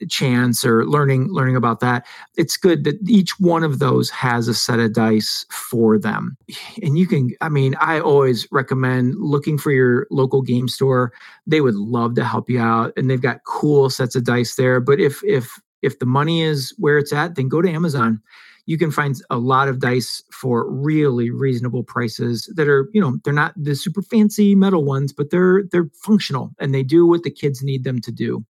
chance 0.09 0.65
or 0.65 0.87
learning 0.87 1.29
learning 1.33 1.57
about 1.57 1.81
that 1.81 2.07
it's 2.37 2.57
good 2.57 2.85
that 2.85 2.97
each 3.09 3.39
one 3.41 3.65
of 3.65 3.81
those 3.81 4.09
has 4.11 4.47
a 4.47 4.55
set 4.55 4.79
of 4.79 4.93
dice 4.93 5.45
for 5.51 5.99
them. 5.99 6.37
And 6.83 6.99
you 6.99 7.07
can 7.07 7.31
i 7.41 7.49
mean 7.49 7.75
i 7.81 7.99
always 7.99 8.47
recommend 8.53 9.17
looking 9.17 9.59
for 9.59 9.73
your 9.73 10.07
local 10.11 10.43
game 10.43 10.69
store. 10.69 11.13
They 11.47 11.61
would 11.61 11.75
love 11.75 12.15
to 12.15 12.25
help 12.25 12.49
you 12.49 12.61
out 12.61 12.93
and 12.97 13.11
they've 13.11 13.21
got 13.21 13.45
cool 13.45 13.91
sets 13.91 14.15
of 14.15 14.25
dice 14.25 14.55
there. 14.55 14.81
But 14.81 15.01
if 15.01 15.23
if 15.25 15.61
if 15.83 15.99
the 15.99 16.07
money 16.07 16.43
is 16.43 16.75
where 16.79 16.99
it's 16.99 17.13
at 17.13 17.35
then 17.35 17.49
go 17.49 17.61
to 17.63 17.71
amazon 17.71 18.23
you 18.69 18.77
can 18.77 18.91
find 18.91 19.23
a 19.31 19.39
lot 19.39 19.67
of 19.67 19.79
dice 19.79 20.23
for 20.31 20.71
really 20.71 21.31
reasonable 21.31 21.83
prices 21.83 22.53
that 22.55 22.69
are 22.69 22.91
you 22.93 23.01
know 23.01 23.19
they're 23.25 23.33
not 23.33 23.55
the 23.57 23.75
super 23.75 24.03
fancy 24.03 24.55
metal 24.55 24.85
ones 24.85 25.11
but 25.11 25.31
they're 25.31 25.63
they're 25.73 25.89
functional 25.95 26.51
and 26.61 26.75
they 26.75 26.83
do 26.83 27.07
what 27.07 27.23
the 27.23 27.31
kids 27.31 27.63
need 27.63 27.83
them 27.83 27.99
to 27.99 28.13
do. 28.13 28.45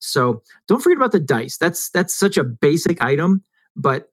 So 0.00 0.42
don't 0.68 0.82
forget 0.82 0.98
about 0.98 1.12
the 1.12 1.20
dice. 1.20 1.56
That's 1.56 1.88
that's 1.90 2.14
such 2.14 2.36
a 2.36 2.44
basic 2.44 3.02
item 3.02 3.42
but 3.74 4.10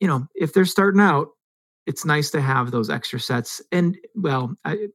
you 0.00 0.08
know 0.08 0.26
if 0.34 0.52
they're 0.52 0.64
starting 0.64 1.00
out 1.00 1.28
it's 1.86 2.04
nice 2.04 2.30
to 2.32 2.40
have 2.40 2.72
those 2.72 2.90
extra 2.90 3.20
sets 3.20 3.62
and 3.70 3.96
well 4.16 4.52
I, 4.64 4.88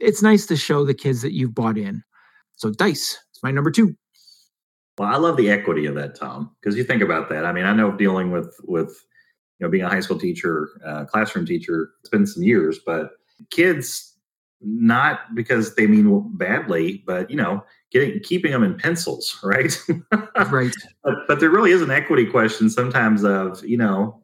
it's 0.00 0.22
nice 0.22 0.46
to 0.46 0.56
show 0.56 0.84
the 0.84 0.92
kids 0.92 1.22
that 1.22 1.32
you've 1.34 1.54
bought 1.54 1.78
in. 1.78 2.02
So 2.56 2.72
dice 2.72 3.16
it's 3.30 3.44
my 3.44 3.52
number 3.52 3.70
two. 3.70 3.96
Well 4.98 5.08
i 5.08 5.16
love 5.16 5.36
the 5.36 5.50
equity 5.50 5.86
of 5.86 5.94
that 5.94 6.16
tom 6.16 6.50
because 6.60 6.76
you 6.76 6.82
think 6.82 7.00
about 7.00 7.28
that. 7.28 7.46
I 7.46 7.52
mean 7.52 7.64
i 7.64 7.72
know 7.72 7.92
dealing 7.92 8.32
with 8.32 8.52
with 8.64 9.06
you 9.58 9.66
know, 9.66 9.70
being 9.70 9.84
a 9.84 9.88
high 9.88 10.00
school 10.00 10.18
teacher, 10.18 10.68
uh, 10.84 11.04
classroom 11.04 11.46
teacher, 11.46 11.90
it's 12.00 12.08
been 12.08 12.26
some 12.26 12.42
years, 12.42 12.78
but 12.84 13.12
kids, 13.50 14.14
not 14.60 15.34
because 15.34 15.74
they 15.74 15.86
mean 15.86 16.30
badly, 16.36 17.02
but 17.06 17.30
you 17.30 17.36
know, 17.36 17.64
getting 17.90 18.20
keeping 18.20 18.52
them 18.52 18.62
in 18.62 18.76
pencils, 18.76 19.38
right? 19.44 19.78
right. 20.50 20.74
But, 21.04 21.14
but 21.28 21.40
there 21.40 21.50
really 21.50 21.72
is 21.72 21.82
an 21.82 21.90
equity 21.90 22.26
question 22.26 22.68
sometimes 22.68 23.24
of 23.24 23.64
you 23.64 23.76
know, 23.76 24.20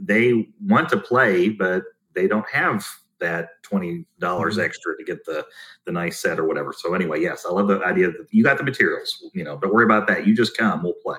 they 0.00 0.48
want 0.60 0.88
to 0.90 0.96
play, 0.96 1.48
but 1.48 1.82
they 2.14 2.26
don't 2.26 2.48
have 2.50 2.86
that 3.18 3.62
twenty 3.62 4.06
dollars 4.18 4.54
mm-hmm. 4.56 4.64
extra 4.64 4.96
to 4.96 5.04
get 5.04 5.24
the 5.24 5.44
the 5.84 5.92
nice 5.92 6.18
set 6.18 6.38
or 6.38 6.46
whatever. 6.46 6.72
So 6.72 6.94
anyway, 6.94 7.20
yes, 7.20 7.44
I 7.48 7.52
love 7.52 7.68
the 7.68 7.82
idea 7.84 8.08
that 8.08 8.26
you 8.30 8.42
got 8.44 8.58
the 8.58 8.64
materials. 8.64 9.22
You 9.34 9.44
know, 9.44 9.58
don't 9.58 9.72
worry 9.72 9.84
about 9.84 10.06
that. 10.08 10.26
You 10.26 10.34
just 10.34 10.56
come, 10.56 10.82
we'll 10.82 10.94
play. 11.02 11.18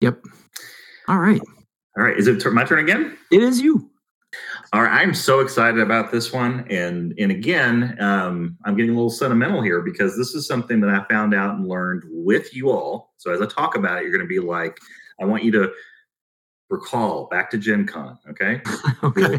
Yep. 0.00 0.24
All 1.08 1.18
right. 1.18 1.40
All 2.00 2.06
right, 2.06 2.16
is 2.16 2.28
it 2.28 2.42
my 2.50 2.64
turn 2.64 2.78
again? 2.78 3.18
It 3.30 3.42
is 3.42 3.60
you. 3.60 3.90
All 4.72 4.80
right, 4.80 5.02
I'm 5.02 5.12
so 5.12 5.40
excited 5.40 5.80
about 5.80 6.10
this 6.10 6.32
one, 6.32 6.66
and 6.70 7.12
and 7.18 7.30
again, 7.30 7.94
um, 8.00 8.56
I'm 8.64 8.74
getting 8.74 8.92
a 8.92 8.94
little 8.94 9.10
sentimental 9.10 9.60
here 9.60 9.82
because 9.82 10.16
this 10.16 10.34
is 10.34 10.46
something 10.46 10.80
that 10.80 10.88
I 10.88 11.04
found 11.12 11.34
out 11.34 11.56
and 11.56 11.68
learned 11.68 12.04
with 12.06 12.56
you 12.56 12.70
all. 12.70 13.12
So 13.18 13.34
as 13.34 13.42
I 13.42 13.46
talk 13.46 13.76
about 13.76 13.98
it, 13.98 14.04
you're 14.04 14.12
going 14.12 14.26
to 14.26 14.26
be 14.26 14.40
like, 14.40 14.78
I 15.20 15.26
want 15.26 15.44
you 15.44 15.52
to 15.52 15.70
recall 16.70 17.26
back 17.26 17.50
to 17.50 17.58
Gen 17.58 17.86
Con. 17.86 18.18
Okay. 18.30 18.62
okay. 19.02 19.38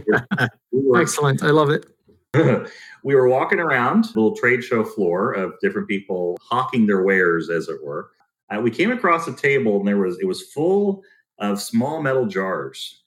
We 0.71 0.81
were, 0.87 1.01
Excellent. 1.01 1.41
I 1.41 1.49
love 1.49 1.71
it. 1.71 1.87
we 3.03 3.15
were 3.15 3.27
walking 3.27 3.59
around 3.59 4.03
the 4.03 4.19
little 4.21 4.37
trade 4.37 4.63
show 4.63 4.83
floor 4.83 5.31
of 5.31 5.59
different 5.61 5.87
people 5.87 6.37
hawking 6.47 6.85
their 6.85 7.01
wares, 7.01 7.49
as 7.49 7.69
it 7.69 7.83
were. 7.83 8.11
Uh, 8.51 8.61
we 8.61 8.69
came 8.69 8.91
across 8.91 9.27
a 9.27 9.33
table, 9.33 9.79
and 9.79 9.87
there 9.87 9.97
was 9.97 10.19
it 10.19 10.27
was 10.27 10.43
full 10.51 11.01
of 11.41 11.61
small 11.61 12.01
metal 12.01 12.25
jars. 12.25 13.01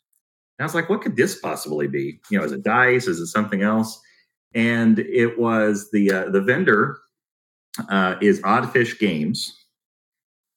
And 0.59 0.65
I 0.65 0.67
was 0.67 0.75
like, 0.75 0.89
what 0.89 1.01
could 1.01 1.17
this 1.17 1.39
possibly 1.41 1.87
be? 1.87 2.21
You 2.31 2.39
know, 2.39 2.45
is 2.45 2.53
it 2.53 2.63
dice? 2.63 3.07
Is 3.07 3.21
it 3.21 3.29
something 3.29 3.63
else? 3.63 4.01
And 4.55 4.99
it 4.99 5.39
was 5.39 5.91
the 5.91 6.13
uh, 6.13 6.31
the 6.31 6.41
vendor 6.41 7.01
uh, 7.89 8.17
is 8.21 8.41
Oddfish 8.43 8.99
Games, 9.01 9.67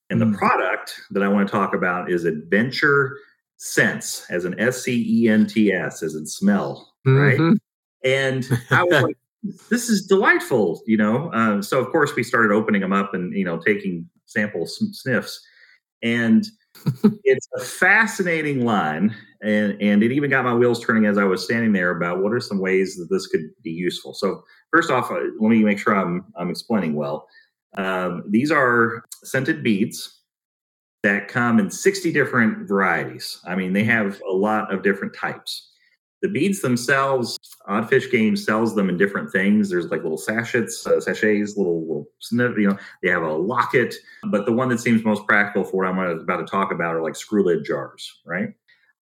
and 0.09 0.21
the 0.21 0.25
mm. 0.25 0.37
product 0.37 0.93
that 1.11 1.23
I 1.23 1.27
want 1.27 1.47
to 1.47 1.51
talk 1.51 1.73
about 1.73 2.11
is 2.11 2.25
Adventure 2.25 3.17
Scents, 3.57 4.29
as 4.29 4.45
an 4.45 4.59
S 4.59 4.83
C 4.83 5.03
E 5.07 5.29
N 5.29 5.47
T 5.47 5.71
S, 5.71 6.03
as 6.03 6.13
in 6.13 6.27
smell, 6.27 6.93
mm-hmm. 7.07 7.17
right? 7.17 7.59
And 8.03 8.47
I 8.69 8.83
was 8.83 9.01
like, 9.01 9.17
this 9.71 9.89
is 9.89 10.05
delightful, 10.05 10.83
you 10.85 10.97
know. 10.97 11.31
Uh, 11.33 11.63
so 11.63 11.79
of 11.79 11.91
course 11.91 12.15
we 12.15 12.21
started 12.21 12.53
opening 12.53 12.81
them 12.81 12.93
up 12.93 13.15
and 13.15 13.33
you 13.33 13.45
know 13.45 13.57
taking 13.57 14.07
sample 14.25 14.67
sniffs, 14.67 15.43
and 16.03 16.45
it's 17.23 17.47
a 17.55 17.61
fascinating 17.61 18.65
line, 18.65 19.15
and 19.41 19.79
and 19.81 20.03
it 20.03 20.11
even 20.11 20.29
got 20.29 20.45
my 20.45 20.53
wheels 20.53 20.83
turning 20.83 21.05
as 21.05 21.17
I 21.17 21.23
was 21.23 21.43
standing 21.43 21.73
there 21.73 21.91
about 21.91 22.21
what 22.21 22.33
are 22.33 22.39
some 22.39 22.59
ways 22.59 22.95
that 22.97 23.07
this 23.09 23.27
could 23.27 23.49
be 23.63 23.71
useful. 23.71 24.13
So 24.13 24.43
first 24.71 24.91
off, 24.91 25.11
uh, 25.11 25.19
let 25.39 25.49
me 25.49 25.63
make 25.63 25.79
sure 25.79 25.95
I'm 25.95 26.25
I'm 26.35 26.49
explaining 26.49 26.95
well. 26.95 27.27
Um, 27.77 28.23
these 28.29 28.51
are 28.51 29.03
scented 29.23 29.63
beads 29.63 30.21
that 31.03 31.27
come 31.27 31.59
in 31.59 31.69
60 31.69 32.11
different 32.11 32.67
varieties. 32.67 33.39
I 33.45 33.55
mean, 33.55 33.73
they 33.73 33.83
have 33.83 34.21
a 34.29 34.33
lot 34.33 34.73
of 34.73 34.83
different 34.83 35.13
types. 35.13 35.66
The 36.21 36.29
beads 36.29 36.61
themselves, 36.61 37.37
Oddfish 37.69 38.11
Games 38.11 38.43
sells 38.43 38.73
them 38.73 38.89
in 38.89 38.97
different 38.97 39.31
things. 39.31 39.69
There's 39.69 39.85
like 39.85 40.01
little 40.01 40.17
sachets, 40.17 40.85
uh, 40.87 40.99
sachets, 40.99 41.55
little, 41.55 41.81
little 41.81 42.07
snip, 42.19 42.57
you 42.57 42.69
know, 42.69 42.77
they 43.03 43.09
have 43.09 43.21
a 43.21 43.33
locket. 43.33 43.93
But 44.23 44.45
the 44.45 44.51
one 44.51 44.69
that 44.69 44.79
seems 44.79 45.03
most 45.03 45.27
practical 45.27 45.63
for 45.63 45.83
what 45.83 45.87
I'm 45.87 45.99
about 45.99 46.37
to 46.37 46.45
talk 46.45 46.71
about 46.71 46.95
are 46.95 47.03
like 47.03 47.15
screw 47.15 47.45
lid 47.45 47.65
jars, 47.65 48.19
right? 48.25 48.49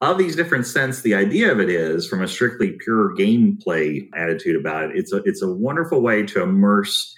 Of 0.01 0.19
these 0.19 0.37
different 0.37 0.67
scents, 0.67 1.03
the 1.03 1.15
idea 1.15 1.53
of 1.53 1.61
it 1.61 1.69
is 1.69 2.09
from 2.09 2.23
a 2.23 2.29
strictly 2.29 2.73
pure 2.73 3.15
gameplay 3.17 4.09
attitude 4.15 4.57
about 4.57 4.85
it, 4.85 4.97
it's 4.97 5.13
a 5.13 5.17
it's 5.25 5.43
a 5.43 5.53
wonderful 5.53 6.01
way 6.01 6.23
to 6.23 6.43
immerse 6.43 7.15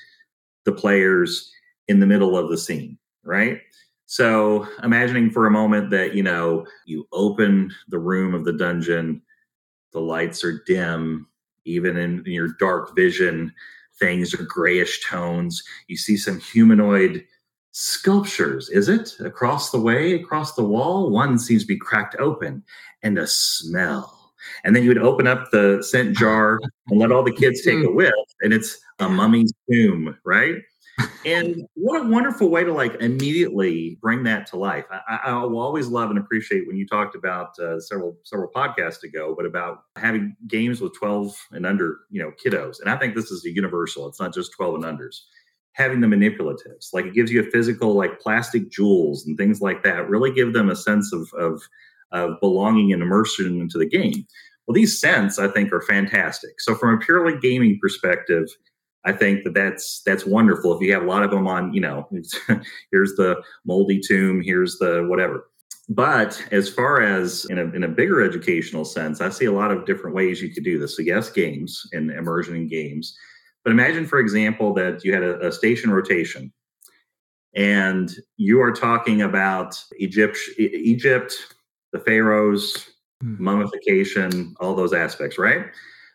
the 0.65 0.73
players 0.73 1.53
in 1.87 2.01
the 2.01 2.07
middle 2.07 2.37
of 2.37 2.51
the 2.51 2.59
scene, 2.59 2.99
right? 3.25 3.61
So 4.07 4.67
imagining 4.83 5.31
for 5.31 5.47
a 5.47 5.51
moment 5.51 5.91
that, 5.91 6.15
you 6.15 6.23
know, 6.23 6.67
you 6.87 7.07
open 7.13 7.73
the 7.89 7.99
room 7.99 8.35
of 8.35 8.45
the 8.45 8.53
dungeon 8.53 9.23
the 9.93 10.01
lights 10.01 10.45
are 10.45 10.63
dim 10.67 11.27
even 11.65 11.97
in, 11.97 12.23
your 12.27 12.49
dark 12.59 12.95
vision 12.97 13.53
things 13.99 14.35
are 14.35 14.43
grayish 14.45 15.05
tones. 15.05 15.63
You 15.87 15.97
see 15.97 16.17
some 16.17 16.41
humanoid 16.41 17.25
sculptures 17.73 18.69
is 18.69 18.89
it? 18.89 19.15
Across 19.21 19.71
the 19.71 19.81
way 19.81 20.15
across 20.15 20.55
the 20.55 20.65
wall 20.65 21.11
one 21.11 21.39
seems 21.39 21.63
to 21.63 21.69
be 21.69 21.79
cracked 21.79 22.17
open 22.19 22.63
and 23.03 23.19
a 23.19 23.27
smell. 23.27 24.33
And 24.65 24.75
then 24.75 24.83
you 24.83 24.91
would 24.91 24.99
open 24.99 25.27
up 25.27 25.51
the 25.51 25.83
scent 25.83 26.17
jar 26.17 26.59
and 26.89 26.99
let 26.99 27.13
all 27.13 27.23
the 27.23 27.33
kids 27.33 27.63
take 27.63 27.79
hmm. 27.79 27.87
a 27.87 27.93
whiff 27.93 28.13
and 28.41 28.53
it's 28.53 28.79
a 28.99 29.09
mummy's 29.09 29.53
tomb 29.71 30.17
right 30.25 30.57
and 31.25 31.67
what 31.75 32.01
a 32.01 32.09
wonderful 32.09 32.49
way 32.49 32.65
to 32.65 32.73
like 32.73 32.95
immediately 33.01 33.99
bring 34.01 34.25
that 34.25 34.47
to 34.49 34.57
life. 34.57 34.85
I, 34.91 35.21
I 35.27 35.45
will 35.45 35.61
always 35.61 35.89
love 35.89 36.11
and 36.11 36.19
appreciate 36.19 36.67
when 36.67 36.77
you 36.77 36.87
talked 36.87 37.15
about 37.15 37.59
uh, 37.59 37.81
several 37.81 38.19
several 38.25 38.51
podcasts 38.51 39.03
ago, 39.03 39.35
but 39.37 39.47
about 39.47 39.85
having 39.97 40.37
games 40.47 40.81
with 40.81 40.95
12 40.99 41.35
and 41.53 41.67
under, 41.67 42.01
you 42.11 42.23
know, 42.23 42.33
kiddos. 42.45 42.81
And 42.81 42.91
I 42.91 42.97
think 42.97 43.15
this 43.15 43.31
is 43.31 43.45
a 43.45 43.51
universal. 43.51 44.09
It's 44.09 44.21
not 44.21 44.35
just 44.35 44.53
12 44.53 44.77
and 44.77 44.85
unders. 44.85 45.21
Having 45.75 46.01
the 46.01 46.07
manipulatives, 46.07 46.93
like 46.93 47.07
it 47.07 47.15
gives 47.15 47.33
you 47.33 47.41
a 47.41 47.51
physical, 47.51 47.95
like 47.95 48.21
plastic 48.21 48.71
jewels 48.71 49.27
and 49.27 49.39
things 49.39 49.63
like 49.63 49.83
that, 49.85 50.09
really 50.09 50.33
give 50.33 50.53
them 50.53 50.69
a 50.69 50.77
sense 50.77 51.13
of 51.13 51.33
of, 51.35 51.63
of 52.11 52.39
belonging 52.41 52.93
and 52.93 53.03
immersion 53.03 53.61
into 53.61 53.79
the 53.79 53.89
game. 53.89 54.27
Well, 54.67 54.75
these 54.75 55.01
scents 55.01 55.39
I 55.39 55.49
think 55.49 55.73
are 55.73 55.81
fantastic. 55.81 56.61
So 56.61 56.75
from 56.75 56.95
a 56.95 56.99
purely 56.99 57.39
gaming 57.41 57.79
perspective 57.81 58.49
I 59.05 59.13
think 59.13 59.45
that 59.45 59.55
that's 59.55 60.03
that's 60.07 60.25
wonderful. 60.25 60.75
If 60.75 60.83
you 60.83 60.93
have 60.93 61.03
a 61.03 61.07
lot 61.07 61.23
of 61.23 61.31
them 61.31 61.47
on, 61.47 61.73
you 61.73 61.81
know, 61.81 62.09
here's 62.93 63.15
the 63.15 63.43
moldy 63.65 64.01
tomb, 64.01 64.41
here's 64.43 64.79
the 64.79 65.07
whatever. 65.09 65.49
But 65.89 66.43
as 66.53 66.69
far 66.69 67.03
as 67.03 67.45
in 67.51 67.59
a, 67.59 67.65
in 67.73 67.85
a 67.85 67.89
bigger 67.89 68.23
educational 68.23 68.85
sense, 68.85 69.21
I 69.21 69.29
see 69.31 69.47
a 69.47 69.53
lot 69.53 69.73
of 69.73 69.85
different 69.85 70.15
ways 70.15 70.41
you 70.41 70.53
could 70.53 70.65
do 70.65 70.79
this. 70.79 70.97
So 70.97 71.03
yes, 71.03 71.31
games 71.31 71.83
and 71.93 72.11
immersion 72.11 72.55
in 72.55 72.69
games. 72.69 73.17
But 73.65 73.73
imagine, 73.73 74.07
for 74.07 74.19
example, 74.19 74.73
that 74.75 75.05
you 75.05 75.13
had 75.13 75.23
a, 75.23 75.49
a 75.49 75.53
station 75.53 75.91
rotation, 75.91 76.53
and 77.55 78.11
you 78.37 78.61
are 78.61 78.73
talking 78.73 79.23
about 79.23 79.83
Egypt, 79.99 80.39
Egypt, 80.59 81.35
the 81.93 82.01
pharaohs, 82.01 82.91
mm. 83.23 83.39
mummification, 83.39 84.55
all 84.61 84.75
those 84.75 84.93
aspects, 84.93 85.39
right? 85.39 85.67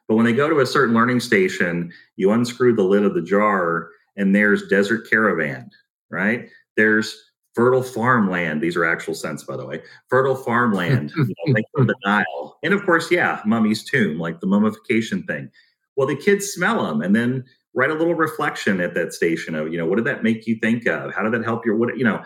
But 0.08 0.16
when 0.16 0.26
they 0.26 0.34
go 0.34 0.50
to 0.50 0.60
a 0.60 0.66
certain 0.66 0.96
learning 0.96 1.20
station, 1.20 1.92
you 2.16 2.32
unscrew 2.32 2.76
the 2.76 2.84
lid 2.84 3.04
of 3.04 3.14
the 3.14 3.22
jar 3.22 3.90
and 4.16 4.36
there's 4.36 4.68
desert 4.68 5.10
caravan, 5.10 5.70
right? 6.10 6.50
There's 6.76 7.32
fertile 7.54 7.84
farmland. 7.84 8.62
These 8.62 8.78
are 8.78 8.86
actual 8.86 9.16
scents, 9.16 9.44
by 9.44 9.58
the 9.58 9.66
way. 9.66 9.82
Fertile 10.10 10.36
farmland, 10.36 11.12
you 11.16 11.24
know, 11.26 11.54
like 11.54 11.66
the 11.74 11.96
Nile. 12.06 12.58
And 12.64 12.74
of 12.74 12.86
course, 12.86 13.12
yeah, 13.12 13.42
mummy's 13.46 13.84
tomb, 13.84 14.20
like 14.20 14.40
the 14.40 14.48
mummification 14.48 15.24
thing. 15.24 15.50
Well, 15.96 16.08
the 16.08 16.16
kids 16.16 16.48
smell 16.48 16.86
them. 16.86 17.02
And 17.02 17.16
then 17.16 17.44
write 17.78 17.92
a 17.92 17.94
little 17.94 18.16
reflection 18.16 18.82
at 18.82 18.96
that 18.96 19.14
station 19.14 19.54
of 19.54 19.72
you 19.72 19.78
know 19.78 19.86
what 19.86 19.98
did 19.98 20.06
that 20.06 20.24
make 20.24 20.48
you 20.48 20.58
think 20.62 20.88
of? 20.88 21.14
How 21.14 21.22
did 21.22 21.32
that 21.34 21.44
help 21.44 21.66
your 21.66 21.78
what 21.78 21.98
you 21.98 22.04
know 22.04 22.22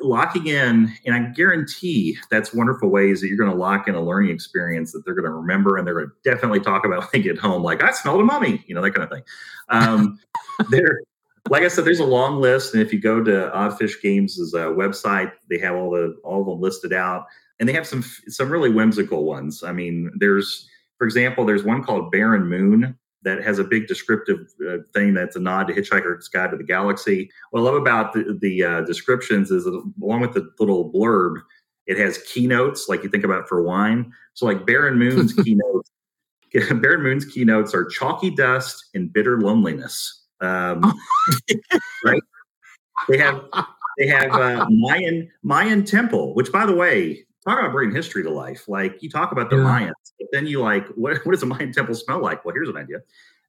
locking 0.00 0.46
in 0.46 0.90
and 1.04 1.14
i 1.14 1.18
guarantee 1.32 2.16
that's 2.30 2.54
wonderful 2.54 2.88
ways 2.88 3.20
that 3.20 3.28
you're 3.28 3.36
going 3.36 3.50
to 3.50 3.56
lock 3.56 3.88
in 3.88 3.94
a 3.94 4.00
learning 4.00 4.30
experience 4.30 4.90
that 4.92 5.04
they're 5.04 5.14
going 5.14 5.26
to 5.26 5.30
remember 5.30 5.76
and 5.76 5.86
they're 5.86 5.94
going 5.94 6.06
to 6.06 6.30
definitely 6.30 6.60
talk 6.60 6.86
about 6.86 7.00
when 7.00 7.08
they 7.12 7.22
get 7.22 7.38
home 7.38 7.62
like 7.62 7.82
i 7.82 7.90
smelled 7.90 8.20
a 8.20 8.24
mummy 8.24 8.62
you 8.66 8.74
know 8.74 8.80
that 8.80 8.92
kind 8.92 9.04
of 9.04 9.10
thing. 9.10 9.22
Um, 9.68 10.18
there 10.70 11.00
like 11.50 11.62
i 11.62 11.68
said 11.68 11.84
there's 11.84 12.00
a 12.00 12.06
long 12.06 12.40
list 12.40 12.72
and 12.72 12.82
if 12.82 12.92
you 12.92 13.00
go 13.00 13.22
to 13.22 13.50
oddfish 13.54 14.00
games' 14.02 14.54
uh, 14.54 14.68
website 14.68 15.32
they 15.50 15.58
have 15.58 15.74
all 15.74 15.90
the 15.90 16.16
all 16.24 16.40
of 16.40 16.46
them 16.46 16.60
listed 16.60 16.94
out 16.94 17.26
and 17.58 17.68
they 17.68 17.72
have 17.72 17.86
some 17.86 18.02
some 18.02 18.50
really 18.50 18.70
whimsical 18.70 19.24
ones. 19.24 19.62
I 19.62 19.72
mean 19.72 20.10
there's 20.16 20.68
for 20.98 21.04
example 21.04 21.44
there's 21.44 21.64
one 21.64 21.82
called 21.82 22.10
barren 22.10 22.46
moon 22.48 22.98
that 23.24 23.42
has 23.42 23.58
a 23.58 23.64
big 23.64 23.86
descriptive 23.86 24.52
uh, 24.68 24.78
thing 24.92 25.14
that's 25.14 25.36
a 25.36 25.40
nod 25.40 25.66
to 25.68 25.74
Hitchhiker's 25.74 26.28
Guide 26.28 26.50
to 26.50 26.56
the 26.56 26.64
Galaxy. 26.64 27.30
What 27.50 27.60
I 27.60 27.62
love 27.62 27.74
about 27.74 28.12
the, 28.12 28.38
the 28.40 28.62
uh, 28.62 28.80
descriptions 28.82 29.50
is 29.50 29.64
that 29.64 29.92
along 30.02 30.20
with 30.20 30.34
the 30.34 30.50
little 30.58 30.92
blurb, 30.92 31.36
it 31.86 31.98
has 31.98 32.18
keynotes 32.18 32.88
like 32.88 33.02
you 33.02 33.08
think 33.08 33.24
about 33.24 33.48
for 33.48 33.62
wine. 33.62 34.12
So 34.34 34.46
like 34.46 34.66
Baron 34.66 34.98
Moon's 34.98 35.32
keynotes, 35.44 35.90
Baron 36.70 37.02
Moon's 37.02 37.24
keynotes 37.24 37.74
are 37.74 37.84
chalky 37.84 38.30
dust 38.30 38.90
and 38.94 39.12
bitter 39.12 39.40
loneliness. 39.40 40.22
Um, 40.40 40.94
right? 42.04 42.22
They 43.08 43.18
have 43.18 43.42
they 43.98 44.06
have 44.06 44.32
uh, 44.32 44.66
Mayan 44.70 45.30
Mayan 45.42 45.84
temple, 45.84 46.34
which 46.34 46.52
by 46.52 46.66
the 46.66 46.74
way, 46.74 47.26
talk 47.46 47.58
about 47.58 47.72
bringing 47.72 47.94
history 47.94 48.22
to 48.22 48.30
life. 48.30 48.68
Like 48.68 49.02
you 49.02 49.10
talk 49.10 49.32
about 49.32 49.50
the 49.50 49.56
yeah. 49.56 49.62
Mayans, 49.62 50.12
but 50.18 50.28
then 50.32 50.46
you 50.46 50.60
like, 50.60 50.86
what, 50.96 51.24
what 51.24 51.32
does 51.32 51.42
a 51.42 51.46
Mayan 51.46 51.72
temple 51.72 51.94
smell 51.94 52.20
like? 52.20 52.44
Well, 52.44 52.54
here's 52.54 52.68
an 52.68 52.76
idea. 52.76 52.98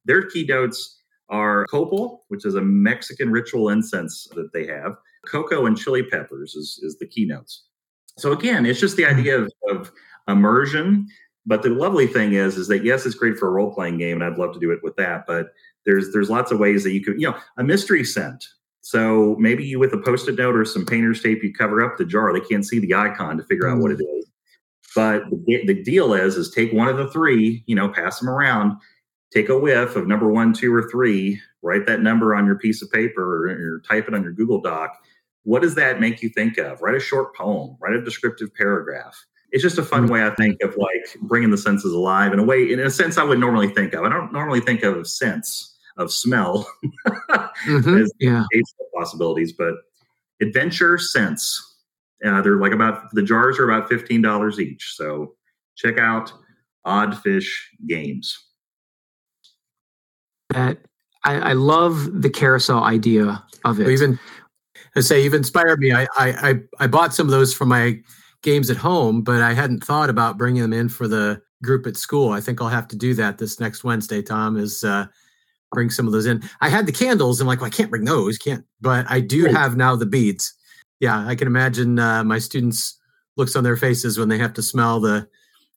Their 0.04 0.28
keynotes 0.28 1.02
are 1.28 1.66
copal, 1.66 2.24
which 2.28 2.44
is 2.44 2.54
a 2.54 2.60
Mexican 2.60 3.30
ritual 3.30 3.68
incense 3.68 4.28
that 4.34 4.52
they 4.52 4.66
have. 4.66 4.96
Cocoa 5.26 5.66
and 5.66 5.76
chili 5.76 6.04
peppers 6.04 6.54
is, 6.54 6.78
is 6.82 6.98
the 6.98 7.06
keynotes. 7.06 7.64
So 8.16 8.32
again, 8.32 8.64
it's 8.64 8.80
just 8.80 8.96
the 8.96 9.04
hmm. 9.04 9.18
idea 9.18 9.38
of, 9.38 9.50
of 9.68 9.92
immersion. 10.28 11.08
But 11.48 11.62
the 11.62 11.70
lovely 11.70 12.08
thing 12.08 12.32
is, 12.32 12.56
is 12.56 12.66
that 12.68 12.84
yes, 12.84 13.06
it's 13.06 13.14
great 13.14 13.38
for 13.38 13.46
a 13.46 13.52
role 13.52 13.72
playing 13.72 13.98
game, 13.98 14.20
and 14.20 14.24
I'd 14.24 14.38
love 14.38 14.52
to 14.54 14.58
do 14.58 14.72
it 14.72 14.80
with 14.82 14.96
that. 14.96 15.26
But 15.28 15.50
there's 15.84 16.12
there's 16.12 16.28
lots 16.28 16.50
of 16.50 16.58
ways 16.58 16.82
that 16.82 16.90
you 16.90 17.00
could, 17.00 17.20
you 17.20 17.30
know, 17.30 17.36
a 17.56 17.62
mystery 17.62 18.02
scent 18.02 18.44
so 18.86 19.34
maybe 19.40 19.64
you 19.64 19.80
with 19.80 19.92
a 19.94 19.98
post-it 19.98 20.36
note 20.36 20.54
or 20.54 20.64
some 20.64 20.86
painter's 20.86 21.20
tape, 21.20 21.42
you 21.42 21.52
cover 21.52 21.82
up 21.82 21.98
the 21.98 22.04
jar. 22.04 22.32
They 22.32 22.38
can't 22.38 22.64
see 22.64 22.78
the 22.78 22.94
icon 22.94 23.36
to 23.36 23.42
figure 23.42 23.68
out 23.68 23.80
what 23.80 23.90
it 23.90 23.98
mm. 23.98 24.18
is. 24.18 24.26
But 24.94 25.24
the, 25.28 25.66
the 25.66 25.82
deal 25.82 26.14
is, 26.14 26.36
is 26.36 26.52
take 26.52 26.72
one 26.72 26.86
of 26.86 26.96
the 26.96 27.10
three, 27.10 27.64
you 27.66 27.74
know, 27.74 27.88
pass 27.88 28.20
them 28.20 28.28
around, 28.28 28.78
take 29.32 29.48
a 29.48 29.58
whiff 29.58 29.96
of 29.96 30.06
number 30.06 30.28
one, 30.28 30.52
two, 30.52 30.72
or 30.72 30.88
three, 30.88 31.40
write 31.62 31.84
that 31.86 32.00
number 32.00 32.32
on 32.32 32.46
your 32.46 32.60
piece 32.60 32.80
of 32.80 32.88
paper 32.92 33.48
or, 33.48 33.50
or 33.50 33.80
type 33.80 34.06
it 34.06 34.14
on 34.14 34.22
your 34.22 34.30
Google 34.30 34.60
Doc. 34.60 34.96
What 35.42 35.62
does 35.62 35.74
that 35.74 35.98
make 35.98 36.22
you 36.22 36.28
think 36.28 36.56
of? 36.56 36.80
Write 36.80 36.94
a 36.94 37.00
short 37.00 37.34
poem, 37.34 37.76
write 37.80 37.96
a 37.96 38.04
descriptive 38.04 38.54
paragraph. 38.54 39.20
It's 39.50 39.64
just 39.64 39.78
a 39.78 39.82
fun 39.82 40.06
mm. 40.06 40.12
way, 40.12 40.24
I 40.24 40.30
think, 40.36 40.62
of 40.62 40.76
like 40.76 41.16
bringing 41.22 41.50
the 41.50 41.58
senses 41.58 41.92
alive 41.92 42.32
in 42.32 42.38
a 42.38 42.44
way, 42.44 42.72
in 42.72 42.78
a 42.78 42.88
sense 42.88 43.18
I 43.18 43.24
would 43.24 43.40
normally 43.40 43.70
think 43.70 43.94
of. 43.94 44.04
I 44.04 44.10
don't 44.10 44.32
normally 44.32 44.60
think 44.60 44.84
of 44.84 45.08
sense 45.08 45.75
of 45.96 46.12
smell 46.12 46.68
mm-hmm. 47.66 47.98
as 47.98 48.12
yeah. 48.20 48.44
possibilities, 48.94 49.52
but 49.52 49.74
adventure 50.40 50.98
scents. 50.98 51.74
Uh, 52.24 52.40
they're 52.40 52.56
like 52.56 52.72
about 52.72 53.10
the 53.12 53.22
jars 53.22 53.58
are 53.58 53.70
about 53.70 53.88
fifteen 53.88 54.22
dollars 54.22 54.58
each. 54.58 54.94
So 54.96 55.34
check 55.76 55.98
out 55.98 56.32
Oddfish 56.86 57.48
Games. 57.86 58.38
That 60.50 60.78
I, 61.24 61.34
I 61.34 61.52
love 61.52 62.22
the 62.22 62.30
carousel 62.30 62.84
idea 62.84 63.44
of 63.64 63.80
it. 63.80 63.88
Even 63.88 64.18
I 64.94 65.00
say 65.00 65.22
you've 65.22 65.34
inspired 65.34 65.78
me. 65.78 65.92
I, 65.92 66.06
I 66.16 66.60
I 66.78 66.86
bought 66.86 67.14
some 67.14 67.26
of 67.26 67.32
those 67.32 67.52
for 67.52 67.66
my 67.66 68.00
games 68.42 68.70
at 68.70 68.76
home, 68.76 69.22
but 69.22 69.42
I 69.42 69.52
hadn't 69.52 69.84
thought 69.84 70.08
about 70.08 70.38
bringing 70.38 70.62
them 70.62 70.72
in 70.72 70.88
for 70.88 71.08
the 71.08 71.42
group 71.62 71.86
at 71.86 71.96
school. 71.96 72.32
I 72.32 72.40
think 72.40 72.62
I'll 72.62 72.68
have 72.68 72.88
to 72.88 72.96
do 72.96 73.12
that 73.14 73.38
this 73.38 73.60
next 73.60 73.84
Wednesday. 73.84 74.22
Tom 74.22 74.56
is 74.56 74.84
uh, 74.84 75.06
bring 75.72 75.90
some 75.90 76.06
of 76.06 76.12
those 76.12 76.26
in. 76.26 76.42
I 76.60 76.68
had 76.68 76.86
the 76.86 76.92
candles. 76.92 77.40
I'm 77.40 77.46
like, 77.46 77.60
well, 77.60 77.68
I 77.68 77.70
can't 77.70 77.90
bring 77.90 78.04
those. 78.04 78.38
Can't. 78.38 78.64
But 78.80 79.06
I 79.10 79.20
do 79.20 79.44
have 79.46 79.76
now 79.76 79.96
the 79.96 80.06
beads. 80.06 80.54
Yeah, 81.00 81.26
I 81.26 81.34
can 81.34 81.46
imagine 81.46 81.98
uh, 81.98 82.24
my 82.24 82.38
students' 82.38 82.98
looks 83.36 83.54
on 83.56 83.64
their 83.64 83.76
faces 83.76 84.18
when 84.18 84.28
they 84.28 84.38
have 84.38 84.54
to 84.54 84.62
smell 84.62 85.00
the 85.00 85.28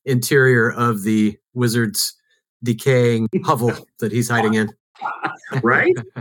interior 0.05 0.71
of 0.71 1.03
the 1.03 1.37
wizard's 1.53 2.15
decaying 2.63 3.27
hovel 3.43 3.73
that 3.99 4.11
he's 4.11 4.29
hiding 4.29 4.53
in. 4.53 4.69
right? 5.61 5.95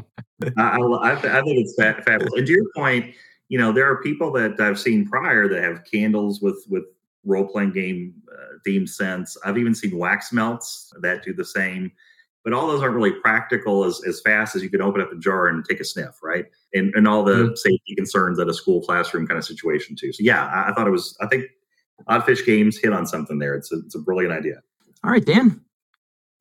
I, 0.56 0.78
I, 0.78 1.12
I, 1.12 1.42
think 1.42 1.58
it's 1.58 1.74
fabulous. 1.74 2.32
And 2.34 2.46
to 2.46 2.52
your 2.52 2.64
point, 2.76 3.14
you 3.48 3.58
know, 3.58 3.72
there 3.72 3.90
are 3.90 4.02
people 4.02 4.30
that 4.32 4.60
I've 4.60 4.78
seen 4.78 5.06
prior 5.06 5.48
that 5.48 5.62
have 5.62 5.84
candles 5.84 6.40
with 6.40 6.64
with 6.68 6.84
role 7.24 7.46
playing 7.46 7.72
game 7.72 8.14
uh, 8.32 8.58
theme 8.64 8.86
scents. 8.86 9.36
I've 9.44 9.58
even 9.58 9.74
seen 9.74 9.96
wax 9.96 10.32
melts 10.32 10.92
that 11.00 11.24
do 11.24 11.32
the 11.32 11.44
same 11.44 11.90
but 12.48 12.56
all 12.56 12.66
those 12.66 12.80
aren't 12.80 12.94
really 12.94 13.12
practical 13.12 13.84
as, 13.84 14.00
as 14.08 14.22
fast 14.22 14.56
as 14.56 14.62
you 14.62 14.70
can 14.70 14.80
open 14.80 15.02
up 15.02 15.12
a 15.12 15.18
jar 15.18 15.48
and 15.48 15.62
take 15.66 15.80
a 15.80 15.84
sniff, 15.84 16.22
right? 16.22 16.46
And, 16.72 16.94
and 16.94 17.06
all 17.06 17.22
the 17.22 17.34
mm-hmm. 17.34 17.54
safety 17.56 17.94
concerns 17.94 18.38
at 18.38 18.48
a 18.48 18.54
school 18.54 18.80
classroom 18.80 19.26
kind 19.26 19.36
of 19.36 19.44
situation 19.44 19.94
too. 19.94 20.14
So 20.14 20.22
yeah, 20.22 20.46
I, 20.46 20.70
I, 20.70 20.72
thought 20.72 20.86
it 20.86 20.90
was, 20.90 21.14
I 21.20 21.26
think 21.26 21.44
Oddfish 22.08 22.46
Games 22.46 22.78
hit 22.78 22.94
on 22.94 23.06
something 23.06 23.38
there. 23.38 23.54
It's 23.54 23.70
a, 23.70 23.80
it's 23.80 23.96
a 23.96 23.98
brilliant 23.98 24.32
idea. 24.32 24.62
All 25.04 25.10
right, 25.10 25.26
Dan, 25.26 25.60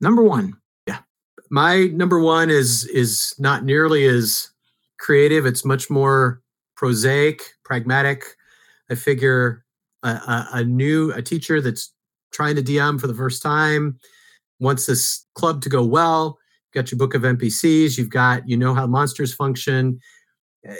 number 0.00 0.22
one. 0.22 0.54
Yeah. 0.86 1.00
My 1.50 1.88
number 1.88 2.20
one 2.20 2.48
is, 2.48 2.86
is 2.86 3.34
not 3.38 3.66
nearly 3.66 4.06
as 4.06 4.48
creative. 4.98 5.44
It's 5.44 5.66
much 5.66 5.90
more 5.90 6.40
prosaic, 6.74 7.42
pragmatic. 7.66 8.24
I 8.90 8.94
figure 8.94 9.62
a, 10.02 10.08
a, 10.08 10.48
a 10.54 10.64
new, 10.64 11.12
a 11.12 11.20
teacher 11.20 11.60
that's 11.60 11.92
trying 12.32 12.56
to 12.56 12.62
DM 12.62 12.98
for 12.98 13.08
the 13.08 13.14
first 13.14 13.42
time, 13.42 13.98
wants 14.60 14.86
this 14.86 15.24
club 15.34 15.62
to 15.62 15.68
go 15.68 15.84
well. 15.84 16.38
You've 16.66 16.84
got 16.84 16.90
your 16.90 16.98
book 16.98 17.14
of 17.14 17.22
NPCs. 17.22 17.96
You've 17.96 18.10
got, 18.10 18.48
you 18.48 18.56
know 18.56 18.74
how 18.74 18.86
monsters 18.86 19.34
function. 19.34 19.98
Eh, 20.64 20.74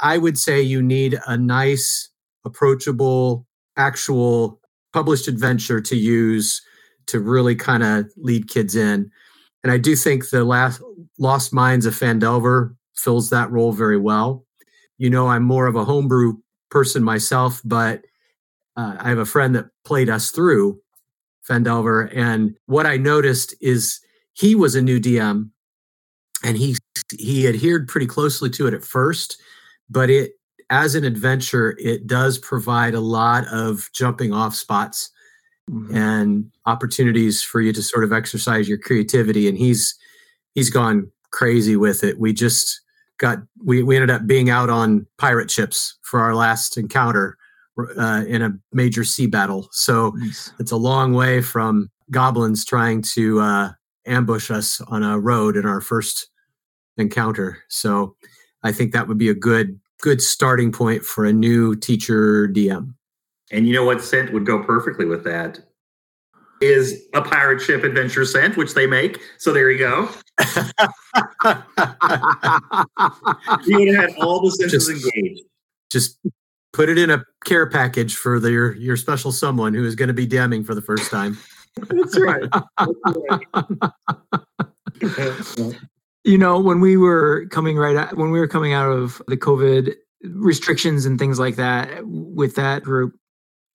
I 0.00 0.18
would 0.18 0.38
say 0.38 0.60
you 0.60 0.82
need 0.82 1.18
a 1.26 1.36
nice, 1.36 2.10
approachable, 2.44 3.46
actual 3.76 4.60
published 4.92 5.28
adventure 5.28 5.80
to 5.80 5.96
use 5.96 6.60
to 7.06 7.20
really 7.20 7.54
kind 7.54 7.82
of 7.82 8.06
lead 8.16 8.48
kids 8.48 8.76
in. 8.76 9.10
And 9.62 9.72
I 9.72 9.78
do 9.78 9.96
think 9.96 10.28
the 10.28 10.44
last 10.44 10.82
Lost 11.18 11.52
Mine 11.52 11.86
of 11.86 11.94
Phandelver 11.94 12.74
fills 12.96 13.30
that 13.30 13.50
role 13.50 13.72
very 13.72 13.98
well. 13.98 14.44
You 14.98 15.10
know, 15.10 15.28
I'm 15.28 15.44
more 15.44 15.66
of 15.66 15.76
a 15.76 15.84
homebrew 15.84 16.36
person 16.70 17.02
myself, 17.02 17.60
but 17.64 18.02
uh, 18.76 18.96
I 18.98 19.08
have 19.08 19.18
a 19.18 19.26
friend 19.26 19.54
that 19.54 19.66
played 19.84 20.08
us 20.08 20.30
through 20.30 20.80
Phandelver. 21.48 22.14
And 22.16 22.56
what 22.66 22.86
I 22.86 22.96
noticed 22.96 23.54
is 23.60 24.00
he 24.34 24.54
was 24.54 24.74
a 24.74 24.82
new 24.82 25.00
DM 25.00 25.50
and 26.44 26.56
he 26.56 26.76
he 27.18 27.46
adhered 27.46 27.88
pretty 27.88 28.06
closely 28.06 28.48
to 28.50 28.66
it 28.66 28.74
at 28.74 28.84
first, 28.84 29.40
but 29.90 30.10
it 30.10 30.32
as 30.70 30.94
an 30.94 31.04
adventure, 31.04 31.76
it 31.78 32.06
does 32.06 32.38
provide 32.38 32.94
a 32.94 33.00
lot 33.00 33.46
of 33.48 33.90
jumping 33.92 34.32
off 34.32 34.54
spots 34.54 35.10
mm-hmm. 35.70 35.94
and 35.94 36.50
opportunities 36.64 37.42
for 37.42 37.60
you 37.60 37.72
to 37.74 37.82
sort 37.82 38.04
of 38.04 38.12
exercise 38.12 38.68
your 38.68 38.78
creativity. 38.78 39.48
And 39.48 39.58
he's 39.58 39.94
he's 40.54 40.70
gone 40.70 41.10
crazy 41.30 41.76
with 41.76 42.04
it. 42.04 42.18
We 42.18 42.32
just 42.32 42.80
got 43.18 43.38
we, 43.62 43.82
we 43.82 43.96
ended 43.96 44.10
up 44.10 44.26
being 44.26 44.50
out 44.50 44.70
on 44.70 45.06
pirate 45.18 45.50
ships 45.50 45.98
for 46.02 46.20
our 46.20 46.34
last 46.34 46.78
encounter 46.78 47.36
uh, 47.78 48.24
in 48.26 48.42
a 48.42 48.52
major 48.72 49.04
sea 49.04 49.26
battle. 49.26 49.68
So 49.72 50.10
nice. 50.16 50.52
it's 50.58 50.72
a 50.72 50.76
long 50.76 51.14
way 51.14 51.40
from 51.40 51.90
goblins 52.10 52.64
trying 52.64 53.02
to 53.14 53.40
uh, 53.40 53.70
ambush 54.06 54.50
us 54.50 54.80
on 54.88 55.02
a 55.02 55.18
road 55.18 55.56
in 55.56 55.66
our 55.66 55.80
first 55.80 56.28
encounter. 56.96 57.62
So 57.68 58.16
I 58.62 58.72
think 58.72 58.92
that 58.92 59.08
would 59.08 59.18
be 59.18 59.28
a 59.28 59.34
good 59.34 59.78
good 60.00 60.20
starting 60.20 60.72
point 60.72 61.04
for 61.04 61.24
a 61.24 61.32
new 61.32 61.76
teacher 61.76 62.48
DM. 62.48 62.94
And 63.52 63.66
you 63.68 63.74
know 63.74 63.84
what 63.84 64.02
scent 64.02 64.32
would 64.32 64.44
go 64.44 64.62
perfectly 64.62 65.04
with 65.04 65.22
that 65.24 65.60
is 66.60 67.06
a 67.14 67.22
pirate 67.22 67.60
ship 67.60 67.84
adventure 67.84 68.24
scent, 68.24 68.56
which 68.56 68.74
they 68.74 68.86
make. 68.86 69.20
So 69.38 69.52
there 69.52 69.70
you 69.70 69.78
go. 69.78 70.08
you 73.66 73.78
would 73.78 73.88
have 73.88 74.10
had 74.10 74.14
all 74.18 74.40
the 74.40 74.50
senses 74.50 74.88
just, 74.88 74.90
engaged. 74.90 75.42
Just 75.90 76.18
put 76.72 76.88
it 76.88 76.98
in 76.98 77.10
a 77.10 77.24
care 77.44 77.68
package 77.68 78.16
for 78.16 78.40
the, 78.40 78.50
your 78.50 78.74
your 78.76 78.96
special 78.96 79.32
someone 79.32 79.74
who 79.74 79.84
is 79.84 79.94
going 79.94 80.08
to 80.08 80.14
be 80.14 80.26
damning 80.26 80.64
for 80.64 80.74
the 80.74 80.82
first 80.82 81.10
time. 81.10 81.38
That's 81.76 82.18
right. 82.20 82.48
you 86.24 86.38
know, 86.38 86.60
when 86.60 86.80
we 86.80 86.96
were 86.96 87.46
coming 87.50 87.76
right 87.76 87.96
out, 87.96 88.16
when 88.16 88.30
we 88.30 88.38
were 88.38 88.48
coming 88.48 88.72
out 88.72 88.90
of 88.90 89.22
the 89.28 89.36
COVID 89.36 89.94
restrictions 90.24 91.06
and 91.06 91.18
things 91.18 91.38
like 91.38 91.56
that 91.56 92.02
with 92.04 92.54
that 92.56 92.82
group, 92.82 93.14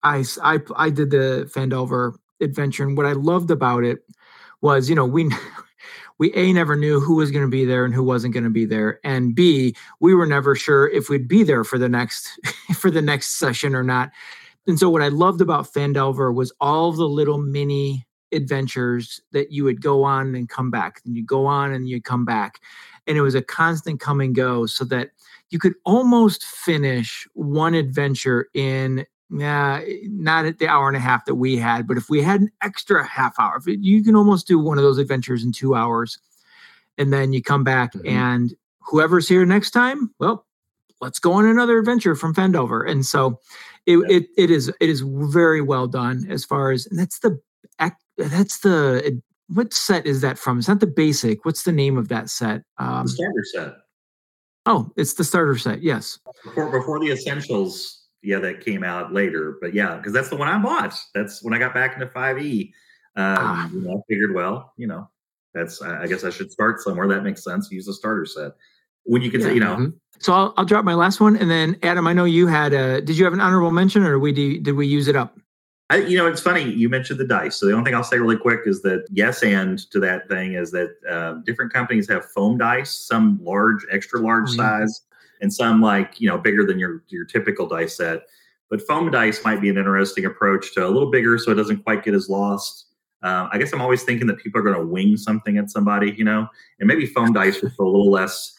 I 0.02 0.24
I 0.42 0.60
I 0.76 0.90
did 0.90 1.10
the 1.10 1.50
Phandelver 1.54 2.14
adventure, 2.40 2.84
and 2.84 2.96
what 2.96 3.06
I 3.06 3.12
loved 3.12 3.50
about 3.50 3.84
it 3.84 3.98
was, 4.60 4.88
you 4.88 4.94
know, 4.94 5.06
we 5.06 5.30
we 6.18 6.32
a 6.34 6.52
never 6.52 6.76
knew 6.76 7.00
who 7.00 7.16
was 7.16 7.30
going 7.30 7.44
to 7.44 7.50
be 7.50 7.64
there 7.64 7.84
and 7.84 7.94
who 7.94 8.02
wasn't 8.02 8.34
going 8.34 8.44
to 8.44 8.50
be 8.50 8.64
there 8.64 9.00
and 9.04 9.34
b 9.34 9.74
we 10.00 10.14
were 10.14 10.26
never 10.26 10.54
sure 10.54 10.88
if 10.88 11.08
we'd 11.08 11.28
be 11.28 11.42
there 11.42 11.64
for 11.64 11.78
the 11.78 11.88
next 11.88 12.38
for 12.74 12.90
the 12.90 13.02
next 13.02 13.38
session 13.38 13.74
or 13.74 13.82
not. 13.82 14.10
And 14.66 14.78
so 14.78 14.90
what 14.90 15.02
i 15.02 15.08
loved 15.08 15.40
about 15.40 15.72
phandelver 15.72 16.34
was 16.34 16.52
all 16.60 16.92
the 16.92 17.08
little 17.08 17.38
mini 17.38 18.06
adventures 18.32 19.20
that 19.32 19.52
you 19.52 19.64
would 19.64 19.80
go 19.80 20.04
on 20.04 20.34
and 20.34 20.48
come 20.48 20.70
back 20.70 21.00
and 21.04 21.16
you 21.16 21.24
go 21.24 21.46
on 21.46 21.72
and 21.72 21.88
you 21.88 22.00
come 22.00 22.24
back. 22.24 22.60
And 23.06 23.16
it 23.16 23.22
was 23.22 23.34
a 23.34 23.42
constant 23.42 24.00
come 24.00 24.20
and 24.20 24.34
go 24.34 24.66
so 24.66 24.84
that 24.86 25.10
you 25.50 25.58
could 25.58 25.74
almost 25.84 26.44
finish 26.44 27.26
one 27.34 27.74
adventure 27.74 28.48
in 28.54 29.06
yeah, 29.30 29.82
not 30.04 30.46
at 30.46 30.58
the 30.58 30.68
hour 30.68 30.88
and 30.88 30.96
a 30.96 31.00
half 31.00 31.24
that 31.26 31.34
we 31.34 31.56
had, 31.56 31.86
but 31.86 31.96
if 31.96 32.08
we 32.08 32.22
had 32.22 32.40
an 32.40 32.50
extra 32.62 33.06
half 33.06 33.38
hour, 33.38 33.60
it, 33.66 33.80
you 33.80 34.02
can 34.02 34.16
almost 34.16 34.46
do 34.46 34.58
one 34.58 34.78
of 34.78 34.84
those 34.84 34.98
adventures 34.98 35.44
in 35.44 35.52
two 35.52 35.74
hours, 35.74 36.18
and 36.96 37.12
then 37.12 37.32
you 37.32 37.42
come 37.42 37.64
back 37.64 37.92
mm-hmm. 37.92 38.08
and 38.08 38.54
whoever's 38.80 39.28
here 39.28 39.44
next 39.44 39.70
time, 39.70 40.12
well, 40.18 40.46
let's 41.00 41.18
go 41.18 41.32
on 41.32 41.46
another 41.46 41.78
adventure 41.78 42.14
from 42.14 42.34
Phandelver. 42.34 42.88
And 42.88 43.04
so, 43.04 43.40
it, 43.86 43.98
yeah. 43.98 44.16
it 44.16 44.26
it 44.36 44.50
is 44.50 44.68
it 44.80 44.88
is 44.88 45.02
very 45.06 45.60
well 45.60 45.86
done 45.86 46.26
as 46.30 46.44
far 46.44 46.70
as 46.70 46.86
and 46.86 46.98
that's 46.98 47.20
the 47.20 47.40
that's 48.16 48.60
the 48.60 49.20
what 49.48 49.72
set 49.72 50.06
is 50.06 50.20
that 50.20 50.38
from? 50.38 50.58
It's 50.58 50.68
not 50.68 50.80
the 50.80 50.86
basic. 50.86 51.44
What's 51.44 51.62
the 51.62 51.72
name 51.72 51.96
of 51.96 52.08
that 52.08 52.28
set? 52.28 52.62
Um, 52.76 53.04
the 53.04 53.08
starter 53.08 53.44
set. 53.44 53.74
Oh, 54.66 54.92
it's 54.96 55.14
the 55.14 55.24
starter 55.24 55.56
set. 55.56 55.82
Yes. 55.82 56.18
Before 56.44 56.70
before 56.70 57.00
the 57.00 57.10
essentials 57.10 57.97
yeah, 58.22 58.38
that 58.40 58.64
came 58.64 58.84
out 58.84 59.12
later. 59.12 59.58
But 59.60 59.74
yeah, 59.74 59.96
because 59.96 60.12
that's 60.12 60.28
the 60.28 60.36
one 60.36 60.48
I 60.48 60.58
bought. 60.58 60.94
That's 61.14 61.42
when 61.42 61.54
I 61.54 61.58
got 61.58 61.74
back 61.74 61.94
into 61.94 62.06
5e. 62.06 62.72
Um, 63.16 63.36
ah. 63.38 63.70
you 63.70 63.80
know, 63.80 63.98
I 63.98 64.00
figured, 64.08 64.34
well, 64.34 64.72
you 64.76 64.86
know, 64.86 65.08
that's 65.54 65.82
I 65.82 66.06
guess 66.06 66.24
I 66.24 66.30
should 66.30 66.52
start 66.52 66.80
somewhere. 66.80 67.08
That 67.08 67.22
makes 67.22 67.42
sense. 67.42 67.70
Use 67.70 67.88
a 67.88 67.92
starter 67.92 68.26
set. 68.26 68.52
When 69.04 69.22
you 69.22 69.30
can 69.30 69.40
yeah. 69.40 69.46
say, 69.46 69.54
you 69.54 69.60
know. 69.60 69.76
Mm-hmm. 69.76 69.96
So 70.20 70.32
I'll, 70.32 70.54
I'll 70.56 70.64
drop 70.64 70.84
my 70.84 70.94
last 70.94 71.20
one, 71.20 71.36
and 71.36 71.50
then 71.50 71.78
Adam, 71.82 72.06
I 72.06 72.12
know 72.12 72.24
you 72.24 72.46
had 72.46 72.72
a. 72.72 73.00
Did 73.00 73.16
you 73.16 73.24
have 73.24 73.32
an 73.32 73.40
honorable 73.40 73.70
mention, 73.70 74.04
or 74.04 74.18
we 74.18 74.32
did 74.32 74.74
we 74.74 74.86
use 74.86 75.08
it 75.08 75.16
up? 75.16 75.38
I, 75.90 75.96
you 75.96 76.18
know, 76.18 76.26
it's 76.26 76.40
funny 76.40 76.64
you 76.64 76.88
mentioned 76.90 77.18
the 77.18 77.26
dice. 77.26 77.56
So 77.56 77.66
the 77.66 77.72
only 77.72 77.84
thing 77.84 77.94
I'll 77.94 78.04
say 78.04 78.18
really 78.18 78.36
quick 78.36 78.60
is 78.66 78.82
that 78.82 79.06
yes, 79.10 79.42
and 79.42 79.78
to 79.90 80.00
that 80.00 80.28
thing 80.28 80.52
is 80.52 80.70
that 80.72 80.94
uh, 81.08 81.34
different 81.44 81.72
companies 81.72 82.08
have 82.10 82.26
foam 82.26 82.58
dice, 82.58 82.94
some 82.94 83.38
large, 83.42 83.86
extra 83.90 84.20
large 84.20 84.50
oh, 84.50 84.56
size, 84.56 85.02
and 85.40 85.52
some 85.52 85.80
like 85.80 86.20
you 86.20 86.28
know 86.28 86.38
bigger 86.38 86.64
than 86.66 86.78
your 86.78 87.02
your 87.08 87.24
typical 87.24 87.66
dice 87.66 87.96
set. 87.96 88.22
But 88.70 88.86
foam 88.86 89.10
dice 89.10 89.42
might 89.44 89.60
be 89.60 89.70
an 89.70 89.78
interesting 89.78 90.26
approach 90.26 90.74
to 90.74 90.86
a 90.86 90.88
little 90.88 91.10
bigger, 91.10 91.38
so 91.38 91.50
it 91.50 91.54
doesn't 91.54 91.84
quite 91.84 92.04
get 92.04 92.14
as 92.14 92.28
lost. 92.28 92.86
Uh, 93.22 93.48
I 93.50 93.58
guess 93.58 93.72
I'm 93.72 93.80
always 93.80 94.02
thinking 94.04 94.26
that 94.28 94.38
people 94.38 94.60
are 94.60 94.64
going 94.64 94.76
to 94.76 94.86
wing 94.86 95.16
something 95.16 95.58
at 95.58 95.70
somebody, 95.70 96.12
you 96.12 96.24
know, 96.24 96.46
and 96.78 96.86
maybe 96.86 97.06
foam 97.06 97.32
dice 97.32 97.60
would 97.62 97.72
feel 97.72 97.86
a 97.86 97.88
little 97.88 98.10
less 98.10 98.54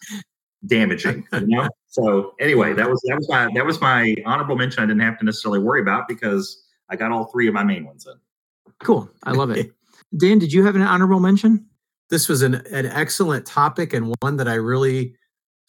damaging, 0.66 1.26
you 1.34 1.48
know. 1.48 1.70
So 1.88 2.34
anyway, 2.40 2.74
that 2.74 2.90
was 2.90 3.02
that 3.08 3.16
was 3.18 3.30
my 3.30 3.50
that 3.56 3.66
was 3.66 3.80
my 3.80 4.16
honorable 4.26 4.56
mention. 4.56 4.84
I 4.84 4.86
didn't 4.86 5.02
have 5.02 5.18
to 5.20 5.26
necessarily 5.26 5.60
worry 5.60 5.82
about 5.82 6.08
because 6.08 6.64
I 6.90 6.96
got 6.96 7.12
all 7.12 7.26
three 7.26 7.48
of 7.48 7.54
my 7.54 7.64
main 7.64 7.86
ones 7.86 8.06
in. 8.06 8.14
Cool, 8.80 9.10
I 9.24 9.32
love 9.32 9.52
it. 9.52 9.72
Dan, 10.18 10.40
did 10.40 10.52
you 10.52 10.66
have 10.66 10.76
an 10.76 10.82
honorable 10.82 11.20
mention? 11.20 11.66
This 12.10 12.28
was 12.28 12.42
an, 12.42 12.56
an 12.72 12.88
excellent 12.88 13.46
topic 13.46 13.94
and 13.94 14.16
one 14.22 14.38
that 14.38 14.48
I 14.48 14.56
really 14.56 15.16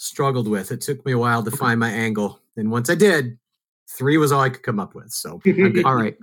struggled 0.00 0.48
with. 0.48 0.72
It 0.72 0.80
took 0.80 1.04
me 1.04 1.12
a 1.12 1.18
while 1.18 1.44
to 1.44 1.50
find 1.50 1.78
my 1.78 1.90
angle. 1.90 2.40
And 2.56 2.70
once 2.70 2.88
I 2.88 2.94
did, 2.94 3.38
three 3.86 4.16
was 4.16 4.32
all 4.32 4.40
I 4.40 4.48
could 4.48 4.62
come 4.62 4.80
up 4.80 4.94
with. 4.94 5.12
So 5.12 5.42
all 5.84 5.94
right. 5.94 6.16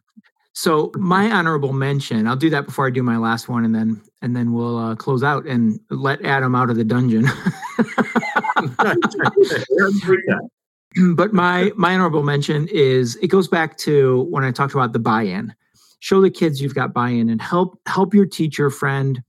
So 0.53 0.91
my 0.95 1.31
honorable 1.31 1.73
mention, 1.73 2.27
I'll 2.27 2.35
do 2.35 2.49
that 2.49 2.65
before 2.65 2.87
I 2.87 2.89
do 2.89 3.03
my 3.03 3.17
last 3.17 3.47
one, 3.47 3.63
and 3.63 3.75
then 3.75 4.01
and 4.23 4.35
then 4.35 4.53
we'll 4.53 4.77
uh, 4.77 4.95
close 4.95 5.21
out 5.21 5.45
and 5.45 5.79
let 5.91 6.25
Adam 6.25 6.55
out 6.55 6.71
of 6.71 6.75
the 6.75 6.83
dungeon. 6.83 7.25
but 11.15 11.31
my 11.31 11.71
my 11.75 11.93
honorable 11.93 12.23
mention 12.23 12.67
is 12.71 13.17
it 13.17 13.27
goes 13.27 13.47
back 13.47 13.77
to 13.79 14.23
when 14.31 14.43
I 14.43 14.49
talked 14.49 14.73
about 14.73 14.93
the 14.93 14.99
buy-in. 14.99 15.53
Show 15.99 16.21
the 16.21 16.31
kids 16.31 16.59
you've 16.59 16.73
got 16.73 16.91
buy-in 16.91 17.29
and 17.29 17.39
help 17.39 17.79
help 17.85 18.15
your 18.15 18.25
teacher 18.25 18.71
friend 18.71 19.21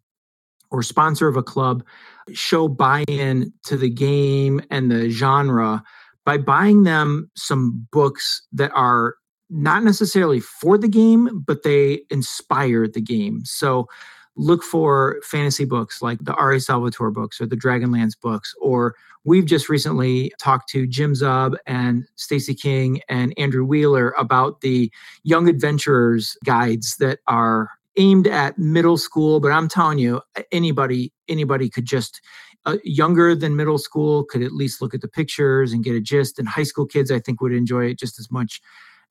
or 0.70 0.82
sponsor 0.82 1.28
of 1.28 1.36
a 1.36 1.42
club 1.42 1.84
show 2.33 2.68
buy-in 2.68 3.53
to 3.64 3.76
the 3.76 3.91
game 3.91 4.61
and 4.70 4.91
the 4.91 5.11
genre 5.11 5.83
by 6.24 6.39
buying 6.39 6.83
them 6.83 7.31
some 7.35 7.87
books 7.91 8.43
that 8.53 8.70
are 8.74 9.14
not 9.51 9.83
necessarily 9.83 10.41
for 10.41 10.76
the 10.76 10.89
game, 10.89 11.43
but 11.47 11.62
they 11.62 12.03
inspire 12.11 12.87
the 12.87 13.01
game. 13.01 13.45
So 13.45 13.89
look 14.37 14.62
for 14.62 15.20
fantasy 15.24 15.64
books 15.64 16.01
like 16.01 16.18
the 16.20 16.35
R.A. 16.35 16.61
Salvatore 16.61 17.11
books 17.11 17.41
or 17.41 17.47
the 17.47 17.57
Dragonlance 17.57 18.12
books. 18.20 18.55
Or 18.61 18.95
we've 19.24 19.47
just 19.47 19.68
recently 19.68 20.33
talked 20.39 20.68
to 20.70 20.87
Jim 20.87 21.12
Zub 21.14 21.57
and 21.66 22.05
Stacy 22.16 22.55
King 22.55 23.01
and 23.09 23.35
Andrew 23.37 23.64
Wheeler 23.64 24.11
about 24.18 24.61
the 24.61 24.93
Young 25.24 25.49
Adventurers 25.49 26.37
guides 26.45 26.97
that 26.99 27.18
are 27.26 27.70
aimed 27.99 28.26
at 28.26 28.59
middle 28.59 28.96
school 28.96 29.40
but 29.40 29.53
i'm 29.53 29.68
telling 29.68 29.99
you 29.99 30.20
anybody 30.53 31.12
anybody 31.28 31.68
could 31.68 31.84
just 31.84 32.20
uh, 32.66 32.76
younger 32.84 33.34
than 33.34 33.57
middle 33.57 33.78
school 33.78 34.24
could 34.24 34.42
at 34.42 34.53
least 34.53 34.80
look 34.80 34.94
at 34.94 35.01
the 35.01 35.09
pictures 35.09 35.72
and 35.72 35.84
get 35.84 35.94
a 35.94 36.01
gist 36.01 36.38
and 36.38 36.49
high 36.49 36.62
school 36.62 36.86
kids 36.86 37.11
i 37.11 37.18
think 37.18 37.40
would 37.40 37.53
enjoy 37.53 37.84
it 37.84 37.99
just 37.99 38.18
as 38.18 38.30
much 38.30 38.61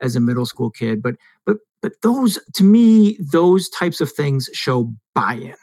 as 0.01 0.15
a 0.15 0.19
middle 0.19 0.45
school 0.45 0.69
kid 0.69 1.01
but 1.01 1.15
but 1.45 1.57
but 1.81 1.93
those 2.01 2.39
to 2.53 2.63
me 2.63 3.17
those 3.19 3.69
types 3.69 4.01
of 4.01 4.11
things 4.11 4.49
show 4.53 4.91
buy-in 5.13 5.55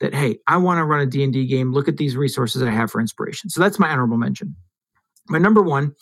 that 0.00 0.14
hey 0.14 0.36
i 0.46 0.56
want 0.56 0.78
to 0.78 0.84
run 0.84 1.00
a 1.00 1.06
d&d 1.06 1.46
game 1.46 1.72
look 1.72 1.88
at 1.88 1.96
these 1.96 2.16
resources 2.16 2.62
i 2.62 2.70
have 2.70 2.90
for 2.90 3.00
inspiration. 3.00 3.50
So 3.50 3.60
that's 3.60 3.78
my 3.78 3.88
honorable 3.88 4.16
mention. 4.16 4.54
My 5.28 5.38
number 5.38 5.62
one 5.62 5.94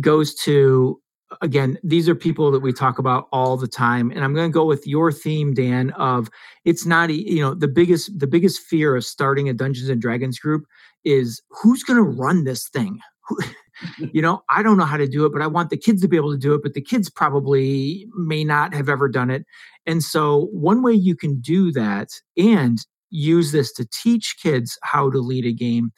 goes 0.00 0.34
to 0.42 1.00
again, 1.40 1.78
these 1.82 2.08
are 2.08 2.14
people 2.14 2.50
that 2.50 2.60
we 2.60 2.72
talk 2.72 2.98
about 2.98 3.28
all 3.32 3.56
the 3.56 3.68
time. 3.68 4.10
And 4.10 4.24
I'm 4.24 4.34
going 4.34 4.50
to 4.50 4.54
go 4.54 4.64
with 4.64 4.86
your 4.86 5.10
theme, 5.10 5.54
Dan, 5.54 5.90
of 5.92 6.28
it's 6.64 6.86
not, 6.86 7.10
you 7.10 7.40
know, 7.40 7.54
the 7.54 7.68
biggest, 7.68 8.18
the 8.18 8.26
biggest 8.26 8.60
fear 8.60 8.96
of 8.96 9.04
starting 9.04 9.48
a 9.48 9.52
Dungeons 9.52 9.88
and 9.88 10.00
Dragons 10.00 10.38
group 10.38 10.64
is 11.04 11.42
who's 11.48 11.82
going 11.82 11.96
to 11.96 12.02
run 12.02 12.44
this 12.44 12.68
thing? 12.68 13.00
you 14.12 14.22
know, 14.22 14.42
I 14.50 14.62
don't 14.62 14.76
know 14.76 14.84
how 14.84 14.96
to 14.96 15.08
do 15.08 15.24
it, 15.24 15.32
but 15.32 15.42
I 15.42 15.46
want 15.46 15.70
the 15.70 15.76
kids 15.76 16.02
to 16.02 16.08
be 16.08 16.16
able 16.16 16.32
to 16.32 16.38
do 16.38 16.54
it, 16.54 16.62
but 16.62 16.74
the 16.74 16.80
kids 16.80 17.08
probably 17.10 18.06
may 18.16 18.44
not 18.44 18.74
have 18.74 18.88
ever 18.88 19.08
done 19.08 19.30
it. 19.30 19.44
And 19.86 20.02
so 20.02 20.48
one 20.52 20.82
way 20.82 20.92
you 20.92 21.16
can 21.16 21.40
do 21.40 21.72
that 21.72 22.08
and 22.36 22.78
use 23.10 23.52
this 23.52 23.72
to 23.74 23.86
teach 23.92 24.36
kids 24.42 24.78
how 24.82 25.10
to 25.10 25.18
lead 25.18 25.44
a 25.44 25.52
game 25.52 25.92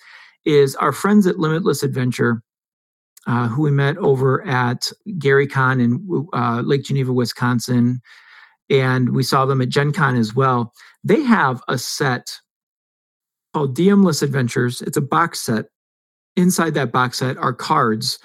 is 0.44 0.76
our 0.76 0.92
friends 0.92 1.26
at 1.26 1.38
Limitless 1.38 1.82
Adventure 1.82 2.42
uh, 3.26 3.48
who 3.48 3.62
we 3.62 3.70
met 3.70 3.96
over 3.98 4.46
at 4.46 4.90
Gary 5.18 5.46
Con 5.46 5.80
in 5.80 6.26
uh, 6.32 6.62
Lake 6.64 6.84
Geneva, 6.84 7.12
Wisconsin. 7.12 8.00
And 8.70 9.14
we 9.14 9.22
saw 9.22 9.46
them 9.46 9.60
at 9.60 9.68
Gen 9.68 9.92
Con 9.92 10.16
as 10.16 10.34
well. 10.34 10.72
They 11.02 11.22
have 11.22 11.62
a 11.68 11.78
set 11.78 12.38
called 13.52 13.76
DMless 13.76 14.22
Adventures. 14.22 14.82
It's 14.82 14.96
a 14.96 15.02
box 15.02 15.40
set. 15.40 15.66
Inside 16.36 16.74
that 16.74 16.92
box 16.92 17.18
set 17.18 17.36
are 17.36 17.52
cards. 17.52 18.18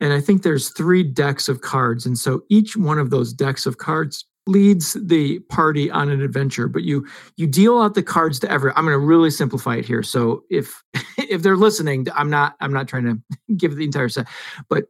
And 0.00 0.12
I 0.12 0.20
think 0.20 0.42
there's 0.42 0.70
three 0.70 1.02
decks 1.02 1.48
of 1.48 1.60
cards. 1.62 2.06
And 2.06 2.18
so 2.18 2.42
each 2.48 2.76
one 2.76 2.98
of 2.98 3.10
those 3.10 3.32
decks 3.32 3.66
of 3.66 3.78
cards 3.78 4.24
leads 4.46 4.94
the 5.02 5.38
party 5.48 5.90
on 5.90 6.10
an 6.10 6.20
adventure 6.20 6.68
but 6.68 6.82
you 6.82 7.06
you 7.36 7.46
deal 7.46 7.80
out 7.80 7.94
the 7.94 8.02
cards 8.02 8.38
to 8.38 8.50
every 8.50 8.70
i'm 8.76 8.84
going 8.84 8.92
to 8.92 8.98
really 8.98 9.30
simplify 9.30 9.76
it 9.76 9.86
here. 9.86 10.02
So 10.02 10.44
if 10.50 10.82
if 11.18 11.42
they're 11.42 11.56
listening 11.56 12.06
i'm 12.14 12.30
not 12.30 12.54
i'm 12.60 12.72
not 12.72 12.88
trying 12.88 13.04
to 13.04 13.18
give 13.56 13.76
the 13.76 13.84
entire 13.84 14.08
set 14.08 14.26
but 14.68 14.84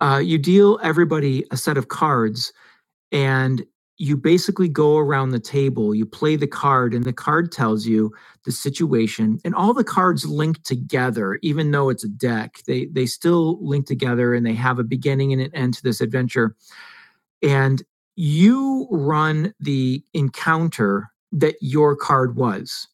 uh, 0.00 0.16
you 0.16 0.38
deal 0.38 0.78
everybody 0.82 1.44
a 1.50 1.58
set 1.58 1.76
of 1.76 1.88
cards 1.88 2.54
and 3.12 3.64
you 4.00 4.16
basically 4.16 4.66
go 4.66 4.96
around 4.96 5.28
the 5.28 5.38
table. 5.38 5.94
You 5.94 6.06
play 6.06 6.34
the 6.34 6.46
card 6.46 6.94
and 6.94 7.04
the 7.04 7.12
card 7.12 7.52
tells 7.52 7.86
you 7.86 8.10
the 8.46 8.50
situation 8.50 9.38
and 9.44 9.54
all 9.54 9.74
the 9.74 9.84
cards 9.84 10.24
link 10.24 10.62
together 10.62 11.38
even 11.42 11.70
though 11.70 11.90
it's 11.90 12.02
a 12.02 12.08
deck 12.08 12.62
they 12.66 12.86
they 12.86 13.04
still 13.04 13.62
link 13.62 13.86
together 13.86 14.34
and 14.34 14.46
they 14.46 14.54
have 14.54 14.78
a 14.78 14.84
beginning 14.84 15.34
and 15.34 15.42
an 15.42 15.54
end 15.54 15.74
to 15.74 15.82
this 15.82 16.00
adventure. 16.00 16.56
And 17.42 17.82
you 18.20 18.86
run 18.90 19.54
the 19.60 20.04
encounter 20.12 21.10
that 21.32 21.54
your 21.62 21.96
card 21.96 22.36
was. 22.36 22.86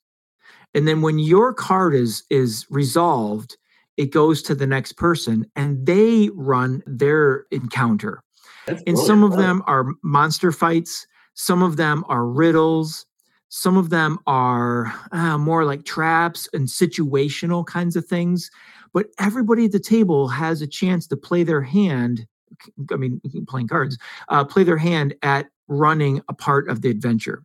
And 0.73 0.87
then 0.87 1.03
when 1.03 1.19
your 1.19 1.53
card 1.53 1.95
is 1.95 2.23
is 2.31 2.67
resolved 2.71 3.57
it 3.97 4.13
goes 4.13 4.43
to 4.43 4.55
the 4.55 4.67
next 4.67 4.93
person 4.93 5.51
and 5.57 5.87
they 5.87 6.29
run 6.35 6.83
their 6.87 7.47
encounter. 7.51 8.23
That's 8.67 8.83
and 8.87 8.99
some 8.99 9.25
of 9.25 9.33
them 9.33 9.63
are 9.67 9.87
monster 10.03 10.53
fights 10.53 11.07
some 11.37 11.63
of 11.63 11.77
them 11.77 12.05
are 12.09 12.27
riddles 12.27 13.07
some 13.49 13.77
of 13.77 13.91
them 13.91 14.19
are 14.27 14.93
uh, 15.13 15.39
more 15.39 15.65
like 15.65 15.85
traps 15.85 16.49
and 16.53 16.67
situational 16.67 17.65
kinds 17.65 17.95
of 17.95 18.07
things 18.07 18.51
but 18.93 19.07
everybody 19.21 19.67
at 19.67 19.73
the 19.73 19.79
table 19.79 20.29
has 20.29 20.63
a 20.63 20.67
chance 20.67 21.07
to 21.07 21.17
play 21.17 21.45
their 21.45 21.63
hand 21.63 22.27
I 22.93 22.97
mean, 22.97 23.21
playing 23.49 23.69
cards, 23.69 23.99
uh, 24.29 24.45
play 24.45 24.65
their 24.65 24.79
hand 24.79 25.15
at 25.23 25.47
running 25.69 26.23
a 26.29 26.35
part 26.35 26.69
of 26.69 26.83
the 26.83 26.91
adventure. 26.91 27.43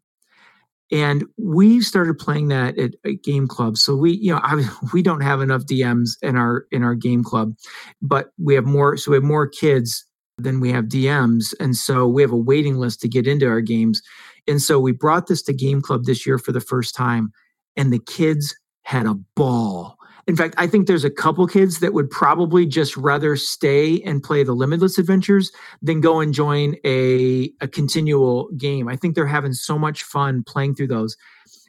and 0.91 1.23
we 1.37 1.81
started 1.81 2.17
playing 2.19 2.49
that 2.49 2.77
at, 2.77 2.91
game 3.23 3.47
club. 3.47 3.77
So 3.77 3.95
we 3.95 4.11
you 4.11 4.31
know 4.33 4.39
I, 4.43 4.67
we 4.93 5.01
don't 5.01 5.21
have 5.21 5.41
enough 5.41 5.63
dms 5.65 6.17
in 6.21 6.35
our 6.35 6.65
in 6.71 6.83
our 6.83 6.95
game 6.95 7.23
club 7.23 7.55
but 8.01 8.31
we 8.37 8.53
have 8.55 8.65
more 8.65 8.97
so 8.97 9.11
we 9.11 9.17
have 9.17 9.23
more 9.23 9.47
kids 9.47 10.05
than 10.37 10.59
we 10.59 10.71
have 10.71 10.85
dms 10.85 11.53
and 11.59 11.75
so 11.75 12.07
we 12.07 12.21
have 12.21 12.31
a 12.31 12.37
waiting 12.37 12.77
list 12.77 12.99
to 13.01 13.07
get 13.07 13.27
into 13.27 13.47
our 13.47 13.61
games. 13.61 14.01
And 14.47 14.61
so 14.61 14.79
we 14.79 14.91
brought 14.91 15.27
this 15.27 15.43
to 15.43 15.53
game 15.53 15.81
club 15.81 16.05
this 16.05 16.25
year 16.25 16.37
for 16.39 16.51
the 16.51 16.59
first 16.59 16.95
time 16.95 17.31
and 17.77 17.93
the 17.93 17.99
kids 17.99 18.55
had 18.83 19.05
a 19.05 19.15
ball 19.35 19.97
in 20.27 20.35
fact, 20.35 20.55
I 20.57 20.67
think 20.67 20.87
there's 20.87 21.03
a 21.03 21.09
couple 21.09 21.45
kids 21.47 21.79
that 21.79 21.93
would 21.93 22.09
probably 22.09 22.65
just 22.65 22.95
rather 22.95 23.35
stay 23.35 24.01
and 24.01 24.21
play 24.21 24.43
the 24.43 24.53
limitless 24.53 24.97
adventures 24.97 25.51
than 25.81 26.01
go 26.01 26.19
and 26.19 26.33
join 26.33 26.75
a, 26.85 27.51
a 27.61 27.67
continual 27.67 28.49
game. 28.57 28.87
I 28.87 28.95
think 28.95 29.15
they're 29.15 29.25
having 29.25 29.53
so 29.53 29.79
much 29.79 30.03
fun 30.03 30.43
playing 30.43 30.75
through 30.75 30.87
those. 30.87 31.17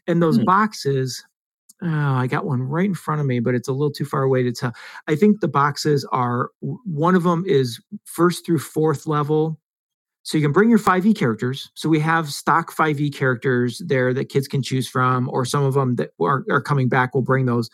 And 0.07 0.23
those 0.23 0.37
hmm. 0.37 0.45
boxes, 0.45 1.25
oh, 1.83 1.89
I 1.89 2.27
got 2.27 2.45
one 2.45 2.63
right 2.63 2.85
in 2.85 2.95
front 2.95 3.21
of 3.21 3.27
me, 3.27 3.41
but 3.41 3.55
it's 3.55 3.69
a 3.69 3.73
little 3.73 3.93
too 3.93 4.05
far 4.05 4.23
away 4.23 4.43
to 4.43 4.53
tell. 4.53 4.75
I 5.09 5.17
think 5.17 5.41
the 5.41 5.49
boxes 5.49 6.07
are 6.13 6.51
one 6.61 7.15
of 7.15 7.23
them 7.23 7.45
is 7.47 7.81
first 8.05 8.45
through 8.45 8.59
fourth 8.59 9.07
level. 9.07 9.59
So 10.25 10.39
you 10.39 10.45
can 10.45 10.53
bring 10.53 10.71
your 10.71 10.79
5e 10.79 11.17
characters. 11.17 11.73
So 11.75 11.89
we 11.89 11.99
have 11.99 12.33
stock 12.33 12.73
5e 12.73 13.13
characters 13.13 13.83
there 13.85 14.15
that 14.15 14.29
kids 14.29 14.47
can 14.47 14.63
choose 14.63 14.89
from, 14.89 15.29
or 15.29 15.45
some 15.45 15.65
of 15.65 15.75
them 15.75 15.97
that 15.97 16.11
are, 16.21 16.45
are 16.49 16.61
coming 16.61 16.89
back. 16.89 17.13
We'll 17.13 17.25
bring 17.25 17.47
those 17.47 17.69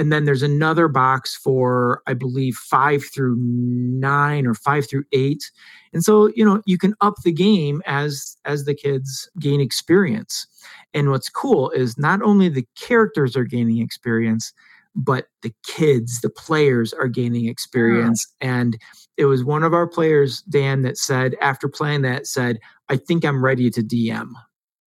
and 0.00 0.10
then 0.10 0.24
there's 0.24 0.42
another 0.42 0.88
box 0.88 1.36
for 1.36 2.02
i 2.06 2.14
believe 2.14 2.54
five 2.56 3.04
through 3.12 3.36
nine 3.38 4.46
or 4.46 4.54
five 4.54 4.88
through 4.88 5.04
eight. 5.12 5.50
And 5.92 6.02
so 6.02 6.30
you 6.34 6.44
know 6.44 6.62
you 6.66 6.78
can 6.78 6.94
up 7.00 7.14
the 7.22 7.32
game 7.32 7.82
as 7.86 8.36
as 8.44 8.64
the 8.64 8.74
kids 8.74 9.28
gain 9.38 9.60
experience. 9.60 10.46
And 10.94 11.10
what's 11.10 11.28
cool 11.28 11.70
is 11.70 11.98
not 11.98 12.22
only 12.22 12.48
the 12.48 12.66
characters 12.76 13.36
are 13.36 13.44
gaining 13.44 13.78
experience 13.78 14.52
but 14.96 15.26
the 15.42 15.54
kids 15.64 16.20
the 16.20 16.30
players 16.30 16.92
are 16.92 17.06
gaining 17.06 17.44
mm. 17.44 17.50
experience. 17.50 18.26
Yeah. 18.40 18.60
and 18.60 18.78
it 19.16 19.26
was 19.26 19.44
one 19.44 19.62
of 19.62 19.72
our 19.72 19.86
players 19.86 20.42
dan 20.42 20.82
that 20.82 20.96
said 20.96 21.36
after 21.40 21.68
playing 21.68 22.02
that 22.02 22.26
said 22.26 22.58
i 22.88 22.96
think 22.96 23.24
i'm 23.24 23.44
ready 23.44 23.70
to 23.70 23.82
dm 23.82 24.32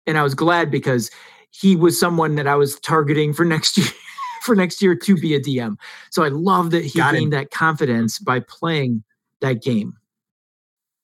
and 0.08 0.18
i 0.18 0.24
was 0.24 0.34
glad 0.34 0.72
because 0.72 1.12
he 1.52 1.76
was 1.76 2.00
someone 2.00 2.34
that 2.34 2.48
i 2.48 2.56
was 2.56 2.80
targeting 2.80 3.32
for 3.32 3.46
next 3.56 3.78
year 3.78 3.94
for 4.42 4.56
next 4.56 4.82
year 4.82 4.96
to 4.96 5.16
be 5.16 5.36
a 5.36 5.40
DM. 5.40 5.78
So 6.10 6.24
I 6.24 6.30
love 6.30 6.72
that 6.72 6.84
he 6.84 7.00
Got 7.00 7.14
gained 7.14 7.34
it. 7.34 7.38
that 7.38 7.52
confidence 7.52 8.20
by 8.20 8.40
playing 8.42 9.04
that 9.40 9.62
game. 9.62 9.98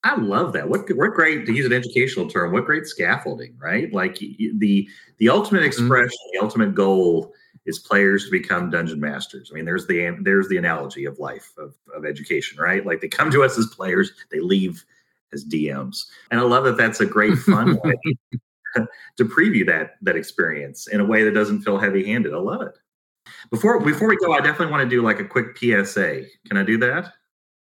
I 0.04 0.16
love 0.16 0.52
that. 0.52 0.68
What 0.68 0.88
what 0.94 1.12
great 1.12 1.44
to 1.46 1.52
use 1.52 1.66
an 1.66 1.72
educational 1.72 2.28
term. 2.28 2.52
What 2.52 2.66
great 2.66 2.86
scaffolding, 2.86 3.56
right? 3.58 3.92
Like 3.92 4.18
the 4.18 4.88
the 5.18 5.28
ultimate 5.28 5.60
mm-hmm. 5.60 5.66
expression, 5.66 6.08
mm-hmm. 6.08 6.38
the 6.38 6.42
ultimate 6.42 6.74
goal 6.74 7.32
is 7.66 7.78
players 7.78 8.24
to 8.24 8.30
become 8.30 8.70
dungeon 8.70 9.00
masters. 9.00 9.50
I 9.52 9.56
mean, 9.56 9.64
there's 9.64 9.86
the 9.86 10.16
there's 10.20 10.48
the 10.48 10.56
analogy 10.56 11.04
of 11.04 11.18
life 11.18 11.52
of, 11.58 11.74
of 11.94 12.04
education, 12.04 12.58
right? 12.58 12.86
Like 12.86 13.00
they 13.00 13.08
come 13.08 13.30
to 13.32 13.42
us 13.42 13.58
as 13.58 13.66
players, 13.66 14.12
they 14.30 14.40
leave 14.40 14.84
as 15.32 15.44
DMs, 15.44 16.06
and 16.30 16.38
I 16.40 16.44
love 16.44 16.64
that. 16.64 16.76
That's 16.76 17.00
a 17.00 17.06
great 17.06 17.36
fun 17.38 17.78
way 17.84 17.94
to 19.16 19.24
preview 19.24 19.66
that 19.66 19.96
that 20.02 20.16
experience 20.16 20.86
in 20.86 21.00
a 21.00 21.04
way 21.04 21.24
that 21.24 21.32
doesn't 21.32 21.62
feel 21.62 21.78
heavy 21.78 22.06
handed. 22.06 22.34
I 22.34 22.38
love 22.38 22.62
it. 22.62 22.78
Before 23.50 23.80
before 23.80 24.08
we 24.08 24.16
go, 24.16 24.32
I 24.32 24.40
definitely 24.40 24.72
want 24.72 24.82
to 24.82 24.88
do 24.88 25.02
like 25.02 25.20
a 25.20 25.24
quick 25.24 25.56
PSA. 25.56 26.24
Can 26.46 26.56
I 26.56 26.62
do 26.62 26.78
that? 26.78 27.12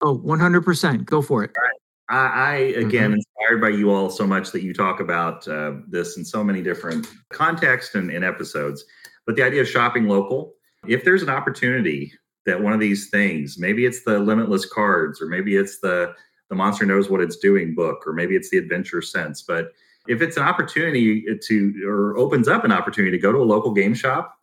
Oh, 0.02 0.20
100%. 0.20 1.06
Go 1.06 1.22
for 1.22 1.44
it. 1.44 1.52
Right. 1.58 1.72
I, 2.10 2.16
I 2.16 2.56
again 2.80 3.12
mm-hmm. 3.12 3.14
inspired 3.16 3.62
by 3.62 3.70
you 3.70 3.92
all 3.92 4.10
so 4.10 4.26
much 4.26 4.52
that 4.52 4.64
you 4.64 4.74
talk 4.74 5.00
about 5.00 5.48
uh, 5.48 5.74
this 5.88 6.18
in 6.18 6.24
so 6.24 6.44
many 6.44 6.62
different 6.62 7.08
contexts 7.30 7.96
and, 7.96 8.12
and 8.12 8.24
episodes. 8.24 8.86
But 9.26 9.36
the 9.36 9.44
idea 9.44 9.62
of 9.62 9.68
shopping 9.68 10.08
local, 10.08 10.54
if 10.88 11.04
there's 11.04 11.22
an 11.22 11.30
opportunity 11.30 12.14
that 12.46 12.62
one 12.62 12.72
of 12.72 12.80
these 12.80 13.10
things, 13.10 13.58
maybe 13.60 13.86
it's 13.86 14.04
the 14.04 14.20
limitless 14.20 14.66
cards, 14.66 15.22
or 15.22 15.28
maybe 15.28 15.58
it's 15.58 15.80
the 15.80 16.14
the 16.50 16.56
monster 16.56 16.86
knows 16.86 17.10
what 17.10 17.20
it's 17.20 17.36
doing 17.38 17.76
book, 17.76 18.08
or 18.08 18.14
maybe 18.14 18.36
it's 18.36 18.50
the 18.50 18.58
adventure 18.58 19.02
scents. 19.02 19.42
But 19.42 19.74
if 20.08 20.22
it's 20.22 20.38
an 20.38 20.44
opportunity 20.44 21.26
to 21.38 21.84
or 21.86 22.18
opens 22.18 22.48
up 22.48 22.64
an 22.64 22.72
opportunity 22.72 23.12
to 23.18 23.22
go 23.22 23.34
to 23.34 23.40
a 23.40 23.44
local 23.44 23.74
game 23.74 23.94
shop 23.94 24.37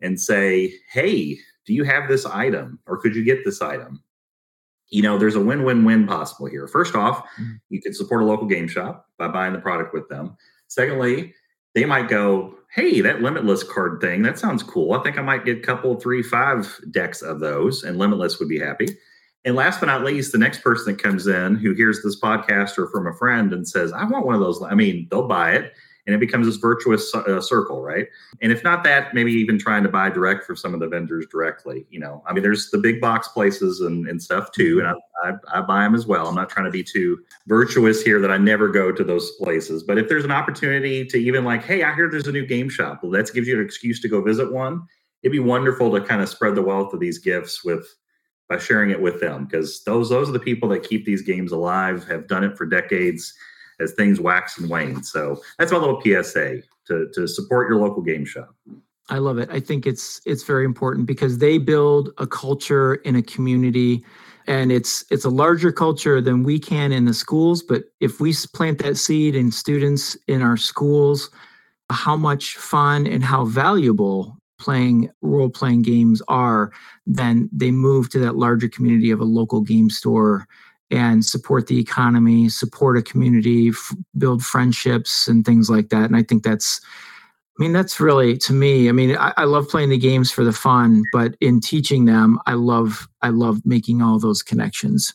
and 0.00 0.20
say, 0.20 0.72
hey, 0.90 1.38
do 1.66 1.74
you 1.74 1.84
have 1.84 2.08
this 2.08 2.24
item 2.26 2.78
or 2.86 2.98
could 2.98 3.14
you 3.14 3.24
get 3.24 3.44
this 3.44 3.60
item? 3.60 4.02
You 4.90 5.02
know, 5.02 5.18
there's 5.18 5.34
a 5.34 5.40
win 5.40 5.64
win 5.64 5.84
win 5.84 6.06
possible 6.06 6.46
here. 6.46 6.66
First 6.66 6.94
off, 6.94 7.18
mm-hmm. 7.40 7.56
you 7.68 7.80
can 7.80 7.92
support 7.92 8.22
a 8.22 8.26
local 8.26 8.46
game 8.46 8.68
shop 8.68 9.06
by 9.18 9.28
buying 9.28 9.52
the 9.52 9.58
product 9.58 9.92
with 9.92 10.08
them. 10.08 10.36
Secondly, 10.68 11.34
they 11.74 11.84
might 11.84 12.08
go, 12.08 12.54
hey, 12.74 13.00
that 13.00 13.22
limitless 13.22 13.62
card 13.62 14.00
thing, 14.00 14.22
that 14.22 14.38
sounds 14.38 14.62
cool. 14.62 14.94
I 14.94 15.02
think 15.02 15.18
I 15.18 15.22
might 15.22 15.44
get 15.44 15.58
a 15.58 15.62
couple, 15.62 15.98
three, 16.00 16.22
five 16.22 16.74
decks 16.90 17.22
of 17.22 17.40
those, 17.40 17.82
and 17.82 17.98
limitless 17.98 18.38
would 18.38 18.48
be 18.48 18.58
happy. 18.58 18.88
And 19.44 19.54
last 19.54 19.80
but 19.80 19.86
not 19.86 20.04
least, 20.04 20.32
the 20.32 20.38
next 20.38 20.62
person 20.62 20.92
that 20.92 21.02
comes 21.02 21.26
in 21.26 21.56
who 21.56 21.72
hears 21.72 22.02
this 22.02 22.20
podcast 22.20 22.76
or 22.78 22.88
from 22.88 23.06
a 23.06 23.14
friend 23.14 23.52
and 23.52 23.68
says, 23.68 23.92
I 23.92 24.04
want 24.04 24.26
one 24.26 24.34
of 24.34 24.40
those. 24.40 24.62
I 24.62 24.74
mean, 24.74 25.08
they'll 25.10 25.28
buy 25.28 25.52
it 25.52 25.72
and 26.08 26.14
it 26.14 26.20
becomes 26.20 26.46
this 26.46 26.56
virtuous 26.56 27.14
uh, 27.14 27.38
circle, 27.38 27.82
right? 27.82 28.06
And 28.40 28.50
if 28.50 28.64
not 28.64 28.82
that, 28.84 29.12
maybe 29.12 29.30
even 29.30 29.58
trying 29.58 29.82
to 29.82 29.90
buy 29.90 30.08
direct 30.08 30.46
for 30.46 30.56
some 30.56 30.72
of 30.72 30.80
the 30.80 30.88
vendors 30.88 31.26
directly. 31.30 31.84
You 31.90 32.00
know, 32.00 32.24
I 32.26 32.32
mean, 32.32 32.42
there's 32.42 32.70
the 32.70 32.78
big 32.78 32.98
box 32.98 33.28
places 33.28 33.82
and, 33.82 34.08
and 34.08 34.20
stuff 34.20 34.50
too, 34.50 34.80
and 34.80 34.88
I, 34.88 34.94
I, 35.22 35.58
I 35.58 35.60
buy 35.60 35.82
them 35.82 35.94
as 35.94 36.06
well. 36.06 36.26
I'm 36.26 36.34
not 36.34 36.48
trying 36.48 36.64
to 36.64 36.70
be 36.70 36.82
too 36.82 37.18
virtuous 37.46 38.00
here 38.02 38.22
that 38.22 38.30
I 38.30 38.38
never 38.38 38.68
go 38.68 38.90
to 38.90 39.04
those 39.04 39.32
places, 39.32 39.82
but 39.82 39.98
if 39.98 40.08
there's 40.08 40.24
an 40.24 40.30
opportunity 40.30 41.04
to 41.04 41.18
even 41.18 41.44
like, 41.44 41.62
hey, 41.62 41.82
I 41.82 41.94
hear 41.94 42.10
there's 42.10 42.26
a 42.26 42.32
new 42.32 42.46
game 42.46 42.70
shop, 42.70 43.00
well, 43.02 43.12
that 43.12 43.30
gives 43.34 43.46
you 43.46 43.58
an 43.58 43.64
excuse 43.64 44.00
to 44.00 44.08
go 44.08 44.22
visit 44.22 44.50
one. 44.50 44.86
It'd 45.22 45.32
be 45.32 45.40
wonderful 45.40 45.90
to 45.90 46.00
kind 46.00 46.22
of 46.22 46.30
spread 46.30 46.54
the 46.54 46.62
wealth 46.62 46.94
of 46.94 47.00
these 47.00 47.18
gifts 47.18 47.62
with 47.62 47.86
by 48.48 48.56
sharing 48.56 48.88
it 48.88 49.02
with 49.02 49.20
them 49.20 49.44
because 49.44 49.84
those 49.84 50.08
those 50.08 50.30
are 50.30 50.32
the 50.32 50.38
people 50.38 50.70
that 50.70 50.88
keep 50.88 51.04
these 51.04 51.20
games 51.20 51.52
alive, 51.52 52.08
have 52.08 52.26
done 52.28 52.44
it 52.44 52.56
for 52.56 52.64
decades 52.64 53.34
as 53.80 53.92
things 53.92 54.20
wax 54.20 54.58
and 54.58 54.68
wane. 54.68 55.02
So 55.02 55.40
that's 55.58 55.72
my 55.72 55.78
little 55.78 56.00
PSA 56.00 56.62
to, 56.86 57.08
to 57.14 57.26
support 57.26 57.68
your 57.68 57.78
local 57.78 58.02
game 58.02 58.24
shop. 58.24 58.54
I 59.10 59.18
love 59.18 59.38
it. 59.38 59.48
I 59.50 59.60
think 59.60 59.86
it's 59.86 60.20
it's 60.26 60.42
very 60.42 60.66
important 60.66 61.06
because 61.06 61.38
they 61.38 61.56
build 61.56 62.10
a 62.18 62.26
culture 62.26 62.96
in 62.96 63.16
a 63.16 63.22
community 63.22 64.04
and 64.48 64.72
it's 64.72 65.04
it's 65.10 65.24
a 65.24 65.30
larger 65.30 65.70
culture 65.70 66.20
than 66.20 66.42
we 66.42 66.58
can 66.58 66.90
in 66.90 67.04
the 67.04 67.14
schools 67.14 67.62
but 67.62 67.84
if 68.00 68.18
we 68.18 68.34
plant 68.54 68.78
that 68.78 68.96
seed 68.96 69.36
in 69.36 69.52
students 69.52 70.16
in 70.26 70.42
our 70.42 70.56
schools 70.56 71.30
how 71.90 72.16
much 72.16 72.56
fun 72.56 73.06
and 73.06 73.22
how 73.22 73.44
valuable 73.44 74.36
playing 74.58 75.08
role 75.22 75.50
playing 75.50 75.82
games 75.82 76.20
are 76.28 76.72
then 77.06 77.48
they 77.52 77.70
move 77.70 78.10
to 78.10 78.18
that 78.18 78.36
larger 78.36 78.68
community 78.68 79.10
of 79.10 79.20
a 79.20 79.24
local 79.24 79.60
game 79.60 79.90
store 79.90 80.46
and 80.90 81.24
support 81.24 81.66
the 81.66 81.78
economy, 81.78 82.48
support 82.48 82.96
a 82.96 83.02
community, 83.02 83.68
f- 83.68 83.94
build 84.16 84.42
friendships 84.42 85.28
and 85.28 85.44
things 85.44 85.68
like 85.68 85.90
that. 85.90 86.04
And 86.04 86.16
I 86.16 86.22
think 86.22 86.42
that's, 86.42 86.80
I 87.58 87.62
mean, 87.62 87.72
that's 87.72 88.00
really 88.00 88.36
to 88.38 88.52
me. 88.52 88.88
I 88.88 88.92
mean, 88.92 89.16
I, 89.16 89.32
I, 89.36 89.44
love 89.44 89.68
playing 89.68 89.90
the 89.90 89.98
games 89.98 90.30
for 90.30 90.44
the 90.44 90.52
fun, 90.52 91.02
but 91.12 91.34
in 91.40 91.60
teaching 91.60 92.04
them, 92.04 92.38
I 92.46 92.54
love, 92.54 93.08
I 93.20 93.28
love 93.28 93.60
making 93.64 94.00
all 94.00 94.18
those 94.18 94.42
connections. 94.42 95.12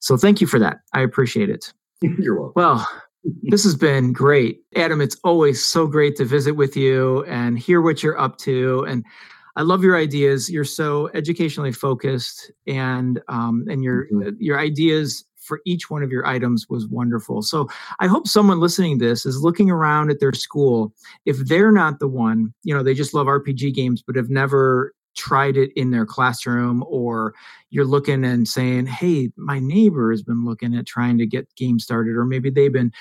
So 0.00 0.16
thank 0.16 0.40
you 0.40 0.46
for 0.46 0.58
that. 0.58 0.78
I 0.92 1.02
appreciate 1.02 1.50
it. 1.50 1.72
You're 2.00 2.40
welcome. 2.40 2.52
Well, 2.56 2.88
this 3.42 3.64
has 3.64 3.74
been 3.74 4.12
great, 4.12 4.62
Adam. 4.74 5.00
It's 5.00 5.16
always 5.24 5.62
so 5.62 5.86
great 5.86 6.16
to 6.16 6.24
visit 6.24 6.52
with 6.52 6.76
you 6.76 7.24
and 7.24 7.58
hear 7.58 7.80
what 7.80 8.02
you're 8.02 8.18
up 8.18 8.38
to. 8.38 8.84
And 8.88 9.04
I 9.56 9.62
love 9.62 9.82
your 9.82 9.96
ideas. 9.96 10.50
You're 10.50 10.64
so 10.64 11.10
educationally 11.14 11.72
focused, 11.72 12.50
and 12.66 13.20
um, 13.28 13.64
and 13.68 13.82
your 13.82 14.06
mm-hmm. 14.06 14.30
your 14.38 14.60
ideas 14.60 15.24
for 15.46 15.60
each 15.64 15.88
one 15.90 16.02
of 16.02 16.10
your 16.10 16.26
items 16.26 16.66
was 16.68 16.86
wonderful. 16.88 17.40
So 17.40 17.68
I 18.00 18.08
hope 18.08 18.26
someone 18.26 18.60
listening 18.60 18.98
to 18.98 19.04
this 19.06 19.24
is 19.24 19.42
looking 19.42 19.70
around 19.70 20.10
at 20.10 20.20
their 20.20 20.32
school. 20.32 20.92
If 21.24 21.38
they're 21.38 21.72
not 21.72 22.00
the 22.00 22.08
one, 22.08 22.52
you 22.64 22.74
know, 22.74 22.82
they 22.82 22.94
just 22.94 23.14
love 23.14 23.28
RPG 23.28 23.74
games, 23.74 24.02
but 24.02 24.16
have 24.16 24.28
never 24.28 24.92
tried 25.16 25.56
it 25.56 25.70
in 25.76 25.92
their 25.92 26.04
classroom, 26.04 26.84
or 26.88 27.32
you're 27.70 27.86
looking 27.86 28.24
and 28.24 28.46
saying, 28.46 28.86
"Hey, 28.86 29.30
my 29.36 29.58
neighbor 29.58 30.10
has 30.10 30.22
been 30.22 30.44
looking 30.44 30.76
at 30.76 30.86
trying 30.86 31.16
to 31.18 31.26
get 31.26 31.54
games 31.56 31.84
started," 31.84 32.16
or 32.16 32.26
maybe 32.26 32.50
they've 32.50 32.72
been 32.72 32.92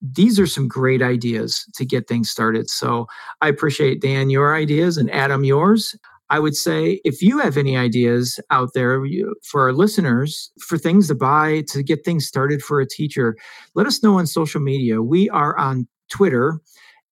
these 0.00 0.40
are 0.40 0.46
some 0.46 0.66
great 0.68 1.02
ideas 1.02 1.64
to 1.74 1.84
get 1.84 2.08
things 2.08 2.30
started. 2.30 2.70
So 2.70 3.06
I 3.40 3.48
appreciate 3.48 4.00
Dan 4.00 4.30
your 4.30 4.54
ideas 4.54 4.96
and 4.96 5.10
Adam 5.10 5.44
yours. 5.44 5.94
I 6.30 6.38
would 6.38 6.56
say 6.56 7.00
if 7.04 7.20
you 7.22 7.38
have 7.40 7.56
any 7.56 7.76
ideas 7.76 8.38
out 8.50 8.70
there 8.72 9.04
for 9.42 9.62
our 9.62 9.72
listeners 9.72 10.52
for 10.60 10.78
things 10.78 11.08
to 11.08 11.14
buy 11.14 11.64
to 11.68 11.82
get 11.82 12.04
things 12.04 12.26
started 12.26 12.62
for 12.62 12.80
a 12.80 12.86
teacher, 12.86 13.36
let 13.74 13.86
us 13.86 14.02
know 14.02 14.18
on 14.18 14.26
social 14.26 14.60
media. 14.60 15.02
We 15.02 15.28
are 15.30 15.58
on 15.58 15.88
Twitter 16.08 16.60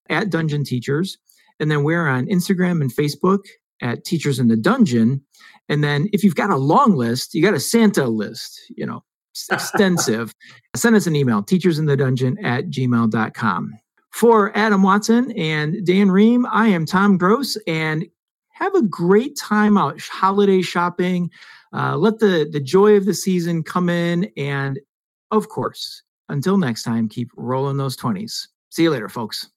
at 0.08 0.30
Dungeon 0.30 0.62
Teachers, 0.64 1.18
and 1.58 1.70
then 1.70 1.82
we're 1.82 2.06
on 2.06 2.26
Instagram 2.26 2.80
and 2.80 2.94
Facebook 2.94 3.40
at 3.82 4.04
Teachers 4.04 4.38
in 4.38 4.48
the 4.48 4.56
Dungeon. 4.56 5.20
And 5.68 5.82
then 5.82 6.08
if 6.12 6.22
you've 6.22 6.36
got 6.36 6.50
a 6.50 6.56
long 6.56 6.94
list, 6.94 7.34
you 7.34 7.42
got 7.42 7.54
a 7.54 7.60
Santa 7.60 8.06
list, 8.06 8.60
you 8.76 8.86
know, 8.86 9.02
extensive, 9.50 10.34
send 10.74 10.96
us 10.96 11.06
an 11.06 11.16
email, 11.16 11.42
teachersinthedungeon 11.42 12.42
at 12.42 12.66
gmail.com. 12.66 13.78
For 14.10 14.56
Adam 14.56 14.82
Watson 14.82 15.30
and 15.32 15.86
Dan 15.86 16.10
Ream, 16.10 16.46
I 16.46 16.68
am 16.68 16.86
Tom 16.86 17.18
Gross, 17.18 17.56
and 17.66 18.06
have 18.50 18.74
a 18.74 18.82
great 18.82 19.36
time 19.36 19.78
out 19.78 20.00
holiday 20.00 20.62
shopping. 20.62 21.30
Uh, 21.72 21.96
let 21.96 22.18
the 22.18 22.48
the 22.50 22.60
joy 22.60 22.96
of 22.96 23.04
the 23.04 23.14
season 23.14 23.62
come 23.62 23.88
in, 23.88 24.30
and 24.36 24.80
of 25.30 25.48
course, 25.48 26.02
until 26.28 26.58
next 26.58 26.82
time, 26.82 27.08
keep 27.08 27.30
rolling 27.36 27.76
those 27.76 27.94
twenties. 27.94 28.48
See 28.70 28.82
you 28.82 28.90
later, 28.90 29.08
folks. 29.08 29.50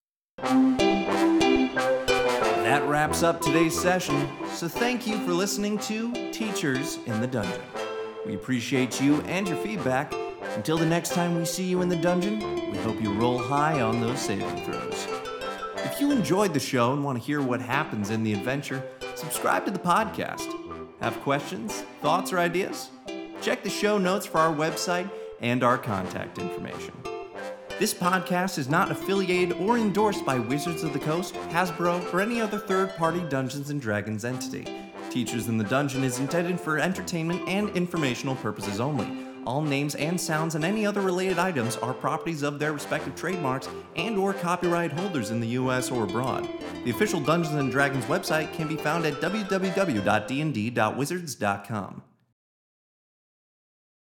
That 2.72 2.88
wraps 2.88 3.24
up 3.24 3.42
today's 3.42 3.78
session, 3.80 4.30
so 4.54 4.68
thank 4.68 5.08
you 5.08 5.18
for 5.26 5.34
listening 5.34 5.78
to 5.80 6.32
Teachers 6.32 7.00
in 7.06 7.20
the 7.20 7.28
Dungeon. 7.28 7.62
We 8.26 8.36
appreciate 8.36 9.02
you 9.02 9.22
and 9.22 9.48
your 9.48 9.58
feedback. 9.58 10.14
Until 10.56 10.78
the 10.78 10.86
next 10.86 11.14
time 11.14 11.38
we 11.38 11.46
see 11.46 11.64
you 11.64 11.82
in 11.82 11.90
the 11.90 11.96
dungeon, 11.96 12.40
we 12.72 12.78
hope 12.80 13.02
you 13.02 13.14
roll 13.14 13.40
high 13.40 13.82
on 13.82 14.00
those 14.00 14.20
saving 14.20 14.64
throws. 14.64 15.08
If 15.78 16.00
you 16.00 16.12
enjoyed 16.12 16.54
the 16.54 16.60
show 16.60 16.94
and 16.94 17.04
want 17.04 17.20
to 17.20 17.26
hear 17.26 17.42
what 17.42 17.62
happens 17.62 18.12
in 18.12 18.24
the 18.24 18.34
adventure, 18.34 18.84
subscribe 19.16 19.66
to 19.66 19.72
the 19.72 19.80
podcast. 19.80 20.54
Have 21.00 21.20
questions, 21.22 21.82
thoughts, 22.02 22.32
or 22.32 22.40
ideas? 22.40 22.90
Check 23.42 23.64
the 23.64 23.70
show 23.70 23.98
notes 23.98 24.26
for 24.26 24.38
our 24.38 24.54
website 24.54 25.10
and 25.40 25.64
our 25.64 25.78
contact 25.78 26.38
information. 26.38 26.94
This 27.80 27.94
podcast 27.96 28.60
is 28.60 28.70
not 28.70 28.92
affiliated 28.92 29.58
or 29.58 29.80
endorsed 29.80 30.24
by 30.24 30.38
Wizards 30.38 30.84
of 30.84 30.94
the 30.94 31.00
Coast, 31.00 31.34
Hasbro, 31.50 32.14
or 32.14 32.22
any 32.22 32.40
other 32.40 32.60
third 32.60 32.96
party 32.96 33.22
Dungeons 33.30 33.72
and 33.72 33.82
Dragons 33.82 34.24
entity. 34.24 34.91
Teachers 35.12 35.50
in 35.50 35.58
the 35.58 35.66
Dungeon 35.66 36.06
is 36.06 36.20
intended 36.20 36.58
for 36.58 36.80
entertainment 36.80 37.42
and 37.46 37.68
informational 37.72 38.36
purposes 38.36 38.80
only. 38.80 39.28
All 39.46 39.62
names 39.62 39.96
and 39.96 40.18
sounds 40.20 40.56
and 40.56 40.64
any 40.64 40.86
other 40.86 41.02
related 41.02 41.38
items 41.38 41.76
are 41.78 41.94
properties 41.94 42.44
of 42.44 42.60
their 42.60 42.72
respective 42.72 43.14
trademarks 43.14 43.68
and 43.98 44.18
or 44.18 44.34
copyright 44.34 44.94
holders 44.94 45.30
in 45.30 45.42
the 45.42 45.50
US 45.50 45.92
or 45.92 46.06
abroad. 46.06 46.48
The 46.86 46.92
official 46.92 47.20
Dungeons 47.20 47.56
and 47.56 47.70
Dragons 47.70 48.06
website 48.06 48.54
can 48.54 48.70
be 48.70 48.78
found 48.78 49.06
at 49.06 49.16
www.dnd.wizards.com. 49.16 52.04